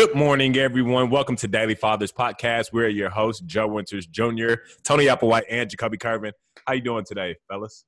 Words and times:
Good 0.00 0.14
morning, 0.14 0.56
everyone. 0.56 1.10
Welcome 1.10 1.36
to 1.36 1.46
Daily 1.46 1.74
Fathers 1.74 2.10
Podcast. 2.10 2.72
We're 2.72 2.88
your 2.88 3.10
hosts, 3.10 3.42
Joe 3.44 3.66
Winters 3.66 4.06
Jr., 4.06 4.54
Tony 4.82 5.04
Applewhite, 5.04 5.42
and 5.50 5.68
Jacoby 5.68 5.98
Carvin. 5.98 6.32
How 6.66 6.72
you 6.72 6.80
doing 6.80 7.04
today, 7.04 7.36
fellas? 7.50 7.84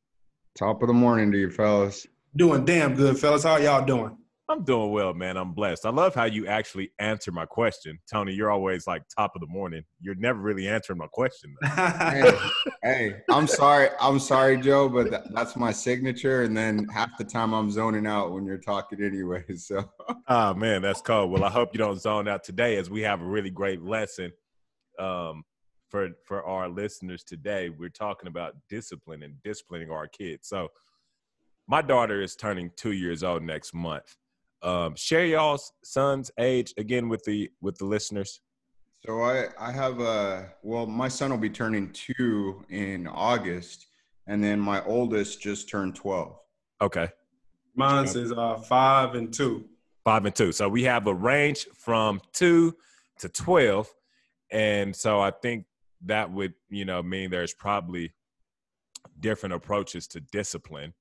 Top 0.54 0.82
of 0.82 0.88
the 0.88 0.92
morning 0.92 1.32
to 1.32 1.38
you, 1.38 1.50
fellas. 1.50 2.06
Doing 2.36 2.66
damn 2.66 2.94
good, 2.94 3.18
fellas. 3.18 3.44
How 3.44 3.56
y'all 3.56 3.86
doing? 3.86 4.18
I'm 4.48 4.64
doing 4.64 4.90
well, 4.90 5.14
man. 5.14 5.36
I'm 5.36 5.52
blessed. 5.52 5.86
I 5.86 5.90
love 5.90 6.14
how 6.14 6.24
you 6.24 6.46
actually 6.46 6.90
answer 6.98 7.30
my 7.30 7.46
question. 7.46 7.98
Tony, 8.10 8.32
you're 8.32 8.50
always 8.50 8.86
like 8.86 9.02
top 9.08 9.32
of 9.36 9.40
the 9.40 9.46
morning. 9.46 9.84
You're 10.00 10.16
never 10.16 10.40
really 10.40 10.66
answering 10.66 10.98
my 10.98 11.06
question. 11.06 11.54
hey, 11.64 12.32
hey, 12.82 13.16
I'm 13.30 13.46
sorry. 13.46 13.90
I'm 14.00 14.18
sorry, 14.18 14.58
Joe, 14.60 14.88
but 14.88 15.10
that, 15.10 15.32
that's 15.32 15.54
my 15.54 15.70
signature. 15.70 16.42
And 16.42 16.56
then 16.56 16.86
half 16.92 17.16
the 17.18 17.24
time 17.24 17.52
I'm 17.52 17.70
zoning 17.70 18.06
out 18.06 18.32
when 18.32 18.44
you're 18.44 18.58
talking 18.58 19.02
anyway. 19.02 19.44
So, 19.56 19.84
oh, 20.28 20.54
man, 20.54 20.82
that's 20.82 21.00
cool. 21.00 21.28
Well, 21.28 21.44
I 21.44 21.50
hope 21.50 21.70
you 21.72 21.78
don't 21.78 22.00
zone 22.00 22.26
out 22.26 22.42
today 22.42 22.78
as 22.78 22.90
we 22.90 23.02
have 23.02 23.20
a 23.20 23.24
really 23.24 23.50
great 23.50 23.80
lesson 23.80 24.32
um, 24.98 25.44
for, 25.88 26.08
for 26.24 26.42
our 26.44 26.68
listeners 26.68 27.22
today. 27.22 27.68
We're 27.70 27.90
talking 27.90 28.26
about 28.26 28.54
discipline 28.68 29.22
and 29.22 29.40
disciplining 29.44 29.90
our 29.90 30.08
kids. 30.08 30.48
So, 30.48 30.68
my 31.68 31.80
daughter 31.80 32.20
is 32.22 32.34
turning 32.34 32.72
two 32.76 32.92
years 32.92 33.22
old 33.22 33.44
next 33.44 33.72
month 33.72 34.16
um, 34.62 34.94
share 34.94 35.26
y'all's 35.26 35.72
son's 35.82 36.30
age 36.38 36.72
again 36.76 37.08
with 37.08 37.24
the 37.24 37.50
with 37.60 37.78
the 37.78 37.84
listeners. 37.84 38.40
So 39.04 39.22
I 39.22 39.48
I 39.58 39.72
have 39.72 40.00
a 40.00 40.52
well, 40.62 40.86
my 40.86 41.08
son 41.08 41.30
will 41.30 41.38
be 41.38 41.50
turning 41.50 41.92
two 41.92 42.64
in 42.68 43.06
August, 43.08 43.86
and 44.26 44.42
then 44.42 44.60
my 44.60 44.84
oldest 44.84 45.40
just 45.40 45.68
turned 45.68 45.96
twelve. 45.96 46.38
Okay. 46.80 47.08
Mine 47.74 48.04
is 48.04 48.32
uh, 48.32 48.56
five 48.56 49.14
and 49.14 49.32
two. 49.32 49.64
Five 50.04 50.26
and 50.26 50.34
two. 50.34 50.52
So 50.52 50.68
we 50.68 50.84
have 50.84 51.06
a 51.06 51.14
range 51.14 51.66
from 51.74 52.20
two 52.32 52.76
to 53.18 53.28
twelve, 53.28 53.88
and 54.50 54.94
so 54.94 55.20
I 55.20 55.30
think 55.30 55.64
that 56.04 56.30
would 56.30 56.54
you 56.68 56.84
know 56.84 57.02
mean 57.02 57.30
there's 57.30 57.54
probably 57.54 58.12
different 59.18 59.54
approaches 59.54 60.06
to 60.08 60.20
discipline. 60.20 60.94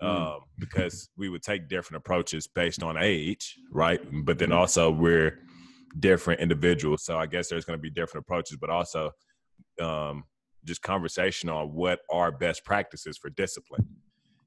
Um, 0.00 0.40
because 0.58 1.08
we 1.16 1.28
would 1.28 1.42
take 1.42 1.68
different 1.68 1.98
approaches 1.98 2.46
based 2.46 2.82
on 2.82 2.96
age, 2.96 3.58
right? 3.70 4.00
But 4.24 4.38
then 4.38 4.50
mm-hmm. 4.50 4.58
also 4.58 4.90
we're 4.90 5.38
different 5.98 6.40
individuals, 6.40 7.04
so 7.04 7.16
I 7.18 7.26
guess 7.26 7.48
there's 7.48 7.64
going 7.64 7.78
to 7.78 7.82
be 7.82 7.90
different 7.90 8.24
approaches, 8.24 8.56
but 8.56 8.70
also 8.70 9.12
um, 9.80 10.24
just 10.64 10.82
conversation 10.82 11.48
on 11.48 11.72
what 11.72 12.00
are 12.10 12.32
best 12.32 12.64
practices 12.64 13.16
for 13.16 13.30
discipline. 13.30 13.86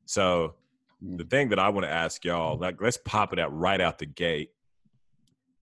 So 0.05 0.55
the 1.01 1.23
mm. 1.23 1.29
thing 1.29 1.49
that 1.49 1.59
I 1.59 1.69
want 1.69 1.85
to 1.85 1.91
ask 1.91 2.23
y'all, 2.25 2.57
like, 2.57 2.81
let's 2.81 2.97
pop 2.97 3.33
it 3.33 3.39
out 3.39 3.55
right 3.57 3.79
out 3.79 3.99
the 3.99 4.05
gate. 4.05 4.51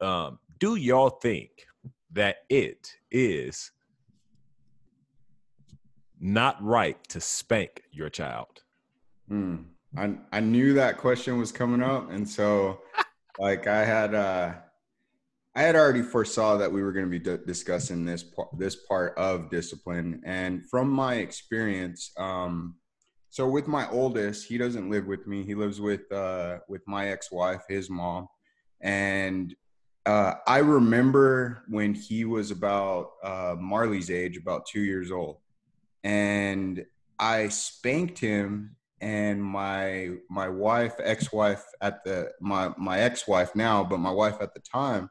Um, 0.02 0.40
do 0.60 0.76
y'all 0.76 1.10
think 1.10 1.50
that 2.14 2.38
it 2.50 2.94
is 3.12 3.72
not 6.20 6.62
right 6.64 6.98
to 7.10 7.20
spank 7.20 7.84
your 7.92 8.10
child? 8.10 8.64
Mm. 9.30 9.66
I 9.98 10.16
I 10.32 10.40
knew 10.40 10.74
that 10.74 10.98
question 10.98 11.38
was 11.38 11.52
coming 11.52 11.82
up, 11.82 12.12
and 12.12 12.28
so 12.28 12.82
like 13.40 13.68
I 13.68 13.84
had 13.84 14.14
uh 14.14 14.54
I 15.56 15.62
had 15.62 15.76
already 15.76 16.02
foresaw 16.02 16.58
that 16.58 16.72
we 16.72 16.84
were 16.84 16.92
going 16.92 17.06
to 17.06 17.10
be 17.10 17.20
d- 17.20 17.44
discussing 17.46 18.06
this 18.06 18.24
part 18.24 18.50
this 18.58 18.76
part 18.76 19.18
of 19.18 19.50
discipline, 19.50 20.22
and 20.26 20.68
from 20.70 20.90
my 20.90 21.16
experience, 21.16 22.12
um, 22.18 22.76
so 23.30 23.48
with 23.48 23.68
my 23.68 23.90
oldest, 23.90 24.48
he 24.48 24.58
doesn't 24.58 24.90
live 24.90 25.06
with 25.06 25.28
me. 25.28 25.44
He 25.44 25.56
lives 25.56 25.80
with 25.80 26.12
uh 26.12 26.60
with 26.68 26.82
my 26.88 27.10
ex 27.10 27.32
wife, 27.32 27.64
his 27.70 27.90
mom, 27.90 28.28
and 28.82 29.56
uh, 30.06 30.36
I 30.46 30.60
remember 30.60 31.64
when 31.68 31.96
he 31.96 32.26
was 32.26 32.52
about 32.52 33.14
uh, 33.24 33.56
Marley's 33.60 34.12
age, 34.12 34.38
about 34.38 34.68
two 34.68 34.82
years 34.82 35.10
old, 35.10 35.38
and 36.04 36.86
I 37.18 37.48
spanked 37.48 38.20
him 38.20 38.76
and 39.02 39.44
my 39.44 40.12
my 40.30 40.48
wife 40.48 40.96
ex-wife 41.04 41.66
at 41.82 42.04
the 42.06 42.32
my 42.40 42.72
my 42.78 43.00
ex-wife 43.00 43.54
now 43.56 43.84
but 43.84 44.00
my 44.00 44.12
wife 44.12 44.38
at 44.40 44.54
the 44.54 44.62
time 44.62 45.10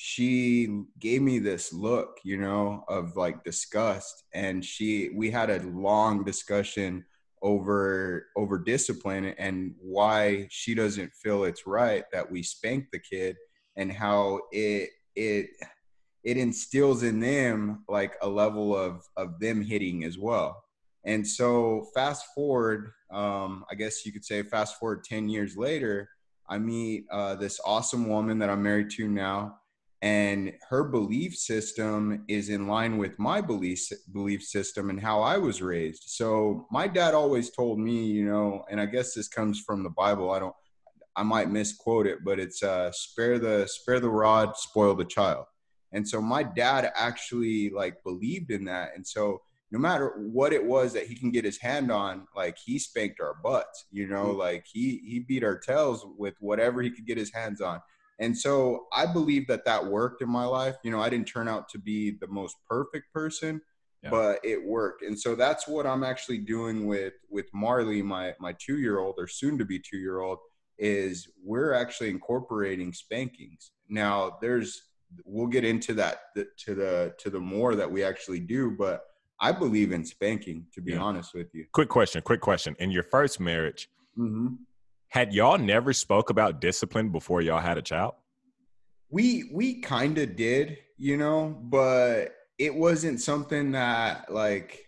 she 0.00 0.84
gave 1.00 1.20
me 1.22 1.40
this 1.40 1.72
look 1.72 2.20
you 2.22 2.36
know 2.36 2.84
of 2.86 3.16
like 3.16 3.42
disgust. 3.42 4.22
And 4.32 4.64
she 4.64 5.10
we 5.12 5.28
had 5.28 5.50
a 5.50 5.60
long 5.64 6.22
discussion 6.22 7.04
over 7.42 8.26
over 8.36 8.60
discipline 8.60 9.34
and 9.38 9.74
why 9.80 10.46
she 10.50 10.72
doesn't 10.76 11.12
feel 11.14 11.42
it's 11.42 11.66
right 11.66 12.04
that 12.12 12.30
we 12.30 12.44
spank 12.44 12.86
the 12.92 13.00
kid 13.00 13.34
and 13.76 13.92
how 13.92 14.38
it 14.52 14.90
it 15.16 15.50
it 16.22 16.36
instills 16.36 17.02
in 17.02 17.18
them 17.18 17.82
like 17.88 18.14
a 18.22 18.28
level 18.28 18.76
of 18.76 19.02
of 19.16 19.40
them 19.40 19.64
hitting 19.64 20.04
as 20.04 20.16
well 20.16 20.62
and 21.08 21.26
so 21.26 21.86
fast 21.94 22.26
forward, 22.34 22.92
um, 23.10 23.64
I 23.70 23.74
guess 23.76 24.04
you 24.04 24.12
could 24.12 24.26
say 24.26 24.42
fast 24.42 24.78
forward 24.78 25.04
10 25.04 25.30
years 25.30 25.56
later, 25.56 26.10
I 26.50 26.58
meet 26.58 27.06
uh, 27.10 27.34
this 27.34 27.58
awesome 27.64 28.10
woman 28.10 28.38
that 28.40 28.50
I'm 28.50 28.62
married 28.62 28.90
to 28.90 29.08
now. 29.08 29.56
And 30.02 30.52
her 30.68 30.84
belief 30.84 31.34
system 31.34 32.24
is 32.28 32.50
in 32.50 32.68
line 32.68 32.98
with 32.98 33.18
my 33.18 33.40
belief 33.40 33.88
belief 34.12 34.42
system 34.42 34.90
and 34.90 35.00
how 35.00 35.22
I 35.22 35.38
was 35.38 35.62
raised. 35.62 36.04
So 36.08 36.66
my 36.70 36.86
dad 36.86 37.14
always 37.14 37.48
told 37.50 37.78
me, 37.78 38.04
you 38.04 38.26
know, 38.26 38.64
and 38.70 38.78
I 38.78 38.84
guess 38.84 39.14
this 39.14 39.28
comes 39.28 39.60
from 39.60 39.82
the 39.82 39.90
Bible. 39.90 40.30
I 40.30 40.38
don't, 40.38 40.54
I 41.16 41.22
might 41.22 41.50
misquote 41.50 42.06
it, 42.06 42.18
but 42.22 42.38
it's 42.38 42.62
uh, 42.62 42.92
spare 42.92 43.38
the 43.38 43.66
spare 43.66 43.98
the 43.98 44.10
rod, 44.10 44.58
spoil 44.58 44.94
the 44.94 45.06
child. 45.06 45.46
And 45.92 46.06
so 46.06 46.20
my 46.20 46.42
dad 46.42 46.92
actually 46.94 47.70
like 47.70 48.04
believed 48.04 48.50
in 48.50 48.66
that. 48.66 48.90
And 48.94 49.06
so 49.06 49.40
no 49.70 49.78
matter 49.78 50.14
what 50.16 50.52
it 50.52 50.64
was 50.64 50.92
that 50.94 51.06
he 51.06 51.14
can 51.14 51.30
get 51.30 51.44
his 51.44 51.58
hand 51.58 51.90
on, 51.90 52.26
like 52.34 52.56
he 52.64 52.78
spanked 52.78 53.20
our 53.20 53.34
butts, 53.42 53.86
you 53.90 54.08
know, 54.08 54.26
mm-hmm. 54.26 54.38
like 54.38 54.64
he 54.70 55.02
he 55.06 55.20
beat 55.20 55.44
our 55.44 55.58
tails 55.58 56.06
with 56.16 56.34
whatever 56.40 56.82
he 56.82 56.90
could 56.90 57.06
get 57.06 57.18
his 57.18 57.32
hands 57.32 57.60
on. 57.60 57.80
And 58.18 58.36
so 58.36 58.86
I 58.92 59.06
believe 59.06 59.46
that 59.48 59.64
that 59.66 59.84
worked 59.84 60.22
in 60.22 60.28
my 60.28 60.44
life. 60.44 60.76
You 60.82 60.90
know, 60.90 61.00
I 61.00 61.08
didn't 61.08 61.28
turn 61.28 61.48
out 61.48 61.68
to 61.70 61.78
be 61.78 62.16
the 62.20 62.26
most 62.26 62.56
perfect 62.68 63.12
person, 63.12 63.60
yeah. 64.02 64.10
but 64.10 64.40
it 64.42 64.64
worked. 64.64 65.02
And 65.02 65.18
so 65.18 65.34
that's 65.34 65.68
what 65.68 65.86
I'm 65.86 66.02
actually 66.02 66.38
doing 66.38 66.86
with 66.86 67.14
with 67.30 67.46
Marley, 67.52 68.02
my 68.02 68.34
my 68.40 68.54
2-year-old 68.54 69.16
or 69.18 69.26
soon 69.26 69.58
to 69.58 69.64
be 69.64 69.78
2-year-old 69.78 70.38
is 70.78 71.28
we're 71.44 71.72
actually 71.74 72.08
incorporating 72.08 72.92
spankings. 72.92 73.72
Now, 73.88 74.38
there's 74.40 74.80
we'll 75.24 75.46
get 75.46 75.64
into 75.64 75.94
that 75.94 76.18
to 76.64 76.74
the 76.74 77.14
to 77.18 77.30
the 77.30 77.40
more 77.40 77.74
that 77.74 77.90
we 77.90 78.02
actually 78.02 78.40
do, 78.40 78.70
but 78.70 79.02
I 79.40 79.52
believe 79.52 79.92
in 79.92 80.04
spanking, 80.04 80.66
to 80.74 80.80
be 80.80 80.92
yeah. 80.92 80.98
honest 80.98 81.34
with 81.34 81.54
you. 81.54 81.66
Quick 81.72 81.88
question, 81.88 82.22
quick 82.22 82.40
question. 82.40 82.74
In 82.78 82.90
your 82.90 83.04
first 83.04 83.38
marriage, 83.38 83.88
mm-hmm. 84.18 84.54
had 85.08 85.32
y'all 85.32 85.58
never 85.58 85.92
spoke 85.92 86.30
about 86.30 86.60
discipline 86.60 87.10
before 87.10 87.40
y'all 87.40 87.60
had 87.60 87.78
a 87.78 87.82
child? 87.82 88.14
We 89.10 89.50
we 89.54 89.80
kind 89.80 90.18
of 90.18 90.36
did, 90.36 90.78
you 90.96 91.16
know, 91.16 91.56
but 91.62 92.34
it 92.58 92.74
wasn't 92.74 93.20
something 93.20 93.72
that 93.72 94.32
like 94.32 94.86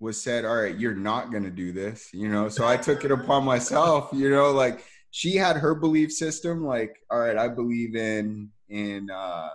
was 0.00 0.22
said, 0.22 0.44
all 0.44 0.56
right, 0.56 0.78
you're 0.78 0.94
not 0.94 1.30
gonna 1.30 1.50
do 1.50 1.72
this, 1.72 2.08
you 2.12 2.28
know. 2.28 2.48
So 2.48 2.66
I 2.66 2.76
took 2.76 3.04
it 3.04 3.10
upon 3.10 3.44
myself, 3.44 4.08
you 4.12 4.30
know, 4.30 4.50
like 4.50 4.84
she 5.10 5.36
had 5.36 5.56
her 5.56 5.74
belief 5.74 6.10
system, 6.12 6.64
like, 6.64 6.96
all 7.10 7.20
right, 7.20 7.36
I 7.36 7.48
believe 7.48 7.96
in 7.96 8.50
in 8.70 9.10
uh 9.10 9.48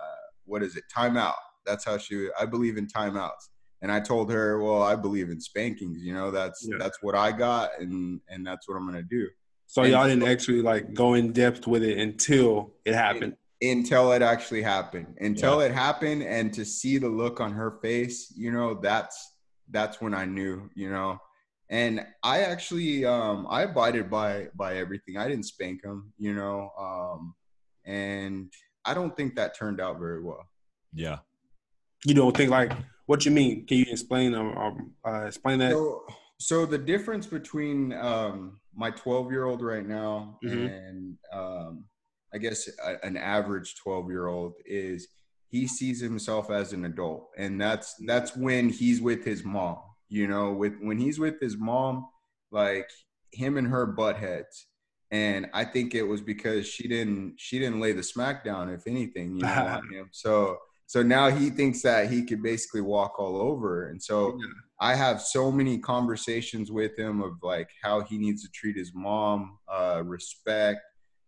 what 0.44 0.62
is 0.62 0.76
it, 0.76 0.84
timeout. 0.94 1.34
That's 1.66 1.84
how 1.84 1.98
she 1.98 2.28
I 2.38 2.46
believe 2.46 2.76
in 2.76 2.86
timeouts 2.86 3.48
and 3.84 3.92
I 3.92 4.00
told 4.00 4.32
her, 4.32 4.62
well, 4.62 4.82
I 4.82 4.96
believe 4.96 5.28
in 5.28 5.38
spankings. 5.38 6.02
You 6.02 6.14
know, 6.14 6.30
that's 6.30 6.66
yeah. 6.66 6.76
that's 6.78 7.02
what 7.02 7.14
I 7.14 7.30
got, 7.30 7.68
and 7.78 8.18
and 8.30 8.44
that's 8.44 8.66
what 8.66 8.76
I'm 8.76 8.86
gonna 8.86 9.02
do. 9.02 9.28
So 9.66 9.82
and 9.82 9.92
y'all 9.92 10.08
didn't 10.08 10.26
actually 10.26 10.62
like 10.62 10.94
go 10.94 11.12
in 11.12 11.32
depth 11.32 11.66
with 11.66 11.82
it 11.82 11.98
until 11.98 12.72
it 12.86 12.94
happened. 12.94 13.36
Until 13.60 14.12
it 14.12 14.22
actually 14.22 14.62
happened. 14.62 15.14
Until 15.20 15.60
yeah. 15.60 15.66
it 15.66 15.74
happened, 15.74 16.22
and 16.22 16.50
to 16.54 16.64
see 16.64 16.96
the 16.96 17.10
look 17.10 17.42
on 17.42 17.52
her 17.52 17.72
face, 17.82 18.32
you 18.34 18.50
know, 18.50 18.72
that's 18.72 19.34
that's 19.70 20.00
when 20.00 20.14
I 20.14 20.24
knew. 20.24 20.70
You 20.74 20.88
know, 20.88 21.18
and 21.68 22.06
I 22.22 22.40
actually 22.40 23.04
um, 23.04 23.46
I 23.50 23.64
abided 23.64 24.08
by 24.08 24.46
by 24.54 24.76
everything. 24.76 25.18
I 25.18 25.28
didn't 25.28 25.44
spank 25.44 25.84
him. 25.84 26.10
You 26.16 26.32
know, 26.32 26.70
um, 26.78 27.34
and 27.84 28.50
I 28.86 28.94
don't 28.94 29.14
think 29.14 29.36
that 29.36 29.54
turned 29.54 29.78
out 29.78 29.98
very 29.98 30.22
well. 30.22 30.48
Yeah. 30.94 31.18
You 32.06 32.14
don't 32.14 32.36
think 32.36 32.50
like 32.50 32.72
what 33.06 33.24
you 33.24 33.30
mean? 33.30 33.66
Can 33.66 33.78
you 33.78 33.86
explain 33.88 34.34
um, 34.34 34.56
um 34.56 34.92
uh, 35.06 35.26
explain 35.26 35.58
that? 35.60 35.72
So, 35.72 36.04
so 36.38 36.66
the 36.66 36.78
difference 36.78 37.26
between 37.26 37.92
um, 37.92 38.60
my 38.74 38.90
12 38.90 39.30
year 39.30 39.44
old 39.44 39.62
right 39.62 39.86
now 39.86 40.38
mm-hmm. 40.44 40.66
and 40.66 41.16
um, 41.32 41.84
I 42.34 42.38
guess 42.38 42.68
a, 42.84 43.04
an 43.04 43.16
average 43.16 43.76
12 43.76 44.10
year 44.10 44.26
old 44.26 44.54
is 44.66 45.08
he 45.48 45.68
sees 45.68 46.00
himself 46.00 46.50
as 46.50 46.72
an 46.72 46.84
adult, 46.84 47.30
and 47.38 47.60
that's 47.60 47.94
that's 48.06 48.36
when 48.36 48.68
he's 48.68 49.00
with 49.00 49.24
his 49.24 49.44
mom. 49.44 49.78
You 50.08 50.26
know, 50.26 50.52
with 50.52 50.74
when 50.80 50.98
he's 50.98 51.20
with 51.20 51.40
his 51.40 51.56
mom, 51.56 52.08
like 52.50 52.90
him 53.32 53.56
and 53.56 53.68
her 53.68 53.86
butt 53.86 54.16
heads. 54.16 54.66
and 55.10 55.46
I 55.54 55.64
think 55.64 55.94
it 55.94 56.02
was 56.02 56.20
because 56.20 56.66
she 56.66 56.88
didn't 56.88 57.34
she 57.36 57.60
didn't 57.60 57.80
lay 57.80 57.92
the 57.92 58.00
smackdown, 58.00 58.74
if 58.74 58.88
anything, 58.88 59.36
you 59.36 59.42
know, 59.42 59.48
on 59.48 59.88
him. 59.92 60.08
So 60.10 60.58
so 60.86 61.02
now 61.02 61.30
he 61.30 61.50
thinks 61.50 61.82
that 61.82 62.10
he 62.10 62.22
could 62.24 62.42
basically 62.42 62.80
walk 62.82 63.18
all 63.18 63.36
over, 63.36 63.88
and 63.88 64.02
so 64.02 64.36
Yeah. 64.38 64.46
I 64.80 64.94
have 64.94 65.20
so 65.22 65.50
many 65.52 65.78
conversations 65.78 66.70
with 66.70 66.98
him 66.98 67.22
of 67.22 67.32
like 67.42 67.70
how 67.82 68.02
he 68.02 68.18
needs 68.18 68.42
to 68.42 68.50
treat 68.50 68.76
his 68.76 68.92
mom, 68.94 69.58
uh, 69.72 70.02
respect, 70.04 70.80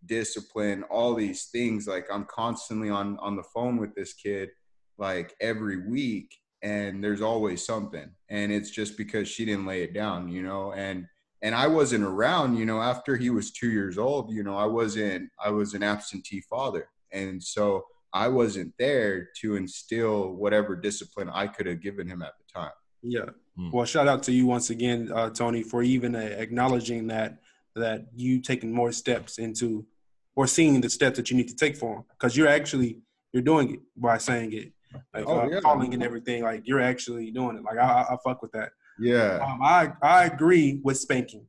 discipline, 0.04 0.82
all 0.84 1.14
these 1.14 1.46
things. 1.46 1.86
Like 1.86 2.06
I'm 2.12 2.24
constantly 2.26 2.90
on 2.90 3.18
on 3.18 3.36
the 3.36 3.42
phone 3.54 3.76
with 3.78 3.94
this 3.94 4.12
kid, 4.14 4.50
like 4.98 5.34
every 5.40 5.88
week, 5.88 6.34
and 6.62 7.02
there's 7.02 7.22
always 7.22 7.64
something, 7.64 8.10
and 8.28 8.52
it's 8.52 8.70
just 8.70 8.96
because 8.96 9.28
she 9.28 9.44
didn't 9.44 9.66
lay 9.66 9.82
it 9.82 9.94
down, 9.94 10.28
you 10.28 10.42
know, 10.42 10.72
and 10.72 11.06
and 11.42 11.54
I 11.54 11.66
wasn't 11.66 12.04
around, 12.04 12.56
you 12.56 12.64
know, 12.64 12.80
after 12.80 13.16
he 13.16 13.30
was 13.30 13.52
two 13.52 13.70
years 13.70 13.98
old, 13.98 14.32
you 14.32 14.42
know, 14.42 14.56
I 14.56 14.66
wasn't 14.66 15.30
I 15.42 15.50
was 15.50 15.74
an 15.74 15.82
absentee 15.82 16.42
father, 16.50 16.88
and 17.12 17.42
so 17.42 17.84
I 18.24 18.28
wasn't 18.28 18.72
there 18.78 19.28
to 19.40 19.56
instill 19.56 20.32
whatever 20.42 20.74
discipline 20.74 21.28
I 21.42 21.46
could 21.48 21.66
have 21.66 21.80
given 21.82 22.06
him 22.08 22.22
at 22.22 22.32
the 22.38 22.60
time. 22.60 22.76
Yeah. 23.02 23.30
Mm. 23.58 23.72
Well, 23.72 23.84
shout 23.84 24.08
out 24.08 24.22
to 24.24 24.32
you 24.32 24.46
once 24.46 24.70
again, 24.70 25.10
uh, 25.14 25.30
Tony, 25.30 25.62
for 25.62 25.82
even 25.82 26.16
uh, 26.16 26.20
acknowledging 26.44 27.06
that 27.08 27.38
that 27.74 28.06
you 28.14 28.40
taking 28.40 28.72
more 28.72 28.90
steps 28.90 29.36
into 29.38 29.86
or 30.34 30.46
seeing 30.46 30.80
the 30.80 30.88
steps 30.88 31.16
that 31.18 31.30
you 31.30 31.36
need 31.36 31.48
to 31.48 31.54
take 31.64 31.76
for 31.76 31.96
him 31.96 32.04
because 32.14 32.34
you're 32.36 32.48
actually 32.48 33.00
you're 33.32 33.42
doing 33.52 33.74
it 33.74 33.80
by 33.96 34.16
saying 34.16 34.50
it, 34.54 34.72
like 35.14 35.24
Oh, 35.26 35.40
uh, 35.40 35.48
yeah. 35.50 35.60
calling 35.60 35.92
and 35.92 36.02
everything. 36.02 36.42
Like 36.42 36.62
you're 36.64 36.80
actually 36.92 37.30
doing 37.32 37.56
it. 37.58 37.62
Like 37.68 37.76
I, 37.78 37.88
I, 38.00 38.14
I 38.14 38.16
fuck 38.24 38.40
with 38.40 38.52
that. 38.52 38.70
Yeah. 38.98 39.32
Um, 39.46 39.60
I 39.62 39.92
I 40.02 40.24
agree 40.24 40.80
with 40.82 40.96
spanking. 40.98 41.44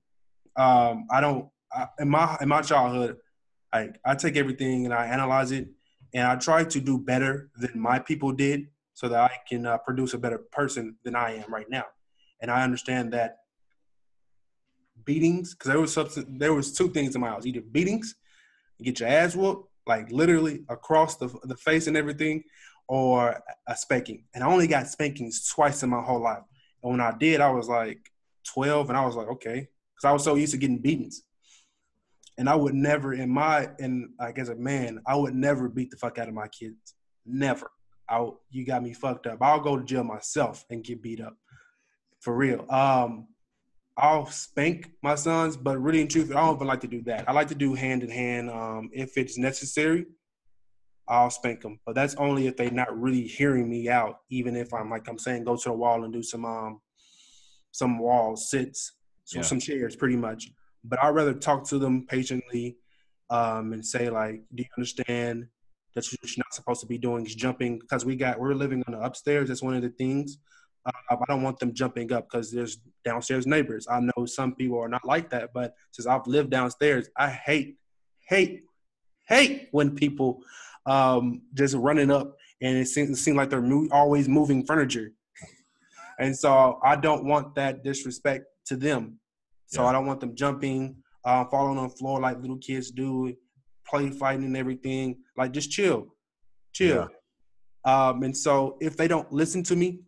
Um, 0.57 1.05
I 1.09 1.21
don't 1.21 1.47
I, 1.73 1.87
in 1.99 2.09
my 2.09 2.37
in 2.41 2.49
my 2.49 2.61
childhood, 2.61 3.15
like 3.73 3.99
I 4.05 4.15
take 4.15 4.35
everything 4.35 4.83
and 4.85 4.93
I 4.93 5.05
analyze 5.07 5.51
it, 5.51 5.69
and 6.17 6.25
I 6.25 6.35
try 6.35 6.63
to 6.63 6.79
do 6.79 6.97
better 6.97 7.51
than 7.57 7.79
my 7.79 7.99
people 7.99 8.31
did, 8.31 8.67
so 8.95 9.07
that 9.07 9.19
I 9.19 9.31
can 9.47 9.67
uh, 9.67 9.77
produce 9.77 10.15
a 10.15 10.17
better 10.17 10.39
person 10.51 10.95
than 11.03 11.15
I 11.15 11.35
am 11.35 11.53
right 11.53 11.69
now. 11.69 11.83
And 12.41 12.49
I 12.49 12.63
understand 12.63 13.13
that 13.13 13.37
beatings, 15.05 15.53
because 15.53 15.69
there 15.69 15.79
was 15.79 15.93
substance, 15.93 16.25
there 16.39 16.55
was 16.55 16.73
two 16.73 16.89
things 16.89 17.13
in 17.13 17.21
my 17.21 17.27
house: 17.27 17.45
either 17.45 17.61
beatings, 17.61 18.15
you 18.79 18.85
get 18.85 18.99
your 18.99 19.09
ass 19.09 19.35
whooped, 19.35 19.69
like 19.85 20.11
literally 20.11 20.65
across 20.69 21.17
the 21.17 21.27
the 21.43 21.55
face 21.55 21.85
and 21.85 21.95
everything, 21.95 22.43
or 22.87 23.39
a 23.67 23.75
spanking. 23.75 24.23
And 24.33 24.43
I 24.43 24.47
only 24.47 24.65
got 24.65 24.87
spankings 24.87 25.47
twice 25.47 25.83
in 25.83 25.91
my 25.91 26.01
whole 26.01 26.21
life. 26.21 26.45
And 26.81 26.93
when 26.93 27.01
I 27.01 27.15
did, 27.15 27.41
I 27.41 27.51
was 27.51 27.67
like 27.67 27.99
12, 28.55 28.89
and 28.89 28.97
I 28.97 29.05
was 29.05 29.15
like, 29.15 29.27
okay, 29.27 29.67
because 29.93 30.09
I 30.09 30.11
was 30.11 30.23
so 30.23 30.33
used 30.33 30.53
to 30.53 30.57
getting 30.57 30.79
beatings. 30.79 31.21
And 32.37 32.47
I 32.47 32.55
would 32.55 32.75
never, 32.75 33.13
in 33.13 33.29
my, 33.29 33.69
in 33.79 34.13
like 34.19 34.37
as 34.37 34.49
a 34.49 34.55
man, 34.55 35.01
I 35.07 35.15
would 35.15 35.33
never 35.33 35.67
beat 35.69 35.89
the 35.91 35.97
fuck 35.97 36.17
out 36.19 36.27
of 36.27 36.33
my 36.33 36.47
kids. 36.47 36.95
Never. 37.25 37.71
I, 38.09 38.29
you 38.51 38.65
got 38.65 38.83
me 38.83 38.93
fucked 38.93 39.27
up. 39.27 39.39
I'll 39.41 39.59
go 39.59 39.75
to 39.77 39.83
jail 39.83 40.03
myself 40.03 40.63
and 40.69 40.83
get 40.83 41.01
beat 41.01 41.19
up, 41.19 41.35
for 42.19 42.35
real. 42.35 42.65
Um, 42.71 43.27
I'll 43.97 44.27
spank 44.27 44.91
my 45.01 45.15
sons, 45.15 45.57
but 45.57 45.81
really 45.81 46.01
and 46.01 46.09
truthfully, 46.09 46.37
I 46.37 46.45
don't 46.45 46.55
even 46.55 46.67
like 46.67 46.81
to 46.81 46.87
do 46.87 47.01
that. 47.03 47.27
I 47.27 47.31
like 47.33 47.47
to 47.47 47.55
do 47.55 47.73
hand 47.73 48.03
in 48.03 48.11
hand. 48.11 48.49
Um, 48.51 48.91
if 48.93 49.17
it's 49.17 49.37
necessary, 49.39 50.05
I'll 51.09 51.31
spank 51.31 51.61
them, 51.61 51.79
but 51.85 51.95
that's 51.95 52.15
only 52.15 52.45
if 52.47 52.55
they're 52.57 52.69
not 52.69 52.95
really 52.97 53.23
hearing 53.23 53.67
me 53.67 53.89
out. 53.89 54.19
Even 54.29 54.55
if 54.55 54.73
I'm 54.73 54.89
like 54.91 55.07
I'm 55.07 55.17
saying, 55.17 55.45
go 55.45 55.55
to 55.55 55.69
the 55.69 55.73
wall 55.73 56.03
and 56.03 56.13
do 56.13 56.21
some 56.21 56.45
um 56.45 56.79
some 57.71 57.97
wall 57.97 58.35
sits, 58.35 58.93
so 59.23 59.39
Yeah. 59.39 59.43
some 59.45 59.59
chairs, 59.59 59.95
pretty 59.95 60.15
much. 60.17 60.51
But 60.83 61.03
I'd 61.03 61.09
rather 61.09 61.33
talk 61.33 61.67
to 61.69 61.79
them 61.79 62.05
patiently 62.05 62.77
um, 63.29 63.73
and 63.73 63.85
say 63.85 64.09
like, 64.09 64.43
do 64.53 64.63
you 64.63 64.69
understand 64.77 65.47
that 65.97 66.11
you're 66.11 66.37
not 66.37 66.53
supposed 66.53 66.81
to 66.81 66.87
be 66.87 66.97
doing 66.97 67.25
is 67.25 67.33
jumping 67.33 67.79
because 67.79 68.05
we 68.05 68.15
got 68.15 68.39
we're 68.39 68.53
living 68.53 68.83
on 68.87 68.93
the 68.93 68.99
upstairs. 68.99 69.47
That's 69.47 69.63
one 69.63 69.73
of 69.73 69.81
the 69.81 69.89
things. 69.89 70.37
Uh, 70.85 70.91
I 71.09 71.15
don't 71.27 71.41
want 71.41 71.59
them 71.59 71.73
jumping 71.73 72.13
up 72.13 72.29
because 72.29 72.51
there's 72.51 72.77
downstairs 73.03 73.47
neighbors. 73.47 73.87
I 73.89 73.99
know 73.99 74.25
some 74.25 74.55
people 74.55 74.79
are 74.79 74.87
not 74.87 75.05
like 75.05 75.29
that, 75.31 75.49
but 75.53 75.73
since 75.91 76.05
I've 76.05 76.27
lived 76.27 76.51
downstairs, 76.51 77.09
I 77.17 77.29
hate, 77.29 77.77
hate, 78.29 78.61
hate 79.27 79.69
when 79.71 79.95
people 79.95 80.39
um, 80.85 81.41
just 81.55 81.75
running 81.75 82.11
up 82.11 82.37
and 82.61 82.77
it 82.77 82.87
seems, 82.87 83.09
it 83.09 83.15
seems 83.15 83.35
like 83.35 83.49
they're 83.49 83.61
mo- 83.61 83.89
always 83.91 84.29
moving 84.29 84.65
furniture. 84.65 85.11
And 86.19 86.37
so 86.37 86.79
I 86.83 86.95
don't 86.95 87.25
want 87.25 87.55
that 87.55 87.83
disrespect 87.83 88.45
to 88.67 88.75
them. 88.75 89.19
So 89.67 89.83
Yeah. 89.83 89.89
I 89.89 89.91
don't 89.93 90.05
want 90.05 90.19
them 90.19 90.35
jumping, 90.35 90.97
uh, 91.23 91.45
falling 91.45 91.77
on 91.77 91.89
the 91.89 91.95
floor 91.95 92.19
like 92.19 92.39
little 92.41 92.57
kids 92.57 92.91
do, 92.91 93.33
play 93.87 94.09
fighting 94.09 94.45
and 94.45 94.57
everything. 94.57 95.17
Like 95.37 95.51
just 95.51 95.71
chill, 95.71 96.15
chill. 96.73 97.09
Um, 97.85 98.23
and 98.23 98.35
so 98.35 98.77
if 98.81 98.97
they 98.97 99.07
don't 99.07 99.31
listen 99.31 99.63
to 99.63 99.75
me, 99.75 100.01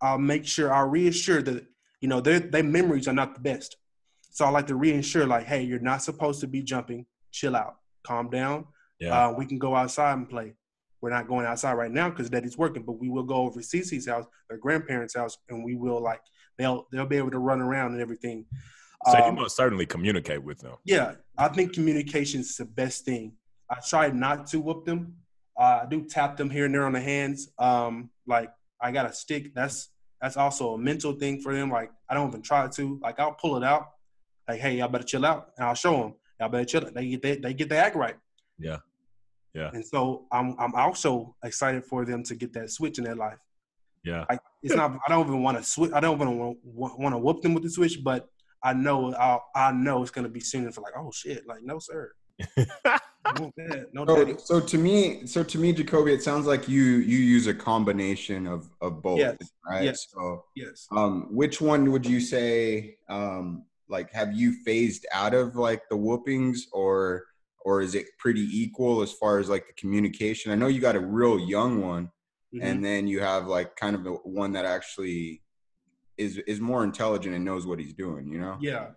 I'll 0.00 0.18
make 0.18 0.46
sure 0.46 0.72
I'll 0.72 0.88
reassure 0.88 1.42
that 1.42 1.66
you 2.00 2.08
know 2.08 2.20
their 2.20 2.38
their 2.38 2.62
memories 2.62 3.08
are 3.08 3.12
not 3.12 3.34
the 3.34 3.40
best. 3.40 3.76
So 4.30 4.44
I 4.44 4.50
like 4.50 4.68
to 4.68 4.76
reassure 4.76 5.26
like, 5.26 5.46
hey, 5.46 5.62
you're 5.62 5.80
not 5.80 6.02
supposed 6.02 6.40
to 6.40 6.46
be 6.46 6.62
jumping. 6.62 7.06
Chill 7.32 7.56
out, 7.56 7.76
calm 8.06 8.30
down. 8.30 8.66
Yeah. 9.00 9.26
Uh, 9.26 9.32
we 9.32 9.46
can 9.46 9.58
go 9.58 9.74
outside 9.74 10.12
and 10.12 10.28
play. 10.28 10.54
We're 11.00 11.10
not 11.10 11.28
going 11.28 11.46
outside 11.46 11.74
right 11.74 11.90
now 11.90 12.10
because 12.10 12.30
Daddy's 12.30 12.58
working, 12.58 12.82
but 12.84 12.98
we 13.00 13.08
will 13.08 13.22
go 13.22 13.36
over 13.36 13.60
to 13.60 13.66
Cece's 13.66 14.06
house, 14.08 14.26
their 14.48 14.58
grandparents' 14.58 15.14
house, 15.14 15.38
and 15.48 15.64
we 15.64 15.74
will 15.76 16.00
like 16.00 16.20
they'll 16.56 16.86
they'll 16.92 17.06
be 17.06 17.16
able 17.16 17.30
to 17.32 17.38
run 17.38 17.60
around 17.60 17.92
and 17.92 18.00
everything. 18.00 18.44
So 19.06 19.26
you 19.26 19.32
must 19.32 19.56
certainly 19.56 19.86
communicate 19.86 20.42
with 20.42 20.58
them. 20.58 20.74
yeah, 20.84 21.14
I 21.36 21.48
think 21.48 21.72
communication 21.72 22.40
is 22.40 22.56
the 22.56 22.64
best 22.64 23.04
thing. 23.04 23.32
I 23.70 23.76
try 23.86 24.08
not 24.08 24.46
to 24.48 24.60
whoop 24.60 24.84
them. 24.84 25.14
Uh, 25.56 25.80
I 25.82 25.86
do 25.88 26.04
tap 26.04 26.36
them 26.36 26.50
here 26.50 26.64
and 26.64 26.74
there 26.74 26.84
on 26.84 26.92
the 26.92 27.00
hands. 27.00 27.48
Um, 27.58 28.10
like 28.26 28.50
I 28.80 28.90
got 28.92 29.06
a 29.06 29.12
stick. 29.12 29.54
That's 29.54 29.90
that's 30.20 30.36
also 30.36 30.74
a 30.74 30.78
mental 30.78 31.12
thing 31.12 31.40
for 31.40 31.54
them. 31.54 31.70
Like 31.70 31.92
I 32.08 32.14
don't 32.14 32.28
even 32.28 32.42
try 32.42 32.66
to. 32.68 32.98
Like 33.02 33.20
I'll 33.20 33.32
pull 33.32 33.56
it 33.56 33.64
out. 33.64 33.90
Like 34.48 34.60
hey, 34.60 34.76
y'all 34.78 34.88
better 34.88 35.04
chill 35.04 35.24
out, 35.24 35.50
and 35.56 35.66
I'll 35.66 35.74
show 35.74 35.96
them. 35.96 36.14
Y'all 36.40 36.48
better 36.48 36.64
chill. 36.64 36.90
They 36.92 37.08
get 37.08 37.22
they, 37.22 37.36
they 37.36 37.54
get 37.54 37.68
their 37.68 37.84
act 37.84 37.96
right. 37.96 38.16
Yeah. 38.58 38.78
Yeah. 39.54 39.70
And 39.72 39.84
so 39.84 40.26
I'm 40.32 40.56
I'm 40.58 40.74
also 40.74 41.34
excited 41.44 41.84
for 41.84 42.04
them 42.04 42.22
to 42.24 42.34
get 42.34 42.52
that 42.54 42.70
switch 42.70 42.98
in 42.98 43.04
their 43.04 43.16
life. 43.16 43.38
Yeah. 44.04 44.24
Like 44.28 44.40
it's 44.62 44.74
not. 44.74 44.98
I 45.06 45.10
don't 45.10 45.26
even 45.26 45.42
want 45.42 45.58
to 45.58 45.64
switch. 45.64 45.92
I 45.92 46.00
don't 46.00 46.20
even 46.20 46.38
want, 46.38 46.98
want 46.98 47.14
to 47.14 47.18
whoop 47.18 47.42
them 47.42 47.54
with 47.54 47.64
the 47.64 47.70
switch, 47.70 48.02
but 48.02 48.28
I 48.62 48.72
know 48.72 49.14
I'll, 49.14 49.44
I 49.54 49.72
know 49.72 50.02
it's 50.02 50.10
gonna 50.10 50.28
be 50.28 50.40
sooner 50.40 50.72
for 50.72 50.80
like, 50.80 50.94
oh 50.96 51.10
shit, 51.12 51.46
like 51.46 51.62
no 51.62 51.78
sir, 51.78 52.12
no 53.34 53.52
no. 53.94 54.04
So, 54.06 54.36
so 54.38 54.60
to 54.60 54.78
me, 54.78 55.26
so 55.26 55.44
to 55.44 55.58
me, 55.58 55.72
Jacoby, 55.72 56.12
it 56.12 56.22
sounds 56.22 56.46
like 56.46 56.68
you 56.68 56.82
you 56.82 57.18
use 57.18 57.46
a 57.46 57.54
combination 57.54 58.46
of 58.46 58.68
of 58.80 59.02
both, 59.02 59.18
Yes. 59.20 59.36
right? 59.66 59.84
Yes. 59.84 60.06
So, 60.10 60.44
Yes. 60.56 60.86
um, 60.92 61.28
which 61.30 61.60
one 61.60 61.90
would 61.92 62.06
you 62.06 62.20
say, 62.20 62.96
um, 63.08 63.64
like, 63.88 64.12
have 64.12 64.32
you 64.32 64.52
phased 64.64 65.06
out 65.12 65.34
of 65.34 65.56
like 65.56 65.82
the 65.90 65.96
whoopings, 65.96 66.66
or 66.72 67.24
or 67.64 67.80
is 67.82 67.94
it 67.94 68.06
pretty 68.18 68.46
equal 68.50 69.02
as 69.02 69.12
far 69.12 69.38
as 69.38 69.48
like 69.48 69.66
the 69.66 69.74
communication? 69.74 70.50
I 70.52 70.54
know 70.54 70.68
you 70.68 70.80
got 70.80 70.96
a 70.96 71.00
real 71.00 71.38
young 71.38 71.82
one, 71.82 72.10
Mhm. 72.54 72.62
and 72.62 72.84
then 72.84 73.06
you 73.06 73.20
have 73.20 73.46
like 73.46 73.76
kind 73.76 73.94
of 73.94 74.06
a, 74.06 74.12
one 74.12 74.52
that 74.52 74.64
actually 74.64 75.42
is 76.18 76.38
is 76.38 76.60
more 76.60 76.84
intelligent 76.84 77.34
and 77.34 77.44
knows 77.44 77.66
what 77.66 77.78
he's 77.78 77.94
doing. 77.94 78.28
You 78.28 78.40
know? 78.40 78.56
yeah. 78.60 78.88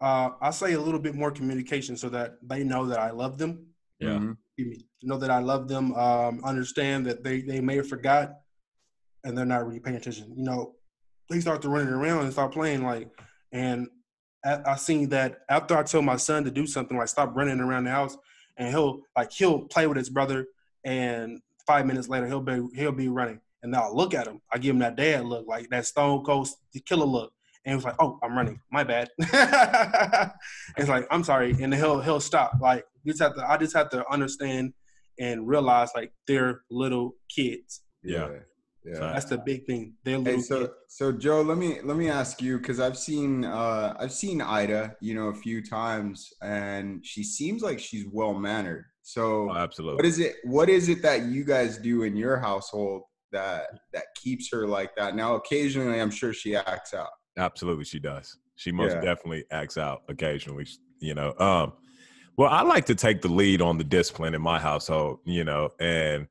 Uh, 0.00 0.30
I 0.40 0.50
say 0.50 0.72
a 0.72 0.80
little 0.80 0.98
bit 0.98 1.14
more 1.14 1.30
communication 1.30 1.96
so 1.96 2.08
that 2.08 2.38
they 2.42 2.64
know 2.64 2.86
that 2.86 2.98
I 2.98 3.12
love 3.12 3.38
them. 3.38 3.66
Yeah. 4.00 4.18
Mhm. 4.18 4.36
Know 5.04 5.16
that 5.16 5.30
I 5.30 5.38
love 5.38 5.68
them. 5.68 5.94
Um, 5.94 6.40
understand 6.44 7.06
that 7.06 7.22
they 7.22 7.42
they 7.42 7.60
may 7.60 7.76
have 7.76 7.88
forgot, 7.88 8.40
and 9.22 9.38
they're 9.38 9.44
not 9.44 9.64
really 9.66 9.78
paying 9.80 9.96
attention. 9.96 10.34
You 10.36 10.44
know, 10.44 10.74
they 11.30 11.40
start 11.40 11.62
to 11.62 11.68
running 11.68 11.92
around 11.92 12.24
and 12.24 12.32
start 12.32 12.52
playing 12.52 12.82
like, 12.82 13.08
and 13.52 13.88
I, 14.44 14.60
I 14.66 14.76
seen 14.76 15.08
that 15.10 15.40
after 15.48 15.76
I 15.76 15.84
told 15.84 16.04
my 16.04 16.16
son 16.16 16.44
to 16.44 16.50
do 16.50 16.66
something 16.66 16.96
like 16.96 17.08
stop 17.08 17.36
running 17.36 17.60
around 17.60 17.84
the 17.84 17.90
house, 17.90 18.16
and 18.56 18.68
he'll 18.68 19.02
like 19.16 19.32
he'll 19.32 19.60
play 19.68 19.86
with 19.86 19.96
his 19.96 20.10
brother, 20.10 20.46
and 20.84 21.40
five 21.66 21.86
minutes 21.86 22.08
later 22.08 22.26
he'll 22.26 22.40
be 22.40 22.66
he'll 22.74 22.92
be 22.92 23.08
running, 23.08 23.40
and 23.62 23.74
I'll 23.76 23.94
look 23.96 24.14
at 24.14 24.26
him. 24.26 24.40
I 24.52 24.58
give 24.58 24.70
him 24.74 24.80
that 24.80 24.96
dad 24.96 25.24
look, 25.24 25.46
like 25.46 25.68
that 25.70 25.86
stone 25.86 26.22
cold 26.24 26.48
killer 26.86 27.06
look, 27.06 27.32
and 27.64 27.72
he 27.72 27.76
was 27.76 27.84
like, 27.84 27.96
"Oh, 28.00 28.18
I'm 28.22 28.36
running. 28.36 28.60
My 28.70 28.84
bad." 28.84 29.08
it's 30.76 30.88
like 30.88 31.06
I'm 31.10 31.24
sorry, 31.24 31.56
and 31.60 31.74
he'll 31.74 32.00
he'll 32.00 32.20
stop. 32.20 32.52
Like 32.60 32.84
you 33.04 33.12
just 33.12 33.22
have 33.22 33.34
to. 33.36 33.48
I 33.50 33.56
just 33.56 33.74
have 33.76 33.90
to 33.90 34.04
understand 34.10 34.72
and 35.18 35.46
realize 35.46 35.90
like 35.94 36.12
they're 36.26 36.62
little 36.70 37.14
kids. 37.28 37.82
Yeah. 38.02 38.28
Yeah. 38.84 38.98
That's 38.98 39.26
the 39.26 39.38
big 39.38 39.64
thing. 39.64 39.92
They're 40.02 40.18
little 40.18 40.34
Hey, 40.34 40.40
so 40.42 40.60
kids. 40.62 40.72
so 40.88 41.12
Joe, 41.12 41.42
let 41.42 41.56
me 41.56 41.80
let 41.84 41.96
me 41.96 42.08
ask 42.10 42.42
you 42.42 42.58
because 42.58 42.80
I've 42.80 42.98
seen 42.98 43.44
uh, 43.44 43.94
I've 43.98 44.10
seen 44.12 44.40
Ida, 44.40 44.96
you 45.00 45.14
know, 45.14 45.28
a 45.28 45.34
few 45.34 45.62
times, 45.64 46.32
and 46.42 47.04
she 47.06 47.22
seems 47.22 47.62
like 47.62 47.78
she's 47.78 48.06
well 48.10 48.34
mannered. 48.34 48.86
So, 49.04 49.50
Oh, 49.50 49.56
absolutely. 49.56 50.08
is 50.08 50.18
it? 50.18 50.36
What 50.44 50.68
is 50.68 50.88
it 50.88 51.02
that 51.02 51.22
you 51.26 51.44
guys 51.44 51.78
do 51.78 52.02
in 52.02 52.16
your 52.16 52.38
household 52.38 53.02
that 53.32 53.66
that 53.92 54.04
keeps 54.22 54.50
her 54.52 54.66
like 54.66 54.94
that? 54.96 55.16
Now, 55.16 55.34
occasionally, 55.34 56.00
I'm 56.00 56.10
sure 56.10 56.32
she 56.32 56.56
acts 56.56 56.94
out. 56.94 57.10
Absolutely, 57.36 57.84
she 57.84 57.98
does. 57.98 58.36
She 58.56 58.72
most 58.72 58.94
Yeah. 58.94 59.00
definitely 59.00 59.44
acts 59.50 59.78
out 59.78 60.02
occasionally. 60.08 60.66
You 61.00 61.14
know, 61.14 61.34
um, 61.38 61.72
Well, 62.36 62.50
I 62.50 62.62
like 62.62 62.86
to 62.86 62.94
take 62.94 63.20
the 63.20 63.28
lead 63.28 63.60
on 63.60 63.76
the 63.76 63.84
discipline 63.84 64.34
in 64.34 64.40
my 64.40 64.58
household, 64.58 65.18
you 65.24 65.44
know, 65.44 65.70
and 65.78 66.28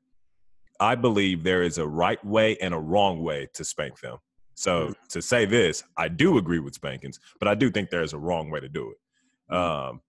I 0.80 0.96
believe 0.96 1.44
there 1.44 1.62
is 1.62 1.78
a 1.78 1.86
right 1.86 2.22
way 2.24 2.56
and 2.58 2.74
a 2.74 2.78
wrong 2.78 3.22
way 3.22 3.48
to 3.54 3.64
spank 3.64 4.00
them. 4.00 4.18
So 4.54 4.86
mm-hmm. 4.86 4.92
to 5.10 5.22
say 5.22 5.44
this, 5.44 5.84
I 5.96 6.08
do 6.08 6.38
agree 6.38 6.58
with 6.58 6.74
spankings, 6.74 7.20
but 7.38 7.46
I 7.48 7.54
do 7.54 7.70
think 7.70 7.90
there's 7.90 8.14
a 8.14 8.18
wrong 8.18 8.50
way 8.50 8.60
to 8.60 8.68
do 8.68 8.90
it. 8.90 8.96
Mm-hmm. 9.54 9.90
Um, 9.90 10.00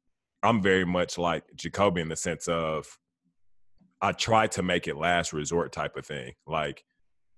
I'm 0.42 0.62
very 0.62 0.86
much 0.86 1.18
like 1.18 1.44
Jacoby 1.56 2.02
in 2.02 2.10
the 2.10 2.16
sense 2.16 2.48
of 2.48 2.86
I 4.04 4.12
try 4.12 4.48
to 4.48 4.62
make 4.62 4.90
it 4.90 4.98
last 4.98 5.32
resort 5.32 5.72
type 5.72 5.96
of 5.96 6.06
thing. 6.06 6.34
Like 6.46 6.84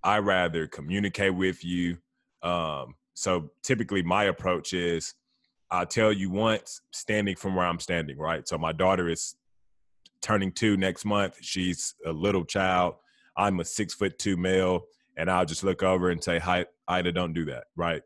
I 0.03 0.17
rather 0.17 0.65
communicate 0.65 1.36
with 1.36 1.63
you. 1.63 2.00
Um, 2.41 2.95
so 3.13 3.51
typically 3.62 4.01
my 4.01 4.24
approach 4.25 4.74
is 4.74 5.13
I'll 5.69 5.86
tell 5.86 6.12
you 6.12 6.31
once 6.31 6.81
standing 6.91 7.36
from 7.36 7.53
where 7.55 7.67
I'm 7.67 7.79
standing, 7.79 8.17
right? 8.17 8.48
So 8.48 8.57
my 8.57 8.72
daughter 8.72 9.07
is 9.07 9.36
turning 10.22 10.51
two 10.51 10.75
next 10.75 11.05
month. 11.05 11.38
She's 11.39 11.93
a 12.03 12.12
little 12.12 12.43
child. 12.43 12.95
I'm 13.38 13.60
a 13.60 13.65
six 13.65 13.93
foot 13.93 14.17
two 14.17 14.36
male. 14.36 14.86
And 15.17 15.29
I'll 15.29 15.45
just 15.45 15.63
look 15.63 15.84
over 15.84 16.10
and 16.10 16.22
say, 16.22 16.39
Hi, 16.39 16.65
Ida, 16.88 17.12
don't 17.12 17.34
do 17.34 17.45
that, 17.45 17.65
right? 17.75 18.01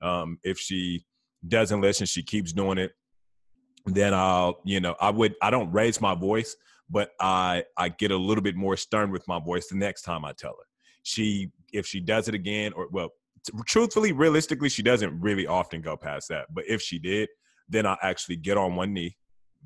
Um, 0.00 0.38
if 0.44 0.56
she 0.58 1.04
doesn't 1.48 1.80
listen, 1.80 2.06
she 2.06 2.22
keeps 2.22 2.52
doing 2.52 2.78
it, 2.78 2.92
then 3.86 4.14
I'll, 4.14 4.60
you 4.64 4.80
know, 4.80 4.94
I 5.00 5.10
would, 5.10 5.34
I 5.42 5.50
don't 5.50 5.72
raise 5.72 6.00
my 6.00 6.14
voice, 6.14 6.56
but 6.90 7.10
I, 7.20 7.64
I 7.76 7.88
get 7.88 8.10
a 8.10 8.16
little 8.16 8.42
bit 8.42 8.56
more 8.56 8.76
stern 8.76 9.10
with 9.10 9.26
my 9.26 9.40
voice 9.40 9.68
the 9.68 9.76
next 9.76 10.02
time 10.02 10.24
I 10.24 10.32
tell 10.32 10.52
her. 10.52 10.66
She, 11.02 11.50
if 11.72 11.86
she 11.86 12.00
does 12.00 12.28
it 12.28 12.34
again, 12.34 12.72
or 12.74 12.88
well, 12.90 13.10
truthfully, 13.66 14.12
realistically, 14.12 14.68
she 14.68 14.82
doesn't 14.82 15.20
really 15.20 15.46
often 15.46 15.80
go 15.80 15.96
past 15.96 16.28
that. 16.28 16.46
But 16.52 16.64
if 16.68 16.80
she 16.80 16.98
did, 16.98 17.28
then 17.68 17.86
I 17.86 17.96
actually 18.02 18.36
get 18.36 18.56
on 18.56 18.76
one 18.76 18.92
knee, 18.92 19.16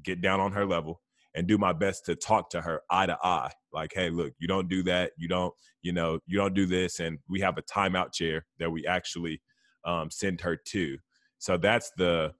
get 0.03 0.21
down 0.21 0.41
on 0.41 0.53
her 0.53 0.67
level, 0.67 1.01
and 1.35 1.47
do 1.47 1.59
my 1.59 1.73
best 1.73 2.07
to 2.07 2.17
talk 2.17 2.51
to 2.51 2.61
her 2.61 2.83
eye 2.91 3.07
to 3.07 3.19
eye. 3.23 3.51
Like, 3.73 3.93
hey, 3.95 4.11
look, 4.11 4.33
you 4.39 4.49
don't 4.49 4.69
do 4.69 4.83
that. 4.85 5.13
You 5.17 5.29
don't, 5.29 5.55
you 5.83 5.93
know, 5.93 6.19
you 6.27 6.39
don't 6.39 6.55
do 6.55 6.67
this. 6.67 7.01
And 7.01 7.19
we 7.29 7.41
have 7.41 7.59
a 7.59 7.63
timeout 7.63 8.13
chair 8.13 8.47
that 8.59 8.71
we 8.71 8.87
actually 8.87 9.41
um, 9.85 10.11
send 10.11 10.41
her 10.41 10.57
to. 10.57 10.99
So 11.39 11.57
that's 11.57 11.93
the 11.97 12.33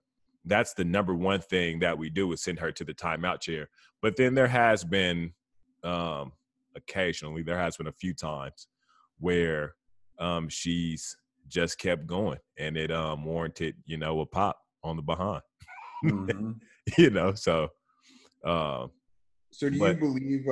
that's 0.49 0.73
the 0.73 0.83
number 0.83 1.13
one 1.13 1.39
thing 1.39 1.79
that 1.79 1.97
we 1.97 2.09
do 2.09 2.31
is 2.33 2.41
send 2.41 2.59
her 2.59 2.71
to 2.71 2.83
the 2.83 2.93
timeout 2.93 3.39
chair. 3.39 3.69
But 4.01 4.17
then 4.17 4.33
there 4.33 4.47
has 4.47 4.83
been 4.83 5.33
um, 5.83 6.33
occasionally, 6.75 7.43
there 7.43 7.57
has 7.59 7.77
been 7.77 7.87
a 7.87 7.93
few 7.93 8.13
times 8.13 8.67
where 9.19 9.75
um, 10.19 10.49
she's 10.49 11.15
just 11.47 11.79
kept 11.79 12.07
going 12.07 12.39
and 12.57 12.77
it 12.77 12.91
um, 12.91 13.25
warranted, 13.25 13.75
you 13.85 13.97
know, 13.97 14.19
a 14.21 14.25
pop 14.25 14.57
on 14.83 14.95
the 14.95 15.01
behind. 15.01 15.41
Mm-hmm. 16.05 16.51
you 16.97 17.09
know, 17.09 17.33
so. 17.33 17.69
Um, 18.43 18.91
so 19.51 19.69
do 19.69 19.79
but, 19.79 19.95
you 19.95 19.99
believe? 19.99 20.45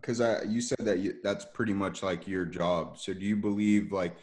Because 0.00 0.20
uh, 0.20 0.40
I 0.42 0.48
you 0.48 0.60
said 0.60 0.78
that 0.80 0.98
you, 0.98 1.14
that's 1.22 1.44
pretty 1.44 1.74
much 1.74 2.02
like 2.02 2.26
your 2.26 2.46
job. 2.46 2.98
So 2.98 3.12
do 3.12 3.20
you 3.20 3.36
believe 3.36 3.92
like? 3.92 4.16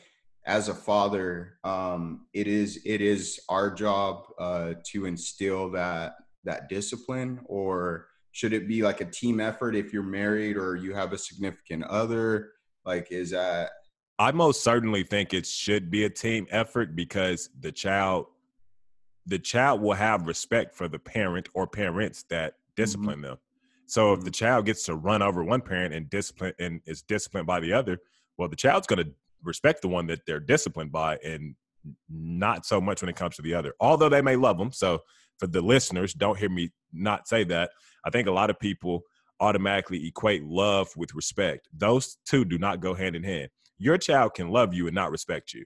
As 0.46 0.70
a 0.70 0.74
father, 0.74 1.60
um, 1.64 2.26
it 2.34 2.48
is 2.48 2.82
it 2.86 3.02
is 3.02 3.40
our 3.50 3.72
job 3.72 4.24
uh, 4.40 4.74
to 4.92 5.06
instill 5.06 5.70
that 5.72 6.14
that 6.44 6.70
discipline, 6.70 7.40
or 7.46 8.08
should 8.32 8.54
it 8.54 8.68
be 8.68 8.82
like 8.82 9.02
a 9.02 9.06
team 9.06 9.40
effort 9.40 9.76
if 9.76 9.92
you're 9.92 10.04
married 10.04 10.58
or 10.58 10.76
you 10.76 10.94
have 10.94 11.14
a 11.14 11.18
significant 11.18 11.84
other? 11.86 12.52
Like, 12.86 13.12
is 13.12 13.32
that? 13.32 13.72
I 14.18 14.32
most 14.32 14.64
certainly 14.64 15.04
think 15.04 15.34
it 15.34 15.46
should 15.46 15.90
be 15.90 16.06
a 16.06 16.10
team 16.10 16.48
effort 16.50 16.96
because 16.96 17.50
the 17.60 17.72
child, 17.72 18.28
the 19.26 19.40
child 19.40 19.82
will 19.82 19.94
have 19.94 20.28
respect 20.28 20.76
for 20.76 20.88
the 20.88 21.00
parent 21.00 21.50
or 21.54 21.68
parents 21.68 22.24
that 22.30 22.54
mm-hmm. 22.54 22.82
discipline 22.82 23.16
mm-hmm. 23.18 23.22
them. 23.24 23.38
So 23.86 24.14
if 24.14 24.20
the 24.20 24.26
mm-hmm. 24.26 24.46
child 24.46 24.66
gets 24.66 24.84
to 24.86 24.96
run 24.96 25.22
over 25.22 25.44
one 25.44 25.62
parent 25.62 25.94
and 25.94 26.10
discipline 26.10 26.54
and 26.60 26.82
is 26.86 27.02
disciplined 27.02 27.48
by 27.48 27.60
the 27.60 27.74
other, 27.74 28.00
well, 28.38 28.50
the 28.50 28.56
child's 28.56 28.88
going 28.88 29.04
to 29.04 29.12
respect 29.44 29.82
the 29.82 29.88
one 29.88 30.08
that 30.08 30.22
they're 30.26 30.40
disciplined 30.40 30.92
by 30.92 31.18
and 31.24 31.56
not 32.10 32.66
so 32.66 32.82
much 32.82 33.02
when 33.02 33.10
it 33.10 33.16
comes 33.16 33.38
to 33.38 33.42
the 33.42 33.54
other 33.54 33.74
although 33.80 34.10
they 34.10 34.22
may 34.22 34.36
love 34.36 34.58
them 34.58 34.72
so 34.72 35.00
for 35.40 35.48
the 35.48 35.62
listeners 35.62 36.14
don't 36.14 36.38
hear 36.38 36.50
me 36.50 36.70
not 36.94 37.28
say 37.28 37.44
that. 37.46 37.72
I 38.06 38.10
think 38.10 38.28
a 38.28 38.32
lot 38.32 38.50
of 38.50 38.60
people 38.60 39.04
automatically 39.40 40.06
equate 40.06 40.44
love 40.44 40.90
with 40.98 41.16
respect. 41.16 41.68
Those 41.76 42.18
two 42.26 42.46
do 42.46 42.58
not 42.58 42.82
go 42.82 42.94
hand 42.94 43.16
in 43.16 43.24
hand. 43.24 43.50
Your 43.78 43.98
child 43.98 44.34
can 44.34 44.50
love 44.50 44.74
you 44.74 44.88
and 44.88 44.96
not 44.96 45.12
respect 45.12 45.54
you. 45.54 45.64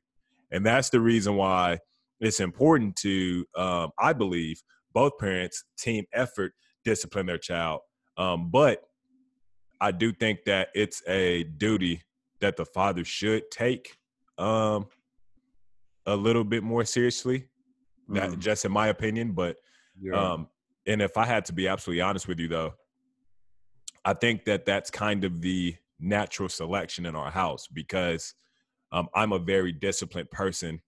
And 0.52 0.66
that's 0.66 0.90
the 0.90 1.00
reason 1.00 1.36
why 1.36 1.80
it's 2.20 2.40
important 2.40 2.96
to 2.96 3.46
um, 3.58 3.90
i 3.98 4.14
believe 4.14 4.62
both 4.94 5.18
parents 5.18 5.66
team 5.78 6.06
effort 6.14 6.54
discipline 6.86 7.26
their 7.26 7.40
child. 7.40 7.82
Um, 8.18 8.52
but 8.52 8.82
i 9.82 9.92
do 9.92 10.14
think 10.14 10.44
that 10.46 10.70
it's 10.76 11.02
a 11.08 11.44
duty 11.44 12.04
that 12.44 12.58
the 12.58 12.66
father 12.66 13.06
should 13.06 13.50
take 13.50 13.98
um, 14.38 14.86
a 16.06 16.16
little 16.16 16.44
bit 16.44 16.62
more 16.62 16.84
seriously. 16.84 17.48
That 18.10 18.32
mm. 18.32 18.40
just 18.40 18.66
in 18.66 18.72
my 18.72 18.88
opinion, 18.88 19.32
but 19.32 19.56
yeah. 20.00 20.14
um, 20.14 20.48
and 20.86 21.02
if 21.02 21.16
I 21.18 21.26
had 21.26 21.46
to 21.46 21.54
be 21.54 21.70
absolutely 21.70 22.02
honest 22.02 22.28
with 22.28 22.40
you 22.40 22.50
though, 22.50 22.74
I 24.04 24.14
think 24.14 24.44
that 24.44 24.66
that's 24.66 24.92
kind 24.92 25.24
of 25.24 25.42
the 25.42 25.78
natural 26.02 26.50
selection 26.50 27.06
in 27.06 27.16
our 27.16 27.32
house 27.32 27.66
because 27.68 28.36
um, 28.92 29.08
I'm 29.16 29.32
a 29.32 29.40
very 29.40 29.72
disciplined 29.72 30.30
person 30.30 30.82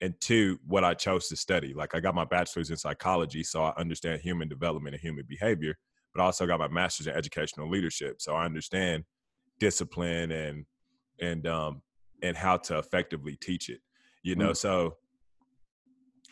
and 0.00 0.14
two 0.20 0.60
what 0.64 0.84
i 0.84 0.94
chose 0.94 1.26
to 1.26 1.34
study 1.34 1.74
like 1.74 1.92
i 1.92 1.98
got 1.98 2.14
my 2.14 2.24
bachelor's 2.24 2.70
in 2.70 2.76
psychology 2.76 3.42
so 3.42 3.64
i 3.64 3.72
understand 3.76 4.20
human 4.20 4.46
development 4.46 4.94
and 4.94 5.02
human 5.02 5.24
behavior 5.28 5.74
but 6.14 6.22
i 6.22 6.24
also 6.24 6.46
got 6.46 6.60
my 6.60 6.68
master's 6.68 7.08
in 7.08 7.14
educational 7.14 7.68
leadership 7.68 8.20
so 8.20 8.32
i 8.32 8.44
understand 8.44 9.02
discipline 9.58 10.30
and 10.30 10.64
and 11.20 11.46
um 11.46 11.82
and 12.22 12.36
how 12.36 12.56
to 12.56 12.78
effectively 12.78 13.36
teach 13.36 13.68
it 13.68 13.80
you 14.22 14.34
know? 14.34 14.50
Mm. 14.50 14.56
So 14.56 14.96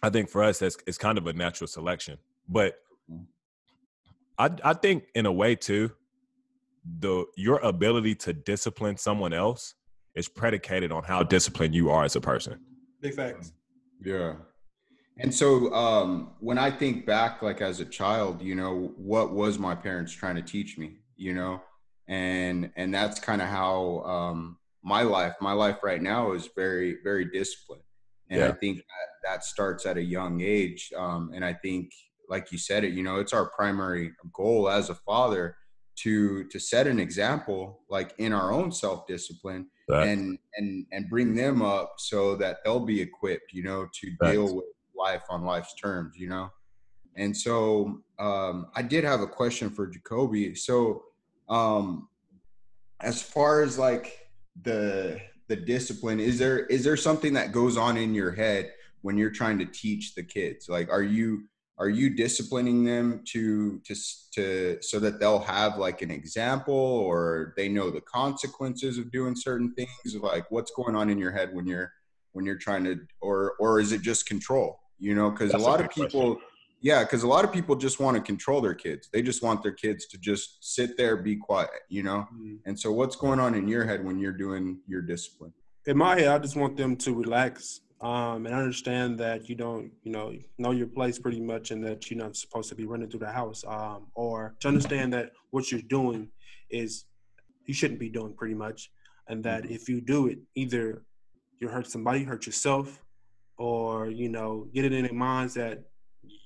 i 0.02 0.10
think 0.10 0.28
for 0.28 0.42
us 0.42 0.58
that's 0.58 0.76
it's 0.86 0.98
kind 0.98 1.18
of 1.18 1.26
a 1.26 1.32
natural 1.32 1.68
selection 1.68 2.18
but 2.48 2.78
mm. 3.10 3.24
i 4.38 4.50
i 4.64 4.74
think 4.74 5.04
in 5.14 5.26
a 5.26 5.32
way 5.32 5.54
too 5.54 5.90
the 6.98 7.24
your 7.36 7.58
ability 7.58 8.14
to 8.14 8.32
discipline 8.32 8.96
someone 8.96 9.32
else 9.32 9.74
is 10.14 10.28
predicated 10.28 10.92
on 10.92 11.02
how 11.02 11.22
disciplined 11.22 11.74
you 11.74 11.90
are 11.90 12.04
as 12.04 12.16
a 12.16 12.20
person. 12.20 12.58
Big 13.02 13.14
facts. 13.14 13.52
Yeah. 14.02 14.34
And 15.18 15.34
so 15.34 15.72
um 15.72 16.30
when 16.40 16.58
i 16.58 16.70
think 16.70 17.06
back 17.06 17.42
like 17.42 17.60
as 17.62 17.80
a 17.80 17.84
child 17.84 18.42
you 18.42 18.54
know 18.54 18.92
what 18.96 19.32
was 19.32 19.58
my 19.58 19.74
parents 19.74 20.12
trying 20.12 20.36
to 20.36 20.42
teach 20.42 20.78
me 20.78 20.98
you 21.16 21.34
know? 21.34 21.62
And 22.08 22.70
and 22.76 22.94
that's 22.94 23.18
kind 23.18 23.42
of 23.42 23.48
how 23.48 24.00
um 24.04 24.58
my 24.86 25.02
life, 25.02 25.34
my 25.40 25.52
life 25.52 25.78
right 25.82 26.00
now 26.00 26.30
is 26.30 26.48
very, 26.54 26.98
very 27.02 27.24
disciplined. 27.24 27.82
And 28.30 28.40
yeah. 28.40 28.48
I 28.48 28.52
think 28.52 28.78
that, 28.78 29.08
that 29.24 29.44
starts 29.44 29.84
at 29.84 29.96
a 29.96 30.02
young 30.02 30.40
age. 30.40 30.92
Um, 30.96 31.32
and 31.34 31.44
I 31.44 31.54
think, 31.54 31.90
like 32.28 32.52
you 32.52 32.58
said 32.58 32.84
it, 32.84 32.92
you 32.92 33.02
know, 33.02 33.16
it's 33.16 33.32
our 33.32 33.50
primary 33.50 34.12
goal 34.32 34.68
as 34.70 34.88
a 34.88 34.94
father 34.94 35.56
to 35.96 36.44
to 36.48 36.58
set 36.60 36.86
an 36.86 37.00
example, 37.00 37.80
like 37.88 38.14
in 38.18 38.32
our 38.32 38.52
own 38.52 38.70
self 38.70 39.06
discipline, 39.08 39.66
and 39.88 40.38
and 40.56 40.86
and 40.92 41.08
bring 41.08 41.34
them 41.34 41.62
up 41.62 41.94
so 41.98 42.36
that 42.36 42.58
they'll 42.64 42.84
be 42.84 43.00
equipped, 43.00 43.52
you 43.52 43.64
know, 43.64 43.88
to 43.92 44.10
deal 44.30 44.54
with 44.54 44.66
life 44.96 45.22
on 45.30 45.44
life's 45.44 45.74
terms, 45.74 46.14
you 46.16 46.28
know. 46.28 46.50
And 47.16 47.36
so 47.36 48.02
um, 48.18 48.66
I 48.76 48.82
did 48.82 49.02
have 49.04 49.20
a 49.20 49.26
question 49.26 49.70
for 49.70 49.86
Jacoby. 49.86 50.54
So 50.54 51.02
um, 51.48 52.08
as 53.00 53.22
far 53.22 53.62
as 53.62 53.78
like 53.78 54.25
the 54.62 55.20
the 55.48 55.56
discipline 55.56 56.18
is 56.18 56.38
there 56.38 56.66
is 56.66 56.82
there 56.84 56.96
something 56.96 57.32
that 57.34 57.52
goes 57.52 57.76
on 57.76 57.96
in 57.96 58.14
your 58.14 58.32
head 58.32 58.72
when 59.02 59.16
you're 59.16 59.30
trying 59.30 59.58
to 59.58 59.66
teach 59.66 60.14
the 60.14 60.22
kids? 60.22 60.68
Like 60.68 60.90
are 60.90 61.02
you 61.02 61.44
are 61.78 61.88
you 61.88 62.10
disciplining 62.10 62.84
them 62.84 63.22
to 63.32 63.80
to 63.80 63.94
to 64.32 64.78
so 64.80 64.98
that 64.98 65.20
they'll 65.20 65.38
have 65.38 65.78
like 65.78 66.02
an 66.02 66.10
example 66.10 66.74
or 66.74 67.54
they 67.56 67.68
know 67.68 67.90
the 67.90 68.00
consequences 68.00 68.98
of 68.98 69.12
doing 69.12 69.36
certain 69.36 69.74
things? 69.74 70.16
Like 70.20 70.50
what's 70.50 70.72
going 70.72 70.96
on 70.96 71.10
in 71.10 71.18
your 71.18 71.32
head 71.32 71.50
when 71.52 71.66
you're 71.66 71.92
when 72.32 72.44
you're 72.44 72.58
trying 72.58 72.84
to 72.84 73.00
or 73.20 73.54
or 73.60 73.80
is 73.80 73.92
it 73.92 74.02
just 74.02 74.26
control? 74.26 74.80
You 74.98 75.14
know 75.14 75.30
because 75.30 75.52
a 75.52 75.58
lot 75.58 75.80
a 75.80 75.84
of 75.84 75.90
people 75.90 76.36
question 76.36 76.55
yeah 76.86 77.02
because 77.02 77.24
a 77.24 77.26
lot 77.26 77.44
of 77.44 77.52
people 77.52 77.74
just 77.74 77.98
want 77.98 78.16
to 78.16 78.22
control 78.22 78.60
their 78.60 78.74
kids 78.74 79.08
they 79.12 79.20
just 79.20 79.42
want 79.42 79.60
their 79.60 79.72
kids 79.72 80.06
to 80.06 80.16
just 80.18 80.58
sit 80.60 80.96
there 80.96 81.16
be 81.16 81.34
quiet 81.34 81.82
you 81.88 82.02
know 82.02 82.20
mm-hmm. 82.32 82.54
and 82.64 82.78
so 82.78 82.92
what's 82.92 83.16
going 83.16 83.40
on 83.40 83.54
in 83.54 83.66
your 83.66 83.84
head 83.84 84.04
when 84.04 84.20
you're 84.20 84.38
doing 84.46 84.78
your 84.86 85.02
discipline 85.02 85.52
in 85.86 85.96
my 85.96 86.14
head 86.18 86.28
i 86.28 86.38
just 86.38 86.56
want 86.56 86.76
them 86.76 86.94
to 86.94 87.12
relax 87.12 87.80
um, 88.02 88.44
and 88.44 88.54
understand 88.54 89.18
that 89.18 89.48
you 89.48 89.56
don't 89.56 89.90
you 90.04 90.12
know 90.12 90.32
know 90.58 90.70
your 90.70 90.86
place 90.86 91.18
pretty 91.18 91.40
much 91.40 91.72
and 91.72 91.82
that 91.84 92.08
you're 92.08 92.22
not 92.24 92.36
supposed 92.36 92.68
to 92.68 92.76
be 92.76 92.86
running 92.86 93.08
through 93.10 93.24
the 93.26 93.32
house 93.40 93.64
um, 93.66 94.06
or 94.14 94.54
to 94.60 94.68
understand 94.68 95.12
that 95.12 95.32
what 95.50 95.72
you're 95.72 95.88
doing 95.98 96.28
is 96.70 97.06
you 97.66 97.74
shouldn't 97.74 97.98
be 97.98 98.10
doing 98.10 98.32
pretty 98.34 98.54
much 98.54 98.90
and 99.28 99.42
that 99.42 99.64
mm-hmm. 99.64 99.74
if 99.74 99.88
you 99.88 100.00
do 100.00 100.28
it 100.28 100.38
either 100.54 101.02
you 101.58 101.68
hurt 101.68 101.90
somebody 101.90 102.22
hurt 102.22 102.46
yourself 102.46 103.02
or 103.58 104.08
you 104.08 104.28
know 104.28 104.68
get 104.74 104.84
it 104.84 104.92
in 104.92 105.04
their 105.04 105.14
minds 105.14 105.54
that 105.54 105.82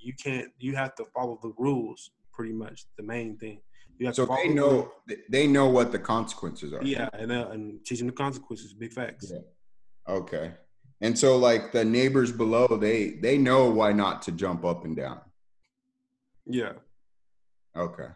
you 0.02 0.14
can't 0.14 0.48
you 0.58 0.74
have 0.76 0.94
to 0.96 1.04
follow 1.14 1.38
the 1.42 1.52
rules 1.58 2.10
pretty 2.32 2.52
much 2.52 2.86
the 2.96 3.02
main 3.02 3.36
thing. 3.36 3.60
You 3.98 4.06
have 4.06 4.14
So 4.14 4.26
to 4.26 4.34
they 4.34 4.48
know 4.48 4.70
rule. 4.70 4.92
they 5.28 5.46
know 5.46 5.68
what 5.68 5.92
the 5.92 5.98
consequences 5.98 6.72
are. 6.72 6.82
Yeah, 6.82 7.08
and 7.12 7.30
uh, 7.30 7.48
and 7.50 7.84
teaching 7.84 8.06
the 8.06 8.12
consequences, 8.12 8.72
big 8.72 8.92
facts. 8.92 9.30
Yeah. 9.32 9.40
Okay. 10.08 10.52
And 11.02 11.18
so 11.18 11.36
like 11.36 11.72
the 11.72 11.84
neighbors 11.84 12.32
below, 12.32 12.66
they 12.66 13.10
they 13.10 13.36
know 13.38 13.70
why 13.70 13.92
not 13.92 14.22
to 14.22 14.32
jump 14.32 14.64
up 14.64 14.84
and 14.84 14.96
down. 14.96 15.20
Yeah. 16.46 16.72
Okay. 17.76 18.08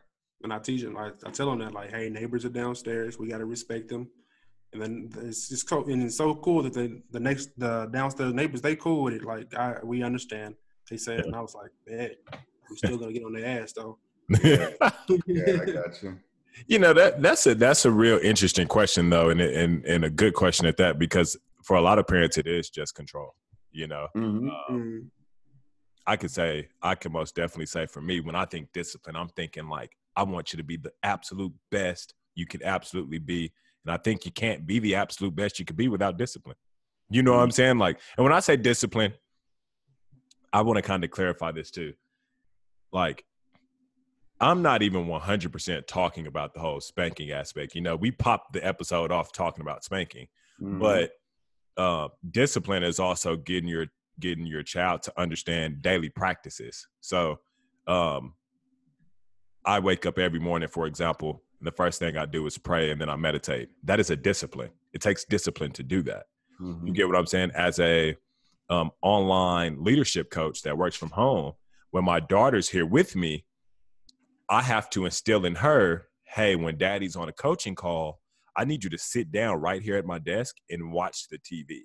And 0.42 0.52
I 0.52 0.59
teach 0.59 0.83
them, 0.83 0.97
I, 0.97 1.11
I 1.25 1.30
tell 1.30 1.49
them 1.49 1.61
that, 1.61 1.73
like, 1.73 1.90
hey, 1.90 2.11
neighbors 2.11 2.44
are 2.44 2.50
downstairs. 2.50 3.18
We 3.18 3.28
got 3.28 3.38
to 3.38 3.47
respect 3.47 3.88
them. 3.88 4.11
And 4.75 4.83
then 4.83 5.11
it's 5.23 5.49
just 5.49 5.66
cool. 5.66 5.88
And 5.88 6.02
it's 6.02 6.18
so 6.18 6.35
cool 6.35 6.62
that 6.64 6.75
the, 6.75 7.00
the 7.12 7.21
next, 7.21 7.59
the 7.59 7.87
downstairs 7.87 8.35
neighbors, 8.35 8.61
they 8.61 8.76
cool 8.76 9.04
with 9.04 9.14
it. 9.14 9.25
Like, 9.25 9.54
I, 9.54 9.78
we 9.83 10.02
understand. 10.02 10.56
They 10.91 10.97
said, 10.97 11.25
and 11.25 11.35
I 11.35 11.41
was 11.41 11.55
like, 11.55 11.71
man, 11.87 12.11
I'm 12.69 12.76
still 12.76 12.99
going 12.99 13.12
to 13.12 13.19
get 13.19 13.25
on 13.25 13.33
their 13.33 13.62
ass, 13.62 13.73
though. 13.73 13.99
Yeah, 14.43 14.69
I 14.81 15.64
got 15.67 16.03
you. 16.03 16.19
You 16.67 16.79
know 16.79 16.93
that 16.95 17.21
that's 17.21 17.47
a 17.47 17.55
that's 17.55 17.85
a 17.85 17.91
real 17.91 18.19
interesting 18.19 18.69
question 18.69 19.11
though, 19.11 19.31
and 19.31 19.41
and 19.41 19.85
and 19.85 20.05
a 20.05 20.11
good 20.11 20.35
question 20.35 20.67
at 20.67 20.76
that 20.76 20.99
because 21.00 21.37
for 21.64 21.76
a 21.76 21.81
lot 21.81 21.99
of 21.99 22.07
parents 22.07 22.38
it 22.38 22.47
is 22.47 22.71
just 22.71 22.95
control. 22.95 23.35
You 23.73 23.88
know, 23.88 24.07
Mhm. 24.17 24.49
Um, 24.49 24.53
Mm, 24.71 25.11
I 26.07 26.17
could 26.17 26.31
say 26.31 26.69
I 26.81 26.95
can 26.95 27.12
most 27.12 27.35
definitely 27.35 27.67
say 27.67 27.87
for 27.87 28.00
me 28.00 28.21
when 28.21 28.37
I 28.37 28.45
think 28.45 28.69
discipline, 28.73 29.17
I'm 29.17 29.29
thinking 29.31 29.69
like 29.69 29.97
I 30.17 30.23
want 30.23 30.53
you 30.53 30.57
to 30.59 30.62
be 30.62 30.76
the 30.76 30.93
absolute 31.03 31.53
best 31.71 32.14
you 32.37 32.47
can 32.47 32.62
absolutely 32.62 33.19
be, 33.19 33.53
and 33.85 33.93
I 33.93 33.97
think 33.97 34.25
you 34.25 34.31
can't 34.31 34.64
be 34.64 34.79
the 34.79 34.95
absolute 34.95 35.35
best 35.35 35.59
you 35.59 35.64
could 35.64 35.76
be 35.76 35.88
without 35.88 36.17
discipline. 36.17 36.57
You 37.11 37.23
know 37.23 37.33
what 37.33 37.41
I'm 37.43 37.50
saying? 37.50 37.79
Like, 37.79 37.99
and 38.17 38.25
when 38.25 38.33
I 38.33 38.41
say 38.41 38.57
discipline, 38.57 39.12
I 40.54 40.62
want 40.62 40.76
to 40.76 40.82
kind 40.82 41.02
of 41.04 41.11
clarify 41.11 41.50
this 41.50 41.70
too. 41.70 41.92
Like, 42.92 43.25
I'm 44.40 44.62
not 44.62 44.82
even 44.82 45.06
100% 45.06 45.87
talking 45.87 46.26
about 46.28 46.54
the 46.54 46.61
whole 46.61 46.80
spanking 46.80 47.32
aspect. 47.32 47.75
You 47.75 47.80
know, 47.80 47.96
we 47.96 48.12
popped 48.12 48.52
the 48.52 48.64
episode 48.64 49.11
off 49.11 49.32
talking 49.32 49.62
about 49.62 49.84
spanking, 49.84 50.28
Mhm. 50.62 50.78
but 50.78 51.11
uh, 51.76 52.08
discipline 52.30 52.84
is 52.84 53.00
also 53.00 53.37
getting 53.37 53.68
your 53.68 53.87
getting 54.20 54.46
your 54.46 54.62
child 54.62 55.02
to 55.02 55.12
understand 55.20 55.82
daily 55.82 56.08
practices. 56.08 56.87
So, 57.00 57.40
um, 57.88 58.34
I 59.64 59.80
wake 59.80 60.06
up 60.06 60.20
every 60.20 60.38
morning, 60.38 60.68
for 60.68 60.87
example, 60.87 61.42
and 61.58 61.66
the 61.66 61.73
first 61.73 61.99
thing 61.99 62.16
I 62.16 62.25
do 62.26 62.46
is 62.46 62.56
pray 62.56 62.92
and 62.92 63.00
then 63.00 63.08
I 63.08 63.16
meditate. 63.16 63.70
That 63.82 63.99
is 63.99 64.11
a 64.11 64.16
discipline. 64.16 64.70
It 64.92 65.00
takes 65.00 65.25
discipline 65.25 65.73
to 65.73 65.82
do 65.82 66.00
that. 66.02 66.26
Mhm. 66.61 66.87
You 66.87 66.92
get 66.92 67.08
what 67.08 67.16
I'm 67.16 67.26
saying? 67.26 67.50
As 67.56 67.80
a 67.80 68.16
um, 68.71 68.90
online 69.02 69.83
leadership 69.83 70.30
coach 70.30 70.62
that 70.62 70.78
works 70.78 70.97
from 70.97 71.11
home, 71.11 71.52
when 71.90 72.04
my 72.04 72.21
daughter's 72.21 72.68
here 72.68 72.87
with 72.87 73.14
me, 73.14 73.44
I 74.49 74.62
have 74.62 74.90
to 74.90 75.04
instill 75.04 75.44
in 75.44 75.56
her, 75.56 76.06
hey, 76.25 76.56
when 76.56 76.76
daddy's 76.76 77.16
on 77.16 77.28
a 77.28 77.33
coaching 77.33 77.75
call, 77.75 78.21
I 78.56 78.64
need 78.64 78.85
you 78.85 78.90
to 78.90 78.99
sit 78.99 79.33
down 79.33 79.61
right 79.61 79.83
here 79.83 79.97
at 79.97 80.06
my 80.06 80.18
desk 80.18 80.56
and 80.71 80.92
watch 80.92 81.28
the 81.28 81.38
TV. 81.38 81.83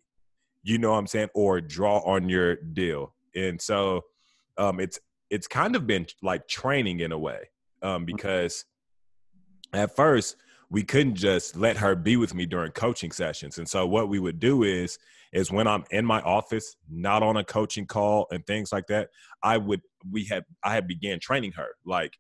You 0.64 0.78
know 0.78 0.92
what 0.92 0.98
I'm 0.98 1.08
saying? 1.08 1.30
Or 1.34 1.62
draw 1.62 2.00
on 2.00 2.30
your 2.30 2.56
deal. 2.56 3.16
And 3.36 3.62
so 3.62 4.02
um, 4.58 4.80
it's 4.80 5.00
it's 5.30 5.48
kind 5.48 5.76
of 5.76 5.86
been 5.86 6.08
like 6.22 6.48
training 6.48 7.00
in 7.00 7.12
a 7.12 7.18
way 7.18 7.50
um, 7.82 8.06
because 8.06 8.66
at 9.74 9.96
first 9.96 10.36
we 10.70 10.84
couldn't 10.84 11.16
just 11.16 11.56
let 11.56 11.78
her 11.78 11.96
be 11.96 12.16
with 12.16 12.36
me 12.36 12.46
during 12.46 12.72
coaching 12.72 13.12
sessions. 13.12 13.58
And 13.58 13.68
so 13.68 13.88
what 13.88 14.10
we 14.10 14.20
would 14.20 14.40
do 14.40 14.64
is 14.64 14.98
is 15.32 15.52
when 15.52 15.68
I'm 15.68 15.84
in 15.92 16.06
my 16.06 16.22
office, 16.22 16.76
not 16.90 17.22
on 17.22 17.38
a 17.38 17.44
coaching 17.44 17.86
call 17.86 18.28
and 18.32 18.46
things 18.48 18.72
like 18.72 18.88
that, 18.88 19.10
I 19.44 19.58
would 19.58 19.82
we 20.10 20.26
had 20.26 20.44
I 20.64 20.74
had 20.74 20.88
began 20.88 21.20
training 21.20 21.54
her 21.54 21.70
like, 21.86 22.14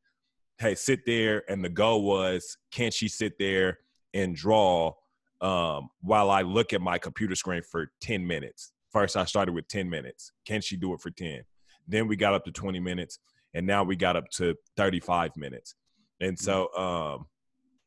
hey, 0.59 0.75
sit 0.75 1.05
there. 1.05 1.43
And 1.49 1.63
the 1.63 1.69
goal 1.69 2.03
was, 2.03 2.57
can 2.71 2.91
she 2.91 3.07
sit 3.07 3.39
there 3.39 3.79
and 4.13 4.35
draw 4.35 4.93
um, 5.41 5.89
while 6.01 6.29
I 6.29 6.41
look 6.41 6.73
at 6.73 6.81
my 6.81 6.97
computer 6.97 7.35
screen 7.35 7.62
for 7.63 7.91
10 8.01 8.27
minutes? 8.27 8.73
First, 8.91 9.15
I 9.15 9.25
started 9.25 9.53
with 9.53 9.67
10 9.69 9.89
minutes. 9.89 10.33
Can 10.45 10.62
she 10.62 10.75
do 10.75 10.93
it 10.93 10.99
for 10.99 11.12
10? 11.12 11.43
Then 11.88 12.07
we 12.07 12.15
got 12.15 12.33
up 12.33 12.43
to 12.45 12.51
20 12.51 12.79
minutes, 12.79 13.19
and 13.53 13.65
now 13.65 13.83
we 13.83 13.95
got 13.95 14.15
up 14.15 14.29
to 14.31 14.55
35 14.77 15.38
minutes. 15.38 15.75
And 16.19 16.38
so, 16.38 16.73
um, 16.75 17.25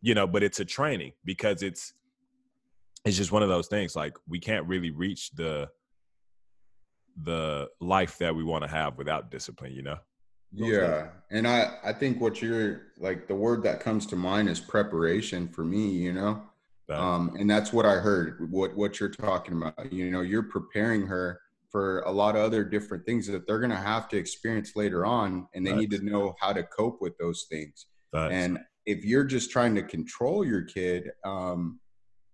you 0.03 0.15
know, 0.15 0.27
but 0.27 0.43
it's 0.43 0.61
a 0.61 0.65
training 0.65 1.12
because 1.25 1.62
it's 1.62 1.95
it's 3.05 3.17
just 3.17 3.33
one 3.33 3.43
of 3.43 3.49
those 3.49 3.69
things. 3.69 3.97
Like 3.97 4.17
we 4.29 4.38
can't 4.38 4.67
really 4.67 4.91
reach 4.91 5.31
the 5.31 5.71
the 7.23 7.69
life 7.81 8.19
that 8.19 8.35
we 8.35 8.45
want 8.45 8.65
to 8.65 8.71
have 8.71 8.99
without 8.99 9.31
discipline. 9.31 9.73
You 9.73 9.83
know. 9.83 9.99
Yeah, 10.53 11.09
and 11.31 11.49
I 11.49 11.79
I 11.83 11.93
think 11.93 12.21
what 12.21 12.43
you're 12.43 12.83
like 12.99 13.29
the 13.29 13.35
word 13.35 13.62
that 13.62 13.81
comes 13.81 14.05
to 14.07 14.17
mind 14.17 14.49
is 14.49 14.61
preparation 14.61 15.49
for 15.49 15.65
me. 15.65 15.88
You 15.88 16.12
know, 16.12 16.43
um, 16.91 17.35
and 17.38 17.49
that's 17.49 17.73
what 17.73 17.87
I 17.87 17.95
heard. 17.95 18.51
What 18.51 18.77
what 18.77 19.01
you're 19.01 19.09
talking 19.09 19.57
about. 19.57 19.93
You 19.93 20.11
know, 20.11 20.21
you're 20.21 20.43
preparing 20.43 21.07
her 21.07 21.41
for 21.71 22.01
a 22.01 22.11
lot 22.11 22.37
of 22.37 22.43
other 22.43 22.65
different 22.65 23.07
things 23.07 23.27
that 23.29 23.47
they're 23.47 23.61
gonna 23.61 23.77
have 23.77 24.09
to 24.09 24.19
experience 24.19 24.77
later 24.77 25.07
on, 25.07 25.47
and 25.55 25.65
they 25.65 25.75
need 25.75 25.91
to 25.93 26.05
know 26.05 26.35
how 26.41 26.53
to 26.53 26.65
cope 26.65 27.01
with 27.01 27.17
those 27.19 27.47
things. 27.49 27.87
And 28.12 28.59
if 28.87 29.05
you're 29.05 29.25
just 29.25 29.51
trying 29.51 29.75
to 29.77 29.83
control 29.83 30.45
your 30.45 30.62
kid, 30.62 31.11
um, 31.25 31.81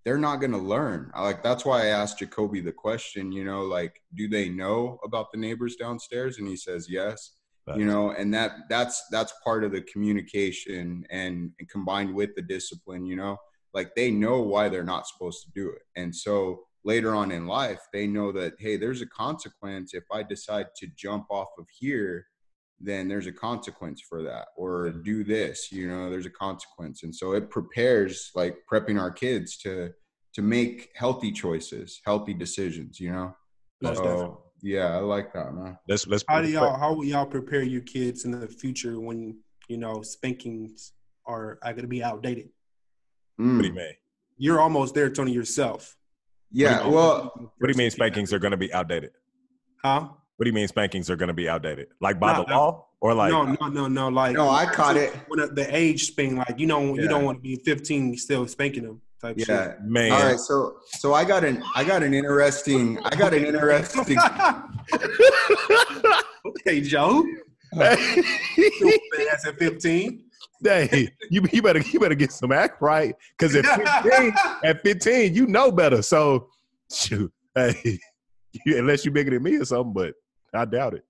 they're 0.04 0.18
not 0.18 0.36
going 0.36 0.52
to 0.52 0.58
learn. 0.58 1.10
Like 1.14 1.42
that's 1.42 1.64
why 1.64 1.82
I 1.82 1.86
asked 1.86 2.18
Jacoby 2.18 2.60
the 2.60 2.72
question. 2.72 3.30
You 3.30 3.44
know, 3.44 3.62
like, 3.62 4.00
do 4.14 4.28
they 4.28 4.48
know 4.48 4.98
about 5.04 5.30
the 5.32 5.38
neighbors 5.38 5.76
downstairs? 5.76 6.38
And 6.38 6.48
he 6.48 6.56
says 6.56 6.88
yes. 6.88 7.32
You 7.76 7.84
know, 7.84 8.12
and 8.12 8.32
that 8.32 8.52
that's 8.70 9.04
that's 9.10 9.34
part 9.44 9.62
of 9.62 9.72
the 9.72 9.82
communication 9.82 11.04
and, 11.10 11.52
and 11.58 11.68
combined 11.68 12.14
with 12.14 12.34
the 12.34 12.40
discipline. 12.40 13.04
You 13.04 13.16
know, 13.16 13.36
like 13.74 13.94
they 13.94 14.10
know 14.10 14.40
why 14.40 14.70
they're 14.70 14.84
not 14.84 15.06
supposed 15.06 15.44
to 15.44 15.50
do 15.54 15.68
it, 15.68 15.82
and 15.94 16.16
so 16.16 16.62
later 16.84 17.14
on 17.14 17.30
in 17.30 17.46
life, 17.46 17.80
they 17.92 18.06
know 18.06 18.32
that 18.32 18.54
hey, 18.58 18.78
there's 18.78 19.02
a 19.02 19.06
consequence 19.06 19.92
if 19.92 20.04
I 20.10 20.22
decide 20.22 20.68
to 20.76 20.86
jump 20.96 21.26
off 21.30 21.48
of 21.58 21.66
here 21.78 22.24
then 22.80 23.08
there's 23.08 23.26
a 23.26 23.32
consequence 23.32 24.00
for 24.08 24.22
that 24.22 24.46
or 24.56 24.90
do 24.90 25.24
this 25.24 25.72
you 25.72 25.88
know 25.88 26.08
there's 26.10 26.26
a 26.26 26.30
consequence 26.30 27.02
and 27.02 27.14
so 27.14 27.32
it 27.32 27.50
prepares 27.50 28.30
like 28.34 28.58
prepping 28.70 29.00
our 29.00 29.10
kids 29.10 29.56
to 29.58 29.90
to 30.32 30.42
make 30.42 30.90
healthy 30.94 31.32
choices 31.32 32.00
healthy 32.04 32.32
decisions 32.34 33.00
you 33.00 33.10
know 33.10 33.34
Most 33.82 33.96
so 33.96 34.02
definitely. 34.04 34.36
yeah 34.62 34.96
i 34.96 35.00
like 35.00 35.32
that 35.32 35.52
man 35.54 35.76
let's 35.88 36.06
let's 36.06 36.24
How 36.28 36.40
do 36.40 36.48
y'all, 36.48 36.78
how 36.78 36.94
will 36.94 37.04
y'all 37.04 37.26
prepare 37.26 37.62
your 37.62 37.80
kids 37.82 38.24
in 38.24 38.30
the 38.30 38.46
future 38.46 39.00
when, 39.00 39.38
you 39.68 39.78
know, 39.78 40.02
spankings 40.02 40.92
are, 41.26 41.58
are 41.62 41.72
going 41.72 41.82
to 41.82 41.88
be 41.88 42.02
outdated? 42.02 42.48
Mm. 43.40 43.56
What 43.56 43.62
do 43.62 43.68
you 43.68 43.74
mean? 43.74 43.92
You're 44.36 44.60
almost 44.60 44.94
there, 44.94 45.10
Tony, 45.10 45.32
yourself. 45.32 45.96
yeah 46.50 46.86
well 46.86 47.32
What 47.58 47.66
do 47.66 47.72
you 47.72 47.78
mean 47.78 47.90
spankings 47.90 48.32
are 48.32 48.38
going 48.38 48.52
to 48.52 48.56
be 48.56 48.72
outdated? 48.72 49.10
Huh? 49.84 50.08
What 50.38 50.44
do 50.44 50.50
you 50.50 50.54
mean 50.54 50.68
spankings 50.68 51.10
are 51.10 51.16
going 51.16 51.28
to 51.28 51.34
be 51.34 51.48
outdated? 51.48 51.88
Like 52.00 52.20
by 52.20 52.32
No, 52.32 52.44
the 52.44 52.50
law 52.52 52.86
or 53.00 53.12
like? 53.12 53.32
no, 53.32 53.42
no, 53.44 53.68
no, 53.68 53.88
no. 53.88 54.08
Like 54.08 54.34
no 54.34 54.48
i 54.48 54.66
caught 54.66 54.96
it 54.96 55.12
when 55.26 55.52
the 55.52 55.66
age 55.76 56.04
span, 56.04 56.36
like 56.36 56.54
you 56.58 56.68
don't, 56.68 56.94
you 56.94 57.08
don't 57.08 57.24
want 57.24 57.38
to 57.38 57.42
be 57.42 57.56
15 57.56 58.16
still 58.16 58.46
spanking 58.46 58.84
them. 58.84 59.02
Type 59.20 59.36
shit. 59.36 59.48
yeah 59.48 59.72
Man, 59.82 60.12
all 60.12 60.22
right 60.22 60.38
so 60.38 60.76
so 60.86 61.12
i 61.12 61.24
got 61.24 61.42
an 61.42 61.60
i 61.74 61.82
got 61.82 62.04
an 62.04 62.14
interesting 62.14 63.00
i 63.04 63.16
got 63.16 63.34
an 63.34 63.46
interesting 63.46 64.16
shit. 64.16 64.16
okay, 66.46 66.80
Joe. 66.80 67.24
Ass 67.80 69.44
at 69.44 69.58
15. 69.58 70.22
hey, 70.62 71.08
you 71.30 71.42
you 71.52 71.62
better 71.62 71.80
you 71.80 71.98
better 71.98 72.14
get 72.14 72.30
some 72.30 72.52
act 72.52 72.80
right 72.80 73.12
because 73.36 73.56
at 73.56 73.66
fifteen, 73.66 74.32
at 74.64 74.82
fifteen, 74.82 75.34
you 75.34 75.48
know 75.48 75.72
better. 75.72 76.00
So 76.00 76.50
shoot, 76.92 77.32
hey, 77.56 77.98
you, 78.64 78.78
unless 78.78 79.04
you're 79.04 79.12
bigger 79.12 79.32
than 79.32 79.42
me 79.42 79.56
or 79.56 79.64
something, 79.64 79.92
but 79.92 80.14
I 80.54 80.64
doubt 80.64 80.94
it. 80.94 81.04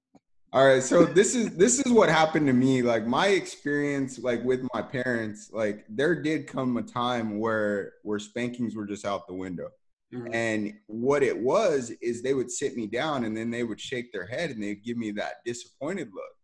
All 0.52 0.66
right, 0.66 0.82
so 0.82 1.04
this 1.04 1.34
is 1.34 1.56
this 1.56 1.78
is 1.78 1.92
what 1.92 2.08
happened 2.08 2.46
to 2.46 2.54
me. 2.54 2.80
Like 2.80 3.06
my 3.06 3.28
experience, 3.28 4.18
like 4.18 4.42
with 4.44 4.66
my 4.72 4.80
parents, 4.80 5.50
like 5.52 5.84
there 5.90 6.22
did 6.22 6.46
come 6.46 6.76
a 6.78 6.82
time 6.82 7.38
where 7.38 7.92
where 8.02 8.18
spankings 8.18 8.74
were 8.74 8.86
just 8.86 9.04
out 9.04 9.26
the 9.26 9.34
window. 9.34 9.68
Mhm. 10.14 10.34
And 10.34 10.74
what 10.86 11.22
it 11.22 11.38
was 11.38 11.92
is 12.00 12.22
they 12.22 12.32
would 12.32 12.50
sit 12.50 12.76
me 12.76 12.86
down 12.86 13.24
and 13.24 13.36
then 13.36 13.50
they 13.50 13.62
would 13.62 13.78
shake 13.78 14.10
their 14.10 14.26
head 14.26 14.48
and 14.48 14.62
they'd 14.62 14.82
give 14.82 14.96
me 14.96 15.10
that 15.12 15.34
disappointed 15.44 16.08
look. 16.14 16.34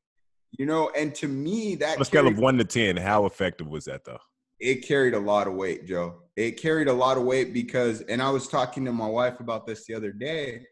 You 0.58 0.66
know, 0.66 0.90
and 0.94 1.14
to 1.16 1.26
me 1.26 1.74
that 1.76 1.96
On 1.96 2.02
a 2.02 2.04
scale 2.04 2.26
of 2.26 2.38
one 2.38 2.58
to 2.58 2.64
ten, 2.64 2.98
how 2.98 3.24
effective 3.24 3.66
was 3.68 3.86
that 3.86 4.04
though? 4.04 4.20
it 4.60 4.86
carried 4.86 5.14
a 5.14 5.18
lot 5.18 5.46
of 5.48 5.54
weight, 5.54 5.84
Joe. 5.86 6.22
It 6.36 6.52
carried 6.52 6.88
a 6.88 6.92
lot 6.92 7.16
of 7.18 7.24
weight 7.24 7.52
because, 7.52 8.02
and 8.02 8.22
I 8.22 8.30
was 8.30 8.48
talking 8.48 8.84
to 8.84 8.92
my 8.92 9.06
wife 9.06 9.40
about 9.40 9.66
this 9.66 9.84
the 9.86 9.94
other 9.94 10.12
day 10.12 10.64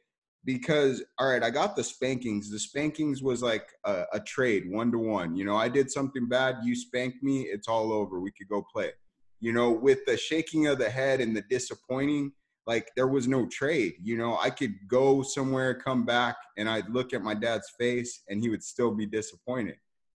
because, 0.44 1.02
all 1.18 1.30
right, 1.30 1.42
I 1.42 1.50
got 1.50 1.76
the 1.76 1.84
spankings. 1.84 2.50
The 2.50 2.58
spankings 2.58 3.22
was 3.22 3.42
like 3.42 3.68
a, 3.84 4.04
a 4.12 4.20
trade, 4.20 4.64
one 4.70 4.90
to 4.92 4.98
one. 4.98 5.36
You 5.36 5.44
know, 5.44 5.56
I 5.56 5.68
did 5.68 5.90
something 5.90 6.28
bad, 6.28 6.56
you 6.64 6.74
spanked 6.74 7.22
me, 7.22 7.42
it's 7.42 7.68
all 7.68 7.92
over. 7.92 8.20
We 8.20 8.32
could 8.32 8.48
go 8.48 8.64
play. 8.72 8.90
You 9.40 9.52
know, 9.52 9.70
with 9.72 10.04
the 10.06 10.16
shaking 10.16 10.66
of 10.68 10.78
the 10.78 10.90
head 10.90 11.20
and 11.20 11.36
the 11.36 11.42
disappointing, 11.50 12.32
like 12.66 12.90
there 12.96 13.08
was 13.08 13.26
no 13.26 13.46
trade. 13.46 13.94
You 14.02 14.16
know, 14.16 14.38
I 14.40 14.50
could 14.50 14.74
go 14.86 15.22
somewhere, 15.22 15.74
come 15.74 16.04
back, 16.04 16.36
and 16.56 16.68
I'd 16.68 16.88
look 16.88 17.12
at 17.12 17.22
my 17.22 17.34
dad's 17.34 17.70
face 17.78 18.22
and 18.28 18.40
he 18.40 18.48
would 18.50 18.62
still 18.62 18.92
be 18.94 19.06
disappointed. 19.06 19.76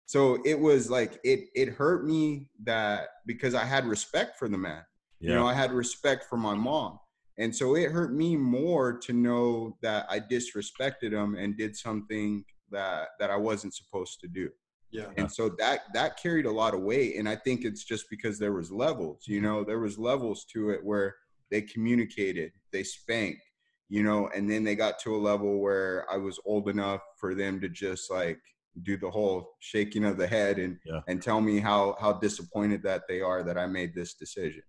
so 0.07 0.39
it 0.45 0.59
was 0.59 0.91
like 0.91 1.19
it 1.25 1.49
it 1.55 1.69
hurt 1.69 2.05
me 2.05 2.49
that 2.65 3.09
because 3.27 3.55
I 3.55 3.65
had 3.65 3.85
respect 3.87 4.39
for 4.39 4.49
the 4.49 4.59
man. 4.59 4.83
Yeah. 5.21 5.31
You 5.31 5.35
know, 5.37 5.47
I 5.47 5.55
had 5.55 5.73
respect 5.73 6.25
for 6.29 6.37
my 6.37 6.55
mom. 6.55 6.99
And 7.39 7.55
so 7.55 7.77
it 7.77 7.91
hurt 7.91 8.13
me 8.13 8.37
more 8.37 8.99
to 8.99 9.13
know 9.13 9.77
that 9.83 10.07
I 10.09 10.21
disrespected 10.21 11.13
him 11.13 11.35
and 11.35 11.57
did 11.57 11.77
something 11.77 12.45
that 12.71 13.09
that 13.19 13.31
I 13.31 13.37
wasn't 13.37 13.75
supposed 13.75 14.21
to 14.21 14.29
do. 14.29 14.51
Yeah. 14.91 15.07
And 15.17 15.31
so 15.31 15.49
that 15.59 15.81
that 15.95 16.19
carried 16.23 16.47
a 16.47 16.51
lot 16.51 16.75
of 16.75 16.83
weight 16.83 17.17
and 17.17 17.29
I 17.29 17.37
think 17.37 17.65
it's 17.65 17.85
just 17.85 18.11
because 18.11 18.39
there 18.39 18.53
was 18.53 18.71
levels, 18.71 19.25
you 19.27 19.39
mm-hmm. 19.39 19.47
know, 19.47 19.65
there 19.65 19.81
was 19.81 19.99
levels 19.99 20.45
to 20.53 20.71
it 20.71 20.85
where 20.85 21.15
they 21.51 21.63
communicated, 21.63 22.53
they 22.73 22.83
spanked, 22.83 23.43
you 23.89 24.03
know, 24.03 24.29
and 24.35 24.51
then 24.51 24.65
they 24.65 24.75
got 24.75 24.99
to 25.01 25.17
a 25.17 25.19
level 25.19 25.61
where 25.61 26.07
I 26.11 26.17
was 26.19 26.39
old 26.45 26.69
enough 26.69 27.01
for 27.19 27.35
them 27.35 27.61
to 27.63 27.69
just 27.69 28.11
like 28.11 28.39
do 28.83 28.97
the 28.97 29.11
whole 29.11 29.55
shaking 29.61 30.05
of 30.05 30.17
the 30.17 30.27
head 30.27 30.59
and 30.59 30.79
Yeah. 30.85 31.01
and 31.09 31.23
tell 31.23 31.41
me 31.41 31.59
how 31.59 31.97
how 31.99 32.15
disappointed 32.15 32.83
that 32.83 33.03
they 33.09 33.23
are 33.23 33.43
that 33.43 33.57
I 33.57 33.67
made 33.67 33.95
this 33.95 34.15
decision. 34.15 34.63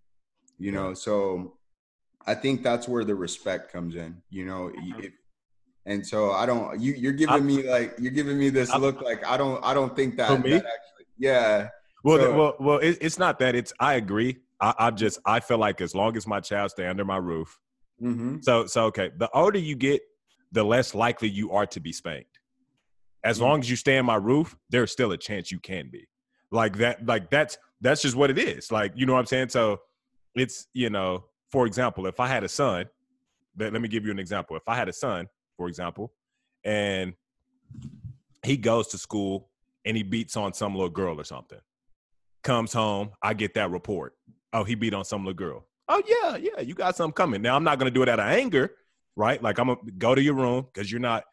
You 0.58 0.71
know, 0.71 0.93
so 0.93 1.58
I 2.26 2.36
think 2.36 2.64
that's 2.64 2.88
where 2.88 3.04
the 3.04 3.16
respect 3.16 3.72
comes 3.72 3.96
in. 3.96 4.22
You 4.30 4.46
know, 4.46 4.72
Mhm. 4.76 5.04
if, 5.06 5.14
and 5.86 6.06
so 6.06 6.32
I 6.32 6.46
don't. 6.46 6.80
You 6.80 6.94
you're 6.94 7.12
giving 7.14 7.34
I'm- 7.34 7.46
me 7.46 7.64
like 7.70 7.96
you're 8.00 8.12
giving 8.14 8.38
me 8.38 8.50
this 8.50 8.70
I'm- 8.72 8.82
look 8.82 9.02
like 9.02 9.26
I 9.26 9.36
don't 9.38 9.64
I 9.64 9.74
don't 9.74 9.96
think 9.96 10.18
that, 10.18 10.30
For 10.30 10.38
me? 10.40 10.52
that 10.52 10.66
actually 10.66 11.06
yeah 11.18 11.70
Well, 12.04 12.18
So- 12.20 12.38
well, 12.38 12.56
well. 12.60 12.78
It, 12.80 12.98
it's 13.02 13.18
not 13.20 13.40
that. 13.40 13.56
It's. 13.56 13.72
I 13.80 13.94
agree. 13.96 14.38
I, 14.60 14.74
I 14.78 14.92
just. 14.92 15.20
I 15.26 15.40
feel 15.40 15.58
like 15.58 15.80
as 15.82 15.94
long 15.96 16.18
as 16.18 16.26
my 16.28 16.40
child 16.42 16.72
stay 16.72 16.86
under 16.88 17.06
my 17.06 17.18
roof. 17.18 17.60
mm-hmm. 18.02 18.38
So, 18.42 18.66
so 18.66 18.86
okay. 18.86 19.12
The 19.18 19.30
older 19.34 19.60
you 19.60 19.76
get, 19.76 20.02
the 20.52 20.64
less 20.66 20.94
likely 20.94 21.30
you 21.30 21.52
are 21.52 21.66
to 21.68 21.80
be 21.80 21.94
spanked. 21.94 22.40
As 23.24 23.38
Mm. 23.38 23.42
long 23.42 23.60
as 23.62 23.70
you 23.70 23.78
stay 23.78 23.98
in 23.98 24.06
my 24.06 24.16
roof, 24.18 24.54
there's 24.70 24.92
still 24.92 25.12
a 25.14 25.18
chance 25.18 25.50
you 25.52 25.60
can 25.60 25.90
be. 25.90 26.06
Like 26.52 26.78
that. 26.80 27.06
Like 27.06 27.30
that's 27.30 27.58
that's 27.80 28.02
just 28.02 28.16
what 28.16 28.30
it 28.30 28.38
is. 28.38 28.70
Like 28.72 28.92
you 28.96 29.06
know 29.06 29.14
what 29.14 29.20
I'm 29.20 29.26
saying. 29.26 29.50
So, 29.50 29.80
it's 30.36 30.68
you 30.74 30.90
know. 30.90 31.26
For 31.54 31.68
example, 31.68 32.08
if 32.08 32.20
I 32.20 32.28
had 32.28 32.44
a 32.44 32.50
son, 32.50 32.89
let, 33.60 33.74
let 33.74 33.80
me 33.80 33.88
give 33.88 34.04
you 34.06 34.10
an 34.10 34.18
example. 34.18 34.58
If 34.58 34.63
I 34.68 34.76
had 34.76 34.89
a 34.89 34.94
son, 34.94 35.28
for 35.56 35.68
example, 35.68 36.12
and 36.66 37.13
he 38.44 38.58
goes 38.58 38.88
to 38.88 38.98
school 38.98 39.52
and 39.86 39.96
he 39.96 40.02
beats 40.02 40.36
on 40.36 40.54
some 40.54 40.74
little 40.74 40.89
girl 40.89 41.22
or 41.22 41.24
something. 41.24 41.60
Comes 42.44 42.74
home, 42.74 43.12
I 43.22 43.36
get 43.36 43.54
that 43.54 43.70
report. 43.70 44.13
Oh, 44.52 44.63
he 44.63 44.74
beat 44.74 44.96
on 44.96 45.06
some 45.06 45.22
little 45.26 45.36
girl. 45.36 45.68
Oh 45.89 46.02
yeah, 46.08 46.38
yeah, 46.38 46.60
you 46.60 46.74
got 46.74 46.96
something 46.96 47.13
coming. 47.13 47.44
Now 47.44 47.56
I'm 47.56 47.63
not 47.63 47.78
gonna 47.78 47.92
do 47.92 48.02
it 48.02 48.10
out 48.10 48.20
of 48.20 48.26
anger, 48.26 48.72
right? 49.16 49.42
Like 49.42 49.60
I'm 49.60 49.68
gonna 49.68 49.80
go 50.00 50.16
to 50.16 50.22
your 50.24 50.34
room 50.34 50.66
because 50.74 50.92
you're 50.92 51.02
not. 51.02 51.24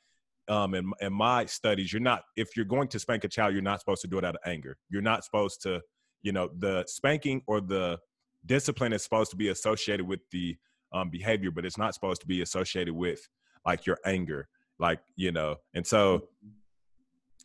Um, 0.49 0.75
in 0.75 0.93
in 1.01 1.15
my 1.15 1.47
studies, 1.47 1.95
you're 1.95 2.03
not. 2.03 2.25
If 2.37 2.57
you're 2.57 2.67
going 2.67 2.89
to 2.89 2.99
spank 2.99 3.25
a 3.25 3.29
child, 3.29 3.55
you're 3.55 3.63
not 3.63 3.81
supposed 3.81 4.03
to 4.03 4.09
do 4.09 4.19
it 4.19 4.25
out 4.25 4.35
of 4.35 4.41
anger. 4.45 4.77
You're 4.91 5.01
not 5.01 5.25
supposed 5.25 5.63
to, 5.63 5.81
you 6.21 6.33
know, 6.33 6.51
the 6.59 6.85
spanking 6.89 7.41
or 7.47 7.63
the 7.63 7.99
discipline 8.47 8.93
is 8.93 9.03
supposed 9.03 9.31
to 9.31 9.37
be 9.37 9.49
associated 9.49 10.07
with 10.07 10.21
the 10.31 10.57
um, 10.93 11.11
behavior, 11.11 11.51
but 11.51 11.65
it's 11.65 11.79
not 11.79 11.95
supposed 11.95 12.21
to 12.23 12.27
be 12.27 12.43
associated 12.43 12.95
with 12.95 13.29
like 13.65 13.87
your 13.87 13.99
anger, 14.05 14.49
like 14.79 15.01
you 15.17 15.33
know. 15.33 15.57
And 15.75 15.87
so 15.87 16.29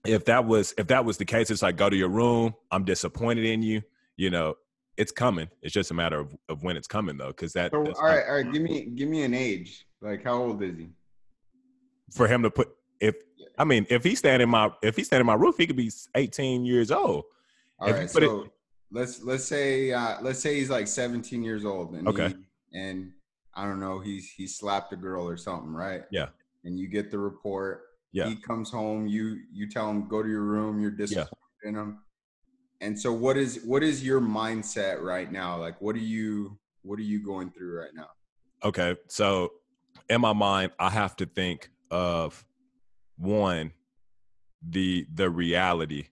if 0.06 0.26
that 0.26 0.46
was 0.46 0.74
if 0.78 0.88
that 0.88 1.06
was 1.06 1.18
the 1.18 1.26
case, 1.26 1.50
it's 1.52 1.62
like 1.62 1.78
go 1.78 1.90
to 1.90 1.96
your 1.96 2.10
room. 2.10 2.54
I'm 2.72 2.84
disappointed 2.86 3.46
in 3.46 3.62
you. 3.62 3.82
You 4.18 4.30
know, 4.30 4.56
it's 4.98 5.12
coming. 5.12 5.50
It's 5.62 5.74
just 5.74 5.92
a 5.92 5.94
matter 5.94 6.20
of, 6.20 6.36
of 6.50 6.64
when 6.64 6.78
it's 6.78 6.88
coming 6.88 7.18
though, 7.18 7.28
because 7.28 7.54
that 7.54 7.72
So, 7.72 7.78
all 7.78 8.04
right, 8.08 8.24
all 8.28 8.36
right. 8.36 8.52
Give 8.52 8.62
me 8.62 8.86
give 8.96 9.10
me 9.10 9.24
an 9.24 9.34
age. 9.34 9.86
Like 10.02 10.24
how 10.24 10.34
old 10.42 10.64
is 10.64 10.78
he? 10.78 10.90
for 12.12 12.28
him 12.28 12.44
to 12.44 12.52
put 12.52 12.70
if 13.02 13.16
I 13.58 13.64
mean 13.64 13.86
if 13.90 14.04
he's 14.04 14.20
standing 14.20 14.48
my 14.48 14.70
if 14.84 14.96
he's 14.96 15.08
standing 15.08 15.26
my 15.26 15.34
roof, 15.34 15.56
he 15.58 15.66
could 15.68 15.76
be 15.76 15.92
18 16.16 16.66
years 16.66 16.92
old. 16.92 17.26
All 17.80 17.90
If 17.90 17.96
right, 17.98 18.12
put 18.12 18.24
it- 18.24 18.30
so 18.30 18.48
let's 18.96 19.22
let's 19.24 19.44
say 19.44 19.92
uh, 19.92 20.16
let's 20.22 20.40
say 20.40 20.56
he's 20.56 20.70
like 20.70 20.88
17 20.88 21.44
years 21.44 21.66
old 21.66 21.94
and 21.96 22.08
Okay. 22.08 22.30
he, 22.30 22.80
and 22.80 23.12
I 23.54 23.66
don't 23.66 23.80
know 23.80 24.00
he's 24.00 24.32
he 24.32 24.48
slapped 24.48 24.94
a 24.94 24.96
girl 24.96 25.28
or 25.28 25.38
something, 25.38 25.72
right? 25.72 26.04
Yeah. 26.12 26.28
And 26.64 26.80
you 26.80 26.88
get 26.88 27.12
the 27.12 27.20
report. 27.20 27.82
Yeah. 28.12 28.28
He 28.30 28.36
comes 28.38 28.72
home. 28.72 29.08
You 29.08 29.38
you 29.52 29.70
tell 29.70 29.90
him 29.90 30.08
go 30.08 30.24
to 30.24 30.30
your 30.30 30.44
room. 30.44 30.82
You're 30.82 30.92
disappointed 30.92 31.30
in 31.64 31.76
him. 31.76 32.00
And 32.82 33.00
so 33.00 33.12
what 33.14 33.38
is 33.38 33.62
what 33.66 33.84
is 33.84 34.04
your 34.04 34.22
mindset 34.22 35.02
right 35.02 35.32
now? 35.32 35.58
Like 35.60 35.80
what 35.82 35.96
are 35.96 36.08
you 36.18 36.58
what 36.82 36.98
are 37.00 37.04
you 37.14 37.24
going 37.24 37.52
through 37.52 37.80
right 37.80 37.94
now? 37.94 38.10
Okay, 38.64 38.96
so 39.08 39.52
in 40.10 40.22
my 40.22 40.34
mind, 40.34 40.72
I 40.80 40.90
have 40.90 41.16
to 41.18 41.26
think 41.26 41.70
of 41.92 42.44
one 43.18 43.72
the 44.68 45.06
the 45.14 45.30
reality 45.30 46.08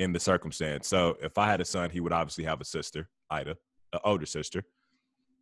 in 0.00 0.12
the 0.14 0.18
circumstance. 0.18 0.88
So 0.88 1.16
if 1.22 1.36
I 1.36 1.46
had 1.46 1.60
a 1.60 1.64
son, 1.64 1.90
he 1.90 2.00
would 2.00 2.12
obviously 2.12 2.44
have 2.44 2.60
a 2.60 2.64
sister, 2.64 3.08
Ida, 3.30 3.56
an 3.92 4.00
older 4.02 4.24
sister, 4.24 4.64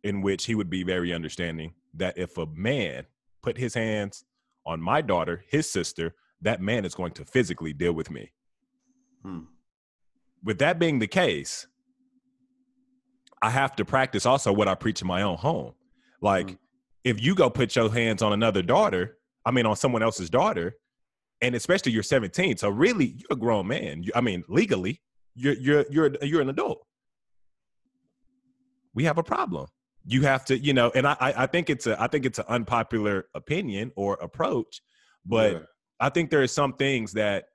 in 0.03 0.21
which 0.21 0.45
he 0.45 0.53
would 0.53 0.69
be 0.69 0.83
very 0.83 1.13
understanding 1.13 1.73
that 1.93 2.17
if 2.17 2.37
a 2.37 2.45
man 2.53 3.05
put 3.41 3.57
his 3.57 3.73
hands 3.73 4.25
on 4.65 4.81
my 4.81 5.01
daughter, 5.01 5.45
his 5.47 5.69
sister, 5.71 6.13
that 6.41 6.61
man 6.61 6.83
is 6.83 6.93
going 6.93 7.13
to 7.13 7.23
physically 7.25 7.71
deal 7.71 7.93
with 7.93 8.11
me. 8.11 8.31
Hmm. 9.23 9.39
With 10.43 10.59
that 10.59 10.77
being 10.77 10.99
the 10.99 11.07
case, 11.07 11.65
I 13.41 13.49
have 13.49 13.77
to 13.77 13.85
practice 13.85 14.25
also 14.25 14.51
what 14.51 14.67
I 14.67 14.75
preach 14.75 15.01
in 15.01 15.07
my 15.07 15.21
own 15.21 15.37
home. 15.37 15.73
Like, 16.21 16.47
Mm. 16.47 16.57
if 17.05 17.21
you 17.21 17.33
go 17.33 17.49
put 17.49 17.75
your 17.77 17.89
hands 17.89 18.21
on 18.21 18.33
another 18.33 18.61
daughter, 18.61 19.17
I 19.45 19.51
mean, 19.51 19.65
on 19.65 19.77
someone 19.77 20.03
else's 20.03 20.29
daughter, 20.29 20.75
and 21.41 21.55
especially 21.55 21.91
you're 21.91 22.03
17, 22.03 22.57
so 22.57 22.69
really 22.69 23.05
you're 23.17 23.27
a 23.31 23.35
grown 23.35 23.67
man. 23.67 24.03
I 24.13 24.21
mean, 24.21 24.43
legally, 24.47 25.01
you're 25.35 25.53
you're 25.53 25.85
you're 25.89 26.11
you're 26.21 26.41
an 26.41 26.49
adult. 26.49 26.85
We 28.93 29.05
have 29.05 29.17
a 29.17 29.23
problem. 29.23 29.67
You 30.05 30.23
have 30.23 30.45
to, 30.45 30.57
you 30.57 30.73
know, 30.73 30.91
and 30.95 31.07
I 31.07 31.15
I 31.19 31.43
I 31.43 31.45
think 31.47 31.69
it's 31.69 31.87
a 31.87 32.01
I 32.01 32.07
think 32.07 32.25
it's 32.25 32.39
an 32.39 32.45
unpopular 32.47 33.27
opinion 33.35 33.91
or 33.95 34.15
approach, 34.21 34.81
but 35.25 35.53
Yeah. 35.53 35.59
I 35.99 36.09
think 36.09 36.29
there 36.29 36.41
are 36.41 36.47
some 36.47 36.73
things 36.73 37.13
that 37.13 37.45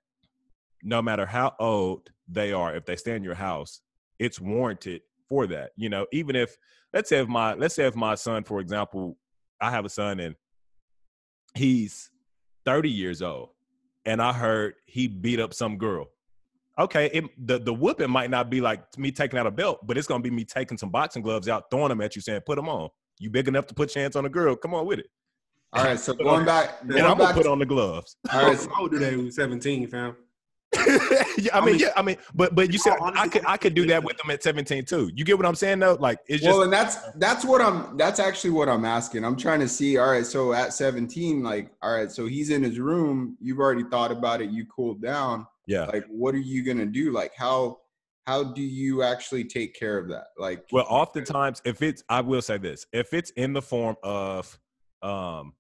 no 0.83 1.01
matter 1.01 1.25
how 1.27 1.55
old 1.59 2.11
they 2.29 2.53
are, 2.53 2.77
if 2.77 2.85
they 2.85 2.97
stay 2.97 3.17
in 3.17 3.25
your 3.25 3.35
house, 3.35 3.81
it's 4.19 4.39
warranted 4.39 5.01
for 5.29 5.47
that. 5.47 5.71
You 5.77 5.89
know, 5.89 6.07
even 6.13 6.37
if 6.37 6.57
let's 6.93 7.09
say 7.09 7.19
if 7.21 7.29
my 7.29 7.55
let's 7.55 7.75
say 7.75 7.87
if 7.87 7.97
my 7.97 8.15
son, 8.15 8.45
for 8.45 8.61
example, 8.61 9.17
I 9.61 9.71
have 9.71 9.85
a 9.85 9.89
son 9.89 10.21
and 10.21 10.37
he's 11.55 12.11
30 12.67 12.91
years 12.91 13.23
old 13.23 13.51
and 14.07 14.21
I 14.23 14.33
heard 14.33 14.75
he 14.87 15.07
beat 15.09 15.41
up 15.41 15.55
some 15.55 15.77
girl. 15.79 16.07
Okay, 16.79 17.07
it, 17.13 17.25
the 17.47 17.59
the 17.59 17.73
whooping 17.73 18.11
might 18.11 18.31
not 18.31 18.51
be 18.51 18.61
like 18.61 18.83
me 18.99 19.13
taking 19.13 19.39
out 19.39 19.47
a 19.47 19.51
belt, 19.51 19.87
but 19.87 19.97
it's 19.97 20.07
gonna 20.09 20.23
be 20.23 20.31
me 20.31 20.45
taking 20.45 20.77
some 20.77 20.91
boxing 20.91 21.23
gloves 21.23 21.49
out, 21.49 21.65
throwing 21.71 21.91
them 21.91 22.01
at 22.01 22.17
you, 22.17 22.23
saying, 22.23 22.41
"Put 22.47 22.57
them 22.57 22.69
on. 22.69 22.89
You 23.21 23.31
big 23.31 23.47
enough 23.47 23.67
to 23.69 23.75
put 23.75 23.95
your 23.95 24.03
hands 24.03 24.17
on 24.17 24.25
a 24.27 24.29
girl? 24.29 24.57
Come 24.57 24.75
on 24.75 24.85
with 24.87 24.99
it." 24.99 25.07
All 25.73 25.85
right, 25.85 25.99
so 25.99 26.13
going 26.29 26.45
back 26.45 26.79
And 26.83 26.93
I'm 26.99 27.17
gonna 27.17 27.25
back 27.25 27.35
put 27.37 27.47
on 27.47 27.59
the 27.61 27.67
gloves. 27.67 28.17
all 28.33 28.47
right, 28.47 28.59
so- 28.59 28.69
How 28.75 28.83
old 28.83 28.91
do 28.91 28.99
they? 28.99 29.15
was 29.17 29.37
17, 29.37 29.87
fam. 29.89 30.17
yeah, 31.39 31.57
I 31.57 31.65
mean, 31.65 31.79
yeah, 31.79 31.93
I 31.97 32.03
mean, 32.03 32.17
but 32.35 32.55
but 32.55 32.73
you 32.73 32.79
said 32.79 32.95
I 33.01 33.29
could 33.29 33.45
I 33.47 33.57
could 33.57 33.75
do 33.75 33.87
that 33.87 34.03
with 34.03 34.17
them 34.19 34.31
at 34.31 34.43
17 34.43 34.85
too. 34.85 35.11
You 35.15 35.25
get 35.25 35.37
what 35.37 35.47
I'm 35.47 35.55
saying 35.55 35.79
though? 35.79 35.97
Like 35.99 36.19
it's 36.27 36.43
just 36.43 36.53
well, 36.53 36.63
and 36.63 36.73
that's 36.73 36.97
that's 37.17 37.45
what 37.45 37.61
I'm. 37.61 37.97
That's 37.97 38.21
actually 38.21 38.51
what 38.51 38.69
I'm 38.69 38.85
asking. 38.85 39.25
I'm 39.25 39.37
trying 39.37 39.61
to 39.61 39.69
see. 39.69 39.99
All 39.99 40.11
right, 40.11 40.27
so 40.27 40.53
at 40.53 40.73
17, 40.73 41.43
like, 41.43 41.71
all 41.83 41.95
right, 41.95 42.11
so 42.11 42.27
he's 42.27 42.51
in 42.51 42.63
his 42.63 42.79
room. 42.79 43.37
You've 43.41 43.59
already 43.59 43.85
thought 43.85 44.11
about 44.11 44.41
it. 44.41 44.51
You 44.51 44.67
cooled 44.67 45.03
down. 45.03 45.47
yeah. 45.67 45.85
Like, 45.87 46.05
what 46.09 46.35
are 46.35 46.39
you 46.39 46.65
gonna 46.65 46.87
do? 46.87 47.13
Like, 47.13 47.33
how 47.37 47.79
how 48.27 48.43
do 48.43 48.63
you 48.63 49.03
actually 49.03 49.45
take 49.45 49.75
care 49.75 49.99
of 49.99 50.09
that? 50.09 50.29
Like, 50.39 50.65
Well, 50.73 50.87
oftentimes, 50.89 51.61
if 51.65 51.83
it's, 51.83 52.03
I 52.09 52.21
will 52.23 52.43
say 52.43 52.59
this: 52.59 52.87
if 52.93 53.13
it's 53.13 53.31
in 53.33 53.53
the 53.53 53.63
form 53.63 53.97
of, 54.03 54.59
um, 55.03 55.53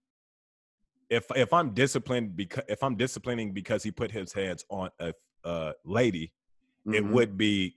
if 1.11 1.25
if 1.37 1.53
I'm 1.53 1.75
disciplined 1.75 2.37
because 2.37 2.64
if 2.69 2.83
I'm 2.83 2.97
disciplining 2.97 3.53
because 3.53 3.83
he 3.83 3.90
put 3.90 4.11
his 4.11 4.33
hands 4.33 4.64
on 4.71 4.90
a 5.01 5.12
uh, 5.45 5.73
lady, 5.85 6.33
it 6.87 7.05
Mhm. 7.05 7.11
would 7.12 7.37
be 7.37 7.75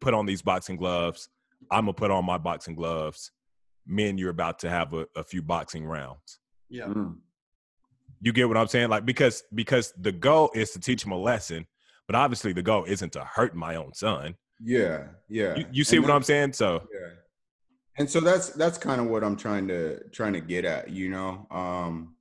put 0.00 0.14
on 0.14 0.26
these 0.26 0.42
boxing 0.42 0.76
gloves. 0.76 1.28
I'm 1.70 1.84
gonna 1.86 1.92
put 1.94 2.10
on 2.10 2.24
my 2.24 2.38
boxing 2.38 2.74
gloves. 2.76 3.32
Me 3.86 4.08
and 4.08 4.18
you're 4.18 4.30
about 4.30 4.58
to 4.60 4.70
have 4.70 4.92
a, 4.94 5.06
a 5.16 5.24
few 5.24 5.42
boxing 5.42 5.84
rounds. 5.84 6.38
Yeah. 6.68 6.86
Mm. 6.86 7.18
You 8.20 8.32
get 8.32 8.48
what 8.48 8.56
I'm 8.56 8.66
saying? 8.68 8.88
Like 8.90 9.04
because 9.04 9.42
because 9.54 9.92
the 9.98 10.12
goal 10.12 10.50
is 10.54 10.70
to 10.72 10.80
teach 10.80 11.04
him 11.04 11.12
a 11.12 11.16
lesson, 11.18 11.66
but 12.06 12.14
obviously 12.16 12.52
the 12.52 12.62
goal 12.62 12.84
isn't 12.84 13.12
to 13.14 13.24
hurt 13.24 13.54
my 13.56 13.76
own 13.76 13.94
son. 13.94 14.34
Yeah, 14.60 15.08
yeah. 15.28 15.56
You, 15.56 15.66
you 15.72 15.84
see 15.84 15.96
And 15.96 16.06
what 16.06 16.12
I'm 16.14 16.22
saying? 16.22 16.52
So 16.52 16.86
Yeah. 16.92 17.10
And 17.98 18.08
so 18.08 18.20
that's 18.20 18.50
that's 18.50 18.78
kind 18.78 19.00
of 19.00 19.08
what 19.08 19.24
I'm 19.24 19.36
trying 19.36 19.66
to 19.68 20.08
trying 20.10 20.32
to 20.34 20.40
get 20.40 20.64
at, 20.64 20.90
you 20.90 21.08
know. 21.10 21.46
Um 21.50 22.14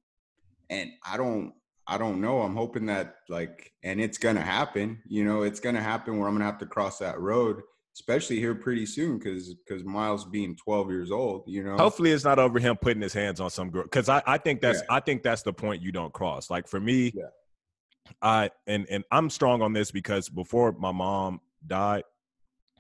and 0.70 0.92
I 1.06 1.18
don't 1.18 1.54
I 1.90 1.98
don't 1.98 2.20
know. 2.20 2.42
I'm 2.42 2.56
hoping 2.56 2.86
that 2.88 3.16
like 3.30 3.72
and 3.84 4.02
it's 4.02 4.18
gonna 4.18 4.42
happen, 4.42 5.02
you 5.08 5.24
know, 5.24 5.44
it's 5.44 5.60
gonna 5.60 5.82
happen 5.82 6.18
where 6.18 6.28
I'm 6.28 6.36
gonna 6.36 6.46
have 6.46 6.58
to 6.60 6.66
cross 6.66 6.98
that 7.00 7.20
road, 7.20 7.62
especially 7.96 8.40
here 8.40 8.56
pretty 8.56 8.86
soon 8.86 9.18
because 9.18 9.54
because 9.54 9.84
Miles 9.84 10.26
being 10.26 10.56
12 10.56 10.90
years 10.92 11.12
old, 11.12 11.44
you 11.48 11.64
know. 11.64 11.78
hopefully 11.78 12.12
it's 12.12 12.26
not 12.26 12.40
over 12.40 12.60
him 12.60 12.76
putting 12.76 13.02
his 13.02 13.14
hands 13.14 13.40
on 13.40 13.50
some 13.50 13.70
girl 13.70 13.84
because 13.84 14.10
I, 14.10 14.22
I 14.26 14.38
think 14.38 14.62
that's 14.62 14.84
i 14.90 15.00
think 15.00 15.24
that's 15.24 15.44
the 15.44 15.54
point 15.54 15.82
you 15.82 15.92
don't 15.92 16.12
cross 16.14 16.50
like 16.50 16.68
for 16.68 16.80
me 16.80 17.12
Yeah. 17.16 17.24
I 18.22 18.50
and 18.66 18.86
and 18.90 19.04
I'm 19.12 19.30
strong 19.30 19.62
on 19.62 19.74
this 19.74 19.92
because 19.92 20.30
before 20.30 20.72
my 20.74 20.92
mom 20.92 21.42
died, 21.66 22.04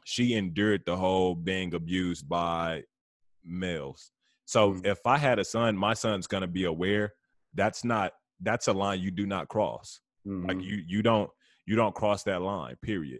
she 0.06 0.34
endured 0.36 0.84
the 0.86 0.95
whole 0.95 1.36
being 1.36 1.73
abused 1.73 2.28
by 2.30 2.84
males. 3.43 4.12
So 4.45 4.73
Mhm. 4.73 4.86
if 4.86 5.06
I 5.06 5.17
had 5.17 5.38
a 5.39 5.43
son, 5.45 5.78
my 5.78 5.93
son's 5.93 6.28
gonna 6.28 6.47
be 6.47 6.63
aware. 6.63 7.13
That's 7.58 7.84
not 7.84 8.13
that's 8.41 8.67
a 8.67 8.74
line 8.74 9.02
you 9.02 9.12
do 9.12 9.26
not 9.26 9.48
cross. 9.50 10.00
Like 10.26 10.58
Mhm. 10.58 10.63
you 10.63 10.84
you 10.88 11.02
don't 11.02 11.30
you 11.65 11.76
don't 11.76 11.93
cross 11.96 12.24
that 12.24 12.41
line. 12.41 12.76
Period. 12.82 13.20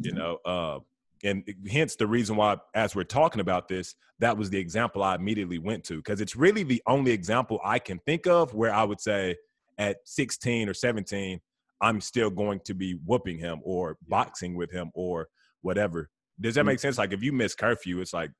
You 0.00 0.12
know. 0.12 0.38
Uh, 0.44 0.78
and 1.22 1.42
hence 1.70 1.96
the 1.96 2.06
reason 2.06 2.36
why, 2.36 2.56
as 2.74 2.94
we're 2.94 3.04
talking 3.04 3.40
about 3.40 3.68
this, 3.68 3.94
that 4.18 4.36
was 4.36 4.50
the 4.50 4.58
example 4.58 5.02
I 5.02 5.14
immediately 5.14 5.58
went 5.58 5.84
to 5.84 5.96
because 5.96 6.20
it's 6.20 6.36
really 6.36 6.64
the 6.64 6.82
only 6.86 7.12
example 7.12 7.60
I 7.64 7.78
can 7.78 7.98
think 8.00 8.26
of 8.26 8.52
where 8.54 8.74
I 8.74 8.84
would 8.84 9.00
say 9.00 9.36
at 9.78 9.98
16 10.04 10.68
or 10.68 10.74
17, 10.74 11.40
I'm 11.80 12.00
still 12.00 12.30
going 12.30 12.60
to 12.64 12.74
be 12.74 12.98
whooping 13.06 13.38
him 13.38 13.60
or 13.64 13.96
boxing 14.06 14.54
with 14.54 14.70
him 14.70 14.90
or 14.94 15.28
whatever. 15.62 16.10
Does 16.40 16.56
that 16.56 16.64
make 16.64 16.78
sense? 16.80 16.98
Like 16.98 17.12
if 17.12 17.22
you 17.22 17.32
miss 17.32 17.54
curfew, 17.54 18.00
it's 18.00 18.12
like, 18.12 18.30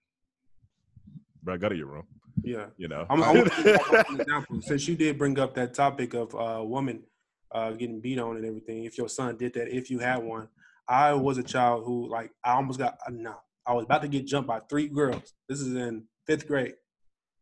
bro, 1.45 1.59
go 1.59 1.69
to 1.69 1.77
your 1.77 1.87
room. 1.87 2.07
Yeah. 2.43 2.67
You 2.77 2.89
know. 2.89 3.07
I'm, 3.09 3.23
I'm 3.23 3.35
gonna 3.37 3.51
give 3.51 3.67
you 3.67 3.99
an 4.09 4.21
example. 4.21 4.63
Since 4.63 4.89
you 4.89 4.97
did 4.97 5.19
bring 5.19 5.39
up 5.39 5.55
that 5.55 5.75
topic 5.75 6.15
of 6.15 6.35
uh, 6.35 6.65
woman 6.65 7.05
uh, 7.53 7.71
getting 7.73 8.01
beat 8.01 8.19
on 8.19 8.37
and 8.37 8.45
everything, 8.45 8.85
if 8.85 8.99
your 8.99 9.09
son 9.09 9.37
did 9.37 9.55
that, 9.55 9.69
if 9.75 9.91
you 9.91 9.99
had 10.01 10.19
one, 10.23 10.49
I 10.89 11.13
was 11.13 11.39
a 11.39 11.43
child 11.43 11.85
who, 11.85 12.11
like, 12.11 12.31
I 12.43 12.53
almost 12.53 12.79
got, 12.79 12.99
uh, 13.07 13.11
no, 13.11 13.37
I 13.67 13.73
was 13.73 13.85
about 13.85 14.03
to 14.03 14.09
get 14.09 14.27
jumped 14.27 14.49
by 14.49 14.61
three 14.61 14.89
girls. 14.89 15.35
This 15.49 15.61
is 15.61 15.75
in 15.75 16.05
fifth 16.27 16.49
grade. 16.49 16.75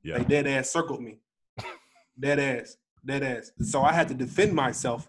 yeah. 0.02 0.18
They 0.18 0.24
dead 0.24 0.46
ass 0.46 0.70
circled 0.70 1.00
me. 1.00 1.20
dead 2.18 2.38
ass, 2.38 2.76
dead 3.04 3.22
ass. 3.22 3.50
So 3.60 3.82
I 3.82 3.92
had 3.92 4.08
to 4.08 4.14
defend 4.14 4.52
myself 4.52 5.08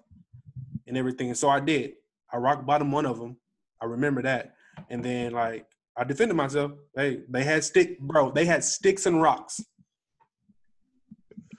and 0.88 0.98
everything. 0.98 1.28
And 1.28 1.38
so 1.38 1.50
I 1.50 1.60
did. 1.60 1.94
I 2.32 2.38
rock 2.38 2.66
bottom 2.66 2.92
one 2.92 3.06
of 3.06 3.20
them. 3.20 3.38
I 3.82 3.86
remember 3.86 4.22
that. 4.24 4.56
And 4.90 5.04
then 5.04 5.34
like 5.34 5.68
I 5.98 6.04
defended 6.04 6.36
myself. 6.36 6.72
Hey, 6.96 7.22
they 7.30 7.44
had 7.44 7.64
stick, 7.64 8.00
bro. 8.00 8.32
They 8.32 8.46
had 8.46 8.64
sticks 8.64 9.06
and 9.06 9.22
rocks. 9.22 9.60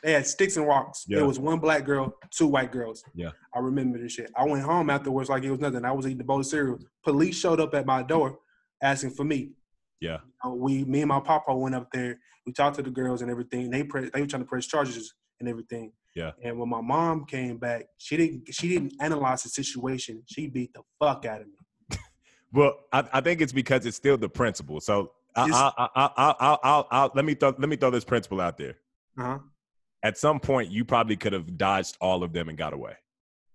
They 0.02 0.12
had 0.12 0.26
sticks 0.26 0.56
and 0.56 0.66
rocks. 0.66 1.04
Yeah. 1.08 1.20
It 1.20 1.26
was 1.26 1.38
one 1.38 1.60
black 1.60 1.84
girl, 1.84 2.14
two 2.30 2.46
white 2.46 2.72
girls. 2.72 3.02
Yeah. 3.14 3.30
I 3.54 3.60
remember 3.60 3.98
this 3.98 4.12
shit. 4.12 4.30
I 4.36 4.44
went 4.44 4.62
home 4.62 4.90
afterwards 4.90 5.30
like 5.30 5.44
it 5.44 5.50
was 5.50 5.60
nothing. 5.60 5.84
I 5.84 5.92
was 5.92 6.06
eating 6.06 6.18
the 6.18 6.24
bowl 6.24 6.40
of 6.40 6.46
cereal. 6.46 6.78
Police 7.02 7.38
showed 7.38 7.58
up 7.60 7.74
at 7.74 7.86
my 7.86 8.02
door 8.02 8.38
asking 8.82 9.10
for 9.12 9.24
me. 9.24 9.52
Yeah. 10.00 10.18
Uh, 10.44 10.50
we, 10.50 10.84
me 10.84 11.00
and 11.00 11.08
my 11.08 11.20
papa 11.20 11.56
went 11.56 11.74
up 11.74 11.88
there. 11.90 12.18
We 12.44 12.52
talked 12.52 12.76
to 12.76 12.82
the 12.82 12.90
girls 12.90 13.22
and 13.22 13.30
everything. 13.30 13.70
They 13.70 13.84
pre- 13.84 14.10
they 14.10 14.20
were 14.20 14.26
trying 14.26 14.42
to 14.42 14.48
press 14.48 14.66
charges 14.66 15.14
and 15.40 15.48
everything. 15.48 15.92
Yeah. 16.14 16.32
And 16.42 16.58
when 16.58 16.68
my 16.68 16.82
mom 16.82 17.24
came 17.24 17.56
back, 17.56 17.86
she 17.96 18.16
didn't 18.16 18.52
she 18.52 18.68
didn't 18.68 18.92
analyze 19.00 19.42
the 19.42 19.48
situation. 19.48 20.22
She 20.26 20.48
beat 20.48 20.74
the 20.74 20.82
fuck 21.00 21.24
out 21.24 21.40
of 21.40 21.46
me. 21.46 21.54
Well, 22.54 22.78
I, 22.92 23.04
I 23.12 23.20
think 23.20 23.40
it's 23.40 23.52
because 23.52 23.84
it's 23.84 23.96
still 23.96 24.16
the 24.16 24.28
principle. 24.28 24.80
So 24.80 25.10
I, 25.36 25.42
I, 25.50 25.72
I, 25.76 25.88
I, 25.94 26.10
I, 26.16 26.34
I, 26.40 26.58
I'll, 26.62 26.88
I'll, 26.90 27.12
let 27.14 27.24
me 27.24 27.34
throw 27.34 27.54
let 27.58 27.68
me 27.68 27.76
throw 27.76 27.90
this 27.90 28.04
principle 28.04 28.40
out 28.40 28.56
there. 28.56 28.76
Uh-huh. 29.18 29.38
At 30.02 30.16
some 30.18 30.38
point, 30.38 30.70
you 30.70 30.84
probably 30.84 31.16
could 31.16 31.32
have 31.32 31.56
dodged 31.58 31.96
all 32.00 32.22
of 32.22 32.32
them 32.32 32.48
and 32.48 32.56
got 32.56 32.72
away. 32.72 32.94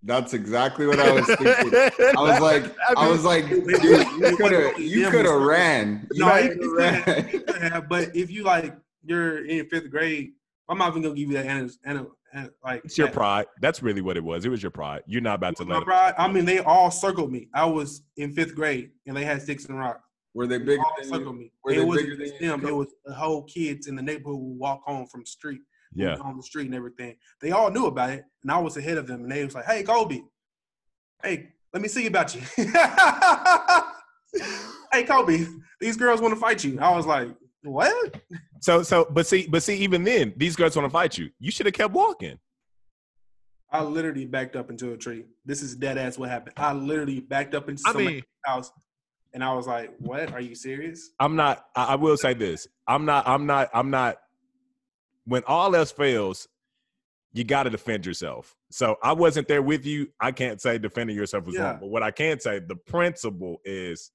That's 0.02 0.34
exactly 0.34 0.88
what 0.88 1.00
I 1.00 1.12
was 1.12 1.26
thinking. 1.28 1.74
I 2.18 2.22
was 2.22 2.40
like, 2.40 2.76
I 2.96 3.10
was 3.10 3.24
like, 3.26 3.50
dude, 3.50 3.66
you 3.82 4.38
could 4.38 4.52
have, 4.54 4.80
you 4.80 5.10
could 5.10 5.26
have 5.26 5.42
ran. 5.42 6.08
You 6.12 6.26
No, 6.26 6.38
you, 6.38 6.78
ran. 6.78 7.04
could 7.04 7.16
have, 7.16 7.34
you 7.34 7.40
could 7.42 7.62
have, 7.62 7.90
but 7.90 8.16
if 8.16 8.32
you 8.32 8.44
like 8.44 8.76
you're 9.06 9.46
in 9.46 9.66
fifth 9.68 9.90
grade, 9.92 10.32
I'm 10.70 10.78
not 10.78 10.90
even 10.90 11.02
gonna 11.04 11.16
give 11.16 11.30
you 11.30 11.36
that 11.36 11.46
ana- 11.46 12.08
ana- 12.34 12.44
ana- 12.46 12.50
like 12.64 12.82
It's 12.86 12.98
your 12.98 13.08
that- 13.08 13.14
pride. 13.14 13.46
That's 13.62 13.82
really 13.84 14.02
what 14.02 14.18
it 14.18 14.24
was. 14.24 14.46
It 14.46 14.50
was 14.50 14.62
your 14.64 14.72
pride. 14.72 15.04
You're 15.06 15.22
not 15.22 15.36
about 15.36 15.56
to 15.58 15.64
let 15.64 15.70
My 15.70 15.76
let. 15.78 15.86
pride, 15.86 16.14
I 16.18 16.28
mean, 16.32 16.46
they 16.46 16.60
all 16.60 16.92
circled 16.92 17.32
me. 17.32 17.50
I 17.54 17.66
was 17.66 18.04
in 18.18 18.34
fifth 18.34 18.56
grade, 18.56 18.92
and 19.08 19.16
they 19.16 19.26
had 19.26 19.42
sticks 19.42 19.66
and 19.66 19.78
rocks. 19.78 20.02
Were 20.34 20.46
they 20.48 20.58
They 20.60 20.66
bigger 20.66 20.84
all 20.84 20.94
than 21.00 21.10
circled 21.10 21.36
you? 21.36 21.42
me. 21.42 21.52
were 21.64 21.72
It 21.74 21.86
wasn't 21.88 22.20
just 22.20 22.40
them. 22.40 22.66
It 22.66 22.76
was 22.76 22.94
the 23.06 23.14
whole 23.14 23.44
kids 23.44 23.88
in 23.88 23.96
the 23.96 24.02
neighborhood 24.02 24.38
who 24.40 24.54
walk 24.58 24.84
home 24.86 25.08
from 25.08 25.22
the 25.22 25.26
street, 25.26 25.62
Yeah. 25.94 26.16
on 26.18 26.38
the 26.38 26.44
street 26.44 26.68
and 26.68 26.76
everything. 26.76 27.16
They 27.42 27.52
all 27.52 27.72
knew 27.72 27.88
about 27.88 28.12
it, 28.12 28.24
and 28.44 28.52
I 28.52 28.58
was 28.60 28.78
ahead 28.78 28.98
of 28.98 29.08
them. 29.08 29.24
And 29.24 29.32
they 29.32 29.44
was 29.44 29.56
like, 29.56 29.66
"Hey, 29.66 29.82
Kobe, 29.84 30.22
hey, 31.24 31.54
let 31.74 31.82
me 31.82 31.88
see 31.88 32.06
about 32.06 32.36
you." 32.36 32.42
hey, 34.92 35.04
Kobe, 35.04 35.46
these 35.80 35.98
girls 35.98 36.22
want 36.22 36.34
to 36.34 36.40
fight 36.40 36.64
you. 36.64 36.80
I 36.80 36.96
was 36.96 37.06
like, 37.06 37.30
"What?" 37.64 38.22
So, 38.62 38.84
so, 38.84 39.08
but 39.10 39.26
see, 39.28 39.48
but 39.48 39.64
see, 39.64 39.78
even 39.78 40.04
then, 40.04 40.34
these 40.38 40.56
girls 40.56 40.76
want 40.76 40.86
to 40.86 40.90
fight 40.92 41.18
you. 41.18 41.30
You 41.40 41.52
should 41.52 41.66
have 41.66 41.74
kept 41.76 41.94
walking. 41.94 42.38
I 43.72 43.84
literally 43.84 44.26
backed 44.26 44.56
up 44.56 44.70
into 44.72 44.94
a 44.94 44.98
tree. 44.98 45.26
This 45.46 45.62
is 45.62 45.76
dead 45.76 45.98
ass 45.98 46.18
what 46.18 46.30
happened. 46.30 46.54
I 46.58 46.74
literally 46.74 47.20
backed 47.20 47.54
up 47.54 47.70
into 47.70 47.84
I 47.86 47.92
somebody's 47.92 48.10
mean- 48.16 48.24
house, 48.46 48.72
and 49.34 49.44
I 49.44 49.54
was 49.54 49.68
like, 49.68 49.94
"What? 50.00 50.32
Are 50.34 50.42
you 50.42 50.56
serious?" 50.56 51.12
I'm 51.20 51.36
not. 51.36 51.66
I, 51.76 51.86
I 51.86 51.96
will 51.96 52.18
say 52.18 52.34
this. 52.34 52.68
I'm 52.88 53.06
not. 53.06 53.28
I'm 53.28 53.46
not. 53.46 53.70
I'm 53.74 53.90
not. 53.92 54.18
When 55.26 55.44
all 55.46 55.76
else 55.76 55.92
fails, 55.92 56.48
you 57.34 57.44
got 57.44 57.64
to 57.64 57.70
defend 57.70 58.06
yourself. 58.08 58.56
So 58.72 58.96
I 59.04 59.14
wasn't 59.14 59.48
there 59.48 59.62
with 59.62 59.86
you. 59.86 60.08
I 60.20 60.32
can't 60.32 60.60
say 60.60 60.80
defending 60.80 61.16
yourself 61.16 61.46
was 61.46 61.54
Yeah. 61.56 61.64
wrong. 61.72 61.78
But 61.82 61.90
what 61.90 62.02
I 62.02 62.10
can 62.10 62.40
say, 62.40 62.58
the 62.60 62.76
principle 62.76 63.62
is, 63.64 64.12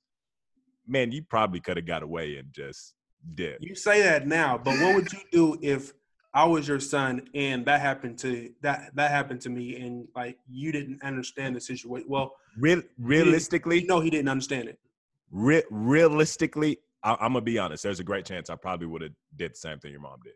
man, 0.89 1.13
you 1.13 1.23
probably 1.23 1.61
could 1.61 1.77
have 1.77 1.87
got 1.87 2.03
away 2.03 2.37
and 2.39 2.53
just 2.53 2.95
did. 3.35 3.59
You 3.61 3.75
say 3.75 4.03
that 4.03 4.27
now, 4.27 4.59
but 4.59 4.79
what 4.81 4.95
would 4.95 5.13
you 5.13 5.21
do 5.33 5.59
if 5.63 5.93
I 6.33 6.45
was 6.47 6.67
your 6.67 6.81
son 6.81 7.29
and 7.35 7.65
that 7.67 7.81
happened 7.81 8.19
to 8.21 8.51
that 8.63 8.95
that 8.97 9.11
happened 9.11 9.41
to 9.43 9.51
me 9.51 9.77
and 9.81 10.09
like 10.17 10.39
you 10.49 10.73
didn't 10.73 11.03
understand 11.03 11.55
the 11.57 11.61
situation? 11.61 12.09
Well, 12.09 12.35
Real, 12.59 12.83
realistically, 12.99 13.85
no, 13.85 14.01
he 14.01 14.11
didn't 14.11 14.29
understand 14.29 14.69
it. 14.69 14.79
re- 15.31 15.65
realistically, 15.71 16.79
I, 17.03 17.13
I'm 17.21 17.33
gonna 17.33 17.41
be 17.43 17.59
honest. 17.59 17.83
There's 17.83 18.01
a 18.01 18.05
great 18.05 18.25
chance 18.25 18.51
I 18.51 18.57
probably 18.57 18.87
would 18.87 19.03
have 19.03 19.13
did 19.37 19.53
the 19.53 19.57
same 19.57 19.79
thing 19.79 19.91
your 19.93 20.01
mom 20.01 20.19
did. 20.25 20.33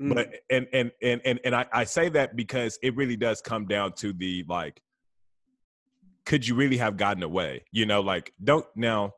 Mm. 0.00 0.14
But 0.14 0.34
and 0.50 0.66
and 0.72 0.90
and 1.02 1.20
and 1.24 1.40
and 1.44 1.54
I, 1.54 1.66
I 1.72 1.84
say 1.84 2.08
that 2.10 2.34
because 2.36 2.78
it 2.82 2.96
really 2.96 3.16
does 3.16 3.40
come 3.40 3.66
down 3.66 3.92
to 3.94 4.12
the 4.12 4.44
like, 4.48 4.80
could 6.26 6.46
you 6.46 6.54
really 6.54 6.76
have 6.78 6.96
gotten 6.96 7.22
away? 7.22 7.64
You 7.72 7.86
know, 7.86 8.00
like 8.00 8.32
don't 8.42 8.66
now. 8.74 9.14